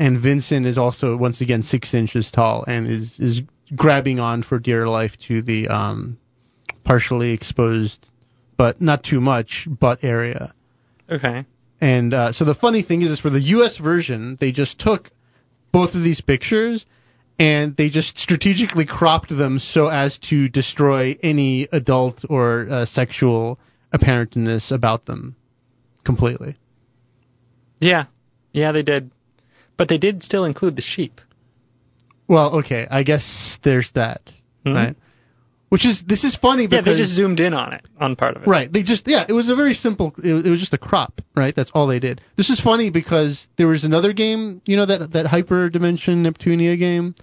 And 0.00 0.18
Vincent 0.18 0.66
is 0.66 0.78
also 0.78 1.16
once 1.16 1.40
again 1.40 1.62
six 1.62 1.94
inches 1.94 2.32
tall 2.32 2.64
and 2.66 2.88
is 2.88 3.20
is 3.20 3.42
grabbing 3.72 4.18
on 4.18 4.42
for 4.42 4.58
dear 4.58 4.88
life 4.88 5.16
to 5.20 5.42
the 5.42 5.68
um, 5.68 6.18
partially 6.82 7.30
exposed, 7.30 8.04
but 8.56 8.80
not 8.80 9.04
too 9.04 9.20
much 9.20 9.68
butt 9.70 10.02
area. 10.02 10.52
Okay. 11.08 11.46
And 11.80 12.12
uh, 12.12 12.32
so 12.32 12.44
the 12.44 12.56
funny 12.56 12.82
thing 12.82 13.02
is, 13.02 13.12
is 13.12 13.20
for 13.20 13.30
the 13.30 13.40
U.S. 13.58 13.76
version, 13.76 14.34
they 14.40 14.50
just 14.50 14.80
took 14.80 15.08
both 15.70 15.94
of 15.94 16.02
these 16.02 16.20
pictures 16.20 16.84
and 17.40 17.74
they 17.74 17.88
just 17.88 18.18
strategically 18.18 18.84
cropped 18.84 19.30
them 19.30 19.58
so 19.58 19.88
as 19.88 20.18
to 20.18 20.46
destroy 20.48 21.16
any 21.22 21.66
adult 21.72 22.24
or 22.28 22.66
uh, 22.70 22.84
sexual 22.84 23.58
apparentness 23.92 24.72
about 24.72 25.06
them 25.06 25.34
completely. 26.04 26.54
Yeah. 27.80 28.04
Yeah, 28.52 28.72
they 28.72 28.82
did. 28.82 29.10
But 29.78 29.88
they 29.88 29.96
did 29.96 30.22
still 30.22 30.44
include 30.44 30.76
the 30.76 30.82
sheep. 30.82 31.22
Well, 32.28 32.56
okay, 32.56 32.86
I 32.88 33.02
guess 33.04 33.56
there's 33.62 33.90
that, 33.92 34.32
Mhm. 34.66 34.74
right? 34.74 34.96
Which 35.70 35.84
is 35.86 36.02
this 36.02 36.24
is 36.24 36.34
funny 36.34 36.66
because 36.66 36.84
Yeah, 36.84 36.92
they 36.92 36.98
just 36.98 37.12
zoomed 37.12 37.40
in 37.40 37.54
on 37.54 37.72
it, 37.72 37.82
on 37.98 38.16
part 38.16 38.36
of 38.36 38.42
it. 38.42 38.48
Right. 38.48 38.70
They 38.70 38.82
just 38.82 39.08
yeah, 39.08 39.24
it 39.26 39.32
was 39.32 39.48
a 39.48 39.54
very 39.56 39.74
simple. 39.74 40.12
It 40.22 40.32
was, 40.32 40.44
it 40.44 40.50
was 40.50 40.58
just 40.60 40.74
a 40.74 40.78
crop, 40.78 41.22
right? 41.34 41.54
That's 41.54 41.70
all 41.70 41.86
they 41.86 42.00
did. 42.00 42.20
This 42.36 42.50
is 42.50 42.60
funny 42.60 42.90
because 42.90 43.48
there 43.56 43.68
was 43.68 43.84
another 43.84 44.12
game, 44.12 44.60
you 44.66 44.76
know 44.76 44.84
that 44.84 45.12
that 45.12 45.26
Hyperdimension 45.26 46.26
Neptunia 46.26 46.76
game. 46.78 47.14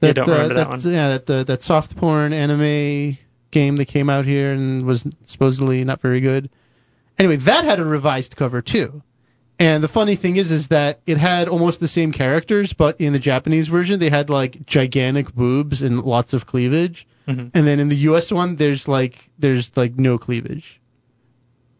Yeah, 0.00 0.12
don't 0.12 0.28
remember 0.28 0.48
that 0.48 0.54
that's- 0.54 0.84
one. 0.84 0.92
Yeah, 0.94 1.08
that 1.18 1.30
uh, 1.30 1.44
that 1.44 1.62
soft 1.62 1.96
porn 1.96 2.32
anime 2.32 3.16
game 3.50 3.76
that 3.76 3.86
came 3.86 4.10
out 4.10 4.24
here 4.24 4.52
and 4.52 4.84
was 4.84 5.06
supposedly 5.22 5.84
not 5.84 6.00
very 6.00 6.20
good. 6.20 6.50
Anyway, 7.18 7.36
that 7.36 7.64
had 7.64 7.78
a 7.78 7.84
revised 7.84 8.36
cover 8.36 8.60
too. 8.62 9.02
And 9.56 9.84
the 9.84 9.88
funny 9.88 10.16
thing 10.16 10.34
is, 10.36 10.50
is 10.50 10.68
that 10.68 10.98
it 11.06 11.16
had 11.16 11.48
almost 11.48 11.78
the 11.78 11.86
same 11.86 12.10
characters, 12.10 12.72
but 12.72 13.00
in 13.00 13.12
the 13.12 13.20
Japanese 13.20 13.68
version, 13.68 14.00
they 14.00 14.10
had 14.10 14.28
like 14.28 14.66
gigantic 14.66 15.32
boobs 15.32 15.80
and 15.82 16.02
lots 16.02 16.32
of 16.32 16.44
cleavage. 16.44 17.06
Mhm. 17.28 17.52
And 17.54 17.66
then 17.66 17.78
in 17.78 17.88
the 17.88 17.96
U.S. 18.10 18.32
one, 18.32 18.56
there's 18.56 18.88
like 18.88 19.30
there's 19.38 19.76
like 19.76 19.96
no 19.96 20.18
cleavage, 20.18 20.80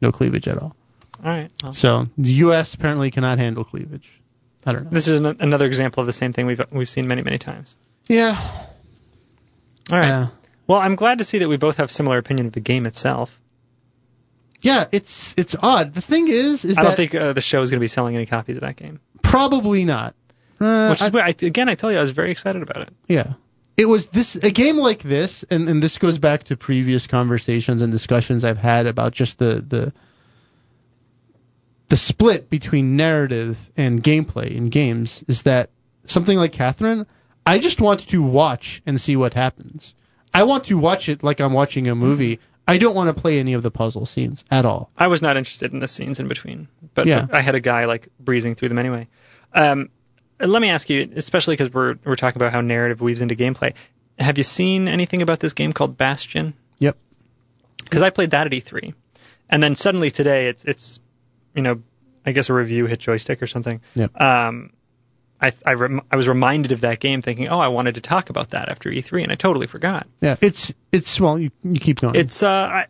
no 0.00 0.12
cleavage 0.12 0.46
at 0.46 0.58
all. 0.58 0.76
All 1.22 1.30
right. 1.30 1.50
Well, 1.62 1.72
So 1.72 2.06
the 2.16 2.32
U.S. 2.46 2.74
apparently 2.74 3.10
cannot 3.10 3.38
handle 3.38 3.64
cleavage. 3.64 4.08
I 4.64 4.72
don't 4.72 4.84
know. 4.84 4.90
this 4.90 5.08
is 5.08 5.20
an, 5.20 5.36
another 5.40 5.66
example 5.66 6.00
of 6.00 6.06
the 6.06 6.12
same 6.12 6.32
thing 6.32 6.46
we've 6.46 6.62
we've 6.70 6.88
seen 6.88 7.08
many 7.08 7.22
many 7.22 7.38
times. 7.38 7.76
Yeah. 8.09 8.38
All 9.92 9.98
right. 9.98 10.09
Yeah. 10.09 10.26
Well, 10.66 10.78
I'm 10.78 10.96
glad 10.96 11.18
to 11.18 11.24
see 11.24 11.38
that 11.38 11.48
we 11.48 11.57
both 11.57 11.76
have 11.76 11.90
similar 11.90 12.18
opinion 12.18 12.46
of 12.46 12.52
the 12.52 12.61
game 12.61 12.86
itself. 12.86 13.40
Yeah, 14.62 14.86
it's 14.92 15.34
it's 15.36 15.55
odd. 15.61 15.92
The 15.92 16.00
thing 16.00 16.26
is, 16.28 16.64
is 16.64 16.78
I 16.78 16.82
don't 16.84 16.96
think 16.96 17.14
uh, 17.14 17.34
the 17.34 17.42
show 17.42 17.61
is 17.61 17.70
going 17.70 17.78
to 17.80 17.84
be 17.84 17.88
selling 17.88 18.14
any 18.14 18.24
copies 18.24 18.57
of 18.57 18.62
that 18.62 18.76
game. 18.76 18.98
probably 19.22 19.84
not. 19.84 20.14
Uh, 20.59 20.88
Which 20.88 21.02
I- 21.02 21.07
is 21.07 21.12
why, 21.12 21.20
I, 21.20 21.34
again, 21.42 21.68
I 21.68 21.74
tell 21.74 21.92
you, 21.92 21.98
I 21.98 22.00
was 22.00 22.12
very 22.12 22.30
excited 22.30 22.62
about 22.62 22.82
it. 22.82 22.88
Yeah. 23.07 23.34
It 23.76 23.86
was 23.86 24.07
this 24.07 24.36
a 24.36 24.50
game 24.52 24.76
like 24.76 25.02
this, 25.02 25.42
and, 25.50 25.68
and 25.68 25.82
this 25.82 25.98
goes 25.98 26.16
back 26.18 26.44
to 26.44 26.57
previous 26.57 27.07
conversations 27.09 27.82
and 27.82 27.92
discussions 27.92 28.44
I've 28.44 28.57
had 28.57 28.86
about 28.86 29.12
just 29.12 29.36
the 29.38 29.62
the 29.68 29.92
the 31.88 31.96
split 31.96 32.48
between 32.48 32.96
narrative 32.96 33.59
and 33.76 34.02
gameplay 34.02 34.50
in 34.52 34.68
games 34.70 35.22
is 35.28 35.42
that 35.42 35.70
something 36.07 36.38
like 36.38 36.52
Catherine, 36.52 37.07
I 37.47 37.59
just 37.59 37.80
want 37.80 38.09
to 38.09 38.22
watch 38.22 38.82
and 38.86 39.01
see 39.01 39.16
what 39.16 39.34
happens. 39.34 39.95
I 40.32 40.45
want 40.45 40.64
to 40.64 40.78
watch 40.78 41.09
it 41.09 41.22
like 41.22 41.40
I'm 41.40 41.53
watching 41.53 41.88
a 41.88 41.95
movie. 41.95 42.40
I 42.66 42.78
don't 42.78 42.95
want 42.95 43.14
to 43.14 43.20
play 43.20 43.38
any 43.38 43.53
of 43.53 43.62
the 43.62 43.70
puzzle 43.70 44.07
scenes 44.07 44.42
at 44.51 44.64
all. 44.64 44.90
I 44.97 45.09
was 45.09 45.20
not 45.20 45.36
interested 45.36 45.72
in 45.72 45.80
the 45.80 45.88
scenes 45.88 46.18
in 46.18 46.28
between, 46.28 46.68
but, 46.95 47.07
Yeah. 47.07 47.26
I 47.30 47.42
had 47.42 47.55
a 47.55 47.61
guy 47.61 47.84
like 47.84 48.09
breezing 48.18 48.55
through 48.55 48.70
them 48.70 48.78
anyway. 48.78 49.09
Um, 49.53 49.90
let 50.40 50.61
me 50.61 50.70
ask 50.70 50.88
you, 50.88 51.12
especially 51.14 51.55
because 51.55 51.72
we're 51.72 51.97
we're 52.05 52.16
talking 52.16 52.40
about 52.40 52.53
how 52.53 52.61
narrative 52.61 53.01
weaves 53.01 53.20
into 53.20 53.36
gameplay. 53.36 53.74
Have 54.18 54.38
you 54.38 54.45
seen 54.45 54.88
anything 54.88 55.22
about 55.22 55.40
this 55.40 55.53
game 55.53 55.72
called 55.72 55.97
Bastion? 55.97 56.55
Yep. 56.78 56.97
Because 57.84 58.03
I 58.03 58.11
played 58.11 58.30
that 58.30 58.47
at 58.47 58.53
E3, 58.53 58.95
and 59.49 59.62
then 59.62 59.76
suddenly 59.76 60.11
today 60.11 60.49
it's 60.49 60.64
it's 60.64 61.01
you 61.55 61.62
know, 61.62 61.82
I 62.26 62.32
guess 62.32 62.51
a 62.51 62.55
review 62.55 62.86
hit 62.86 62.99
Joystiq 63.01 63.42
or 63.42 63.47
something. 63.47 63.80
Yep. 63.95 64.20
Um, 64.20 64.72
I 65.41 65.53
I, 65.64 65.74
rem- 65.74 66.03
I 66.11 66.16
was 66.16 66.28
reminded 66.28 66.72
of 66.72 66.82
that 66.82 67.01
game, 67.01 67.22
thinking, 67.22 67.49
oh, 67.49 67.59
I 67.59 67.68
wanted 67.68 67.97
to 67.97 68.01
talk 68.01 68.30
about 68.30 68.51
that 68.51 68.68
after 68.68 68.91
E3, 68.91 69.24
and 69.24 69.32
I 69.32 69.35
totally 69.35 69.66
forgot. 69.66 70.07
Yeah, 70.20 70.37
it's 70.41 70.72
it's 70.93 71.20
well, 71.20 71.39
you 71.39 71.51
you 71.62 71.80
keep 71.80 72.01
going. 72.01 72.14
It's 72.14 72.43
uh, 72.43 72.49
I, 72.49 72.87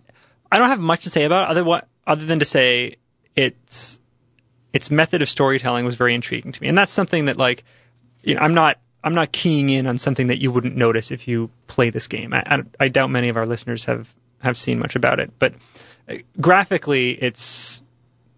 I 0.51 0.59
don't 0.59 0.69
have 0.69 0.81
much 0.81 1.05
to 1.05 1.11
say 1.11 1.25
about 1.25 1.45
it 1.45 1.51
other 1.51 1.65
what 1.65 1.89
other 2.07 2.27
than 2.27 2.39
to 2.39 2.45
say 2.45 2.97
its 3.35 3.99
its 4.73 4.91
method 4.91 5.23
of 5.23 5.29
storytelling 5.29 5.85
was 5.85 5.95
very 5.95 6.15
intriguing 6.15 6.53
to 6.53 6.63
me, 6.63 6.69
and 6.69 6.77
that's 6.77 6.93
something 6.93 7.27
that 7.27 7.37
like, 7.37 7.65
you 8.23 8.35
know, 8.35 8.41
I'm 8.41 8.55
not 8.55 8.79
I'm 9.03 9.15
not 9.15 9.33
keying 9.33 9.69
in 9.69 9.87
on 9.87 9.99
something 9.99 10.29
that 10.29 10.41
you 10.41 10.51
wouldn't 10.51 10.77
notice 10.77 11.11
if 11.11 11.29
you 11.29 11.51
play 11.67 11.91
this 11.91 12.07
game. 12.07 12.33
I, 12.33 12.43
I, 12.47 12.63
I 12.81 12.89
doubt 12.89 13.11
many 13.11 13.29
of 13.29 13.37
our 13.37 13.45
listeners 13.45 13.85
have 13.85 14.13
have 14.41 14.59
seen 14.59 14.79
much 14.79 14.97
about 14.97 15.21
it, 15.21 15.33
but 15.39 15.55
uh, 16.09 16.17
graphically, 16.41 17.11
it's 17.11 17.81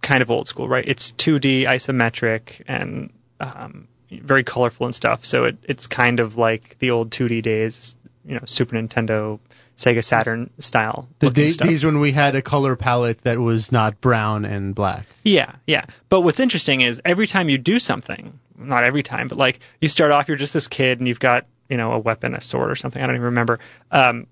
kind 0.03 0.23
of 0.23 0.31
old 0.31 0.47
school, 0.47 0.69
right? 0.69 0.85
It's 0.87 1.13
2D 1.13 1.65
isometric 1.65 2.63
and 2.69 3.13
um, 3.41 3.89
very 4.11 4.45
colorful 4.45 4.87
and 4.87 4.95
stuff. 4.95 5.25
So 5.25 5.45
it, 5.45 5.59
it's 5.65 5.87
kind 5.87 6.21
of 6.21 6.37
like 6.37 6.79
the 6.79 6.91
old 6.91 7.11
2D 7.11 7.43
days, 7.43 7.97
you 8.25 8.35
know, 8.35 8.43
Super 8.47 8.77
Nintendo, 8.77 9.39
Sega 9.77 10.03
Saturn 10.03 10.51
style. 10.59 11.09
the 11.19 11.31
day, 11.31 11.53
days 11.53 11.85
when 11.85 12.01
we 12.01 12.13
had 12.13 12.35
a 12.35 12.43
color 12.43 12.77
palette 12.77 13.21
that 13.23 13.39
was 13.39 13.73
not 13.73 14.01
brown 14.01 14.45
and 14.45 14.75
black. 14.75 15.07
Yeah, 15.23 15.57
yeah. 15.67 15.87
But 16.09 16.23
what's 16.23 16.41
interesting 16.41 16.81
is 16.81 17.01
every 17.05 17.27
time 17.27 17.49
you 17.49 17.59
do 17.59 17.79
something, 17.79 18.39
not 18.57 18.85
every 18.85 19.03
time, 19.03 19.29
but 19.29 19.39
like 19.39 19.61
you 19.81 19.89
start 19.89 20.13
off, 20.13 20.29
you're 20.29 20.37
just 20.37 20.55
this 20.55 20.69
kid 20.69 20.99
and 20.99 21.07
you've 21.07 21.21
got, 21.21 21.47
you 21.69 21.77
know, 21.77 21.93
a 21.93 21.99
weapon, 21.99 22.35
a 22.35 22.41
sword 22.41 22.71
or 22.71 22.77
something. 22.77 23.03
I 23.03 23.07
don't 23.07 23.17
even 23.17 23.27
remember. 23.27 23.59
Um, 23.91 24.27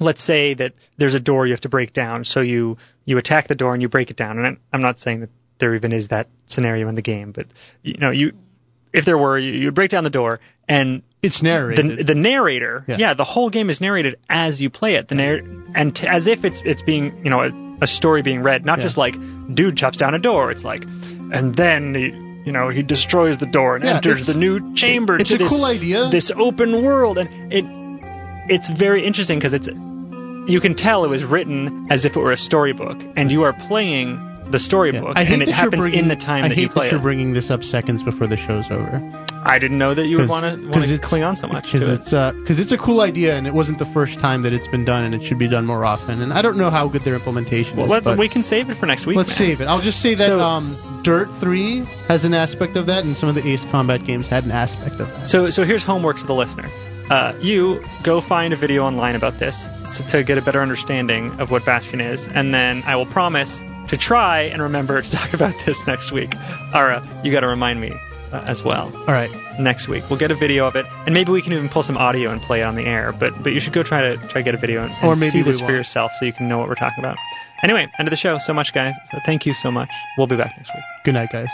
let's 0.00 0.22
say 0.22 0.54
that 0.54 0.74
there's 0.96 1.14
a 1.14 1.20
door 1.20 1.46
you 1.46 1.52
have 1.52 1.62
to 1.62 1.68
break 1.68 1.92
down. 1.92 2.24
So 2.24 2.40
you, 2.40 2.76
you 3.04 3.18
attack 3.18 3.48
the 3.48 3.54
door 3.54 3.72
and 3.72 3.80
you 3.80 3.88
break 3.88 4.10
it 4.10 4.16
down. 4.16 4.38
And 4.38 4.58
I'm 4.72 4.82
not 4.82 5.00
saying 5.00 5.20
that 5.20 5.30
there 5.58 5.74
even 5.74 5.92
is 5.92 6.08
that 6.08 6.28
scenario 6.46 6.88
in 6.88 6.94
the 6.94 7.02
game, 7.02 7.32
but 7.32 7.46
you 7.82 7.94
know, 7.98 8.10
you, 8.10 8.32
if 8.92 9.04
there 9.04 9.18
were, 9.18 9.38
you, 9.38 9.66
would 9.66 9.74
break 9.74 9.90
down 9.90 10.04
the 10.04 10.10
door 10.10 10.40
and 10.68 11.02
It's 11.22 11.42
narrated. 11.42 11.98
the, 11.98 12.04
the 12.04 12.14
narrator, 12.14 12.84
Yeah. 12.86 12.96
yeah. 12.98 13.14
the 13.14 13.24
whole 13.24 13.50
game 13.50 13.70
is 13.70 13.80
narrated 13.80 14.16
as 14.28 14.60
you 14.62 14.70
play 14.70 14.94
it. 14.94 15.08
The 15.08 15.14
narr- 15.14 15.42
and 15.74 15.94
t- 15.94 16.06
as 16.06 16.26
if 16.26 16.44
it's 16.44 16.60
it's 16.64 16.82
being 16.82 17.24
you 17.24 17.30
know 17.30 17.42
a, 17.42 17.52
a 17.82 17.86
story 17.86 18.22
being 18.22 18.42
read, 18.42 18.64
not 18.64 18.78
Yeah. 18.78 18.84
just 18.84 18.96
like 18.96 19.16
dude 19.54 19.76
chops 19.76 19.98
down 19.98 20.14
a 20.14 20.18
door. 20.18 20.50
It's 20.50 20.64
like, 20.64 20.82
and 20.84 21.54
then 21.54 21.94
he, 21.94 22.06
you 22.46 22.52
know 22.52 22.68
he 22.68 22.82
destroys 22.82 23.36
the 23.38 23.46
door 23.46 23.76
and 23.76 23.84
Yeah, 23.84 23.96
enters 23.96 24.26
the 24.26 24.38
new 24.38 24.74
chamber. 24.74 25.16
it's 25.16 25.28
to 25.30 25.34
a 25.36 25.38
this, 25.38 25.50
cool 25.52 25.64
idea. 25.64 26.08
This 26.10 26.30
open 26.30 26.82
world, 26.82 27.18
and 27.18 27.52
it 27.52 27.64
it's 28.50 28.68
very 28.68 29.04
interesting 29.04 29.38
because 29.38 29.52
it's 29.54 29.68
you 29.68 30.60
can 30.60 30.74
tell 30.74 31.04
it 31.04 31.08
was 31.08 31.24
written 31.24 31.88
as 31.90 32.04
if 32.06 32.16
it 32.16 32.20
were 32.20 32.32
a 32.32 32.36
storybook, 32.38 32.98
and 33.16 33.30
you 33.30 33.42
are 33.44 33.52
playing 33.52 34.18
the 34.50 34.58
storybook, 34.58 35.16
I 35.16 35.24
hate 35.24 35.34
and 35.34 35.42
it 35.42 35.46
that 35.46 35.50
you're 35.52 35.56
happens 35.56 35.82
bringing, 35.82 35.98
in 36.00 36.08
the 36.08 36.16
time 36.16 36.44
I 36.44 36.48
that 36.48 36.56
you 36.56 36.68
play 36.68 36.86
that 36.86 36.92
you're 36.92 37.00
it. 37.00 37.02
bringing 37.02 37.32
this 37.34 37.50
up 37.50 37.64
seconds 37.64 38.02
before 38.02 38.26
the 38.26 38.36
show's 38.36 38.70
over. 38.70 39.02
I 39.44 39.58
didn't 39.58 39.78
know 39.78 39.94
that 39.94 40.06
you 40.06 40.18
would 40.18 40.28
want 40.28 40.44
to 40.44 40.50
'cause 40.50 40.60
want 40.60 40.84
to 40.84 40.94
it's- 40.94 41.08
cling 41.08 41.22
on 41.22 41.36
so 41.36 41.46
much 41.46 41.64
because 41.64 41.88
it. 41.88 41.92
it's 41.92 42.10
because 42.10 42.58
it's 42.60 42.72
a 42.72 42.76
cool 42.78 43.00
idea 43.00 43.36
and 43.36 43.46
it 43.46 43.54
wasn't 43.54 43.78
the 43.78 43.86
first 43.86 44.18
time 44.18 44.42
that 44.42 44.52
it's 44.52 44.66
been 44.68 44.84
done 44.84 45.04
and 45.04 45.14
it 45.14 45.22
should 45.22 45.38
be 45.38 45.48
done 45.48 45.64
more 45.64 45.84
often. 45.84 46.20
And 46.22 46.32
I 46.32 46.42
don't 46.42 46.56
know 46.58 46.70
how 46.70 46.88
good 46.88 47.02
their 47.02 47.14
implementation 47.14 47.76
Well, 47.76 47.86
is. 47.86 48.06
let's, 48.06 48.18
we 48.18 48.28
can 48.28 48.42
save 48.42 48.68
it 48.70 48.74
for 48.76 48.86
next 48.86 49.06
week. 49.06 49.16
let's 49.16 49.30
man. 49.30 49.48
save 49.48 49.60
it. 49.60 49.66
I'll 49.66 49.80
just 49.80 50.00
say 50.00 50.14
that 50.14 50.26
So- 50.26 50.40
um, 50.40 50.76
Dirt 51.02 51.32
3 51.34 51.86
has 52.08 52.24
an 52.24 52.34
aspect 52.34 52.76
of 52.76 52.86
that, 52.86 53.04
and 53.04 53.16
some 53.16 53.28
of 53.28 53.34
the 53.34 53.46
Ace 53.48 53.64
Combat 53.70 54.04
games 54.04 54.26
had 54.26 54.44
an 54.44 54.50
aspect 54.50 54.98
of 55.00 55.08
that. 55.14 55.28
So, 55.28 55.48
so 55.50 55.64
here's 55.64 55.84
homework 55.84 56.18
to 56.18 56.26
the 56.26 56.34
listener. 56.34 56.68
Uh, 57.08 57.32
you 57.40 57.82
go 58.02 58.20
find 58.20 58.52
a 58.52 58.56
video 58.56 58.84
online 58.84 59.14
about 59.14 59.38
this 59.38 59.66
to 60.10 60.22
get 60.22 60.36
a 60.36 60.42
better 60.42 60.60
understanding 60.60 61.40
of 61.40 61.50
what 61.50 61.64
Bastion 61.64 62.02
is, 62.02 62.28
and 62.28 62.52
then 62.52 62.82
I 62.86 62.96
will 62.96 63.06
promise 63.06 63.62
to 63.88 63.96
try 63.96 64.42
and 64.42 64.62
remember 64.62 65.00
to 65.02 65.10
talk 65.10 65.32
about 65.40 65.54
this 65.66 65.86
next 65.86 66.12
week. 66.12 66.34
Ara, 66.74 67.06
you 67.24 67.32
got 67.32 67.40
to 67.40 67.48
remind 67.48 67.80
me 67.80 67.92
uh, 68.32 68.44
as 68.46 68.62
well 68.62 68.92
All 68.94 69.04
right. 69.06 69.30
next 69.58 69.88
week. 69.88 70.08
We'll 70.10 70.18
get 70.18 70.30
a 70.30 70.34
video 70.34 70.66
of 70.66 70.76
it, 70.76 70.86
and 71.06 71.14
maybe 71.14 71.32
we 71.32 71.40
can 71.42 71.52
even 71.54 71.68
pull 71.68 71.82
some 71.82 71.96
audio 71.96 72.30
and 72.30 72.40
play 72.42 72.60
it 72.60 72.64
on 72.64 72.74
the 72.74 72.84
air. 72.84 73.12
But 73.12 73.42
but 73.42 73.52
you 73.52 73.60
should 73.60 73.72
go 73.72 73.82
try 73.82 74.10
to 74.10 74.16
try 74.16 74.40
to 74.40 74.42
get 74.42 74.54
a 74.54 74.58
video 74.58 74.82
and, 74.84 74.92
and 74.92 75.04
Or 75.04 75.16
maybe 75.16 75.30
see 75.30 75.42
this 75.42 75.58
for 75.60 75.64
won't. 75.66 75.76
yourself 75.76 76.12
so 76.18 76.24
you 76.26 76.32
can 76.32 76.48
know 76.48 76.58
what 76.58 76.68
we're 76.68 76.74
talking 76.74 77.02
about. 77.02 77.16
Anyway, 77.62 77.90
end 77.98 78.06
of 78.06 78.10
the 78.10 78.16
show. 78.16 78.38
So 78.38 78.54
much, 78.54 78.72
guys. 78.72 78.94
So 79.10 79.18
thank 79.24 79.44
you 79.46 79.54
so 79.54 79.70
much. 79.70 79.90
We'll 80.16 80.26
be 80.28 80.36
back 80.36 80.56
next 80.56 80.72
week. 80.74 80.84
Good 81.04 81.14
night, 81.14 81.30
guys. 81.32 81.48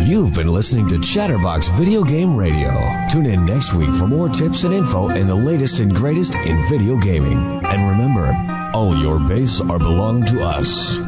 You've 0.00 0.34
been 0.34 0.48
listening 0.48 0.88
to 0.88 0.98
Chatterbox 1.00 1.68
Video 1.68 2.02
Game 2.02 2.36
Radio. 2.36 2.70
Tune 3.10 3.26
in 3.26 3.46
next 3.46 3.72
week 3.72 3.88
for 3.94 4.06
more 4.06 4.28
tips 4.28 4.64
and 4.64 4.74
info 4.74 5.08
and 5.08 5.28
the 5.30 5.34
latest 5.34 5.80
and 5.80 5.94
greatest 5.94 6.34
in 6.34 6.68
video 6.68 6.96
gaming. 6.96 7.38
And 7.64 7.88
remember, 7.90 8.32
all 8.74 8.96
your 9.00 9.20
base 9.20 9.60
are 9.60 9.78
belong 9.78 10.26
to 10.26 10.42
us. 10.42 10.98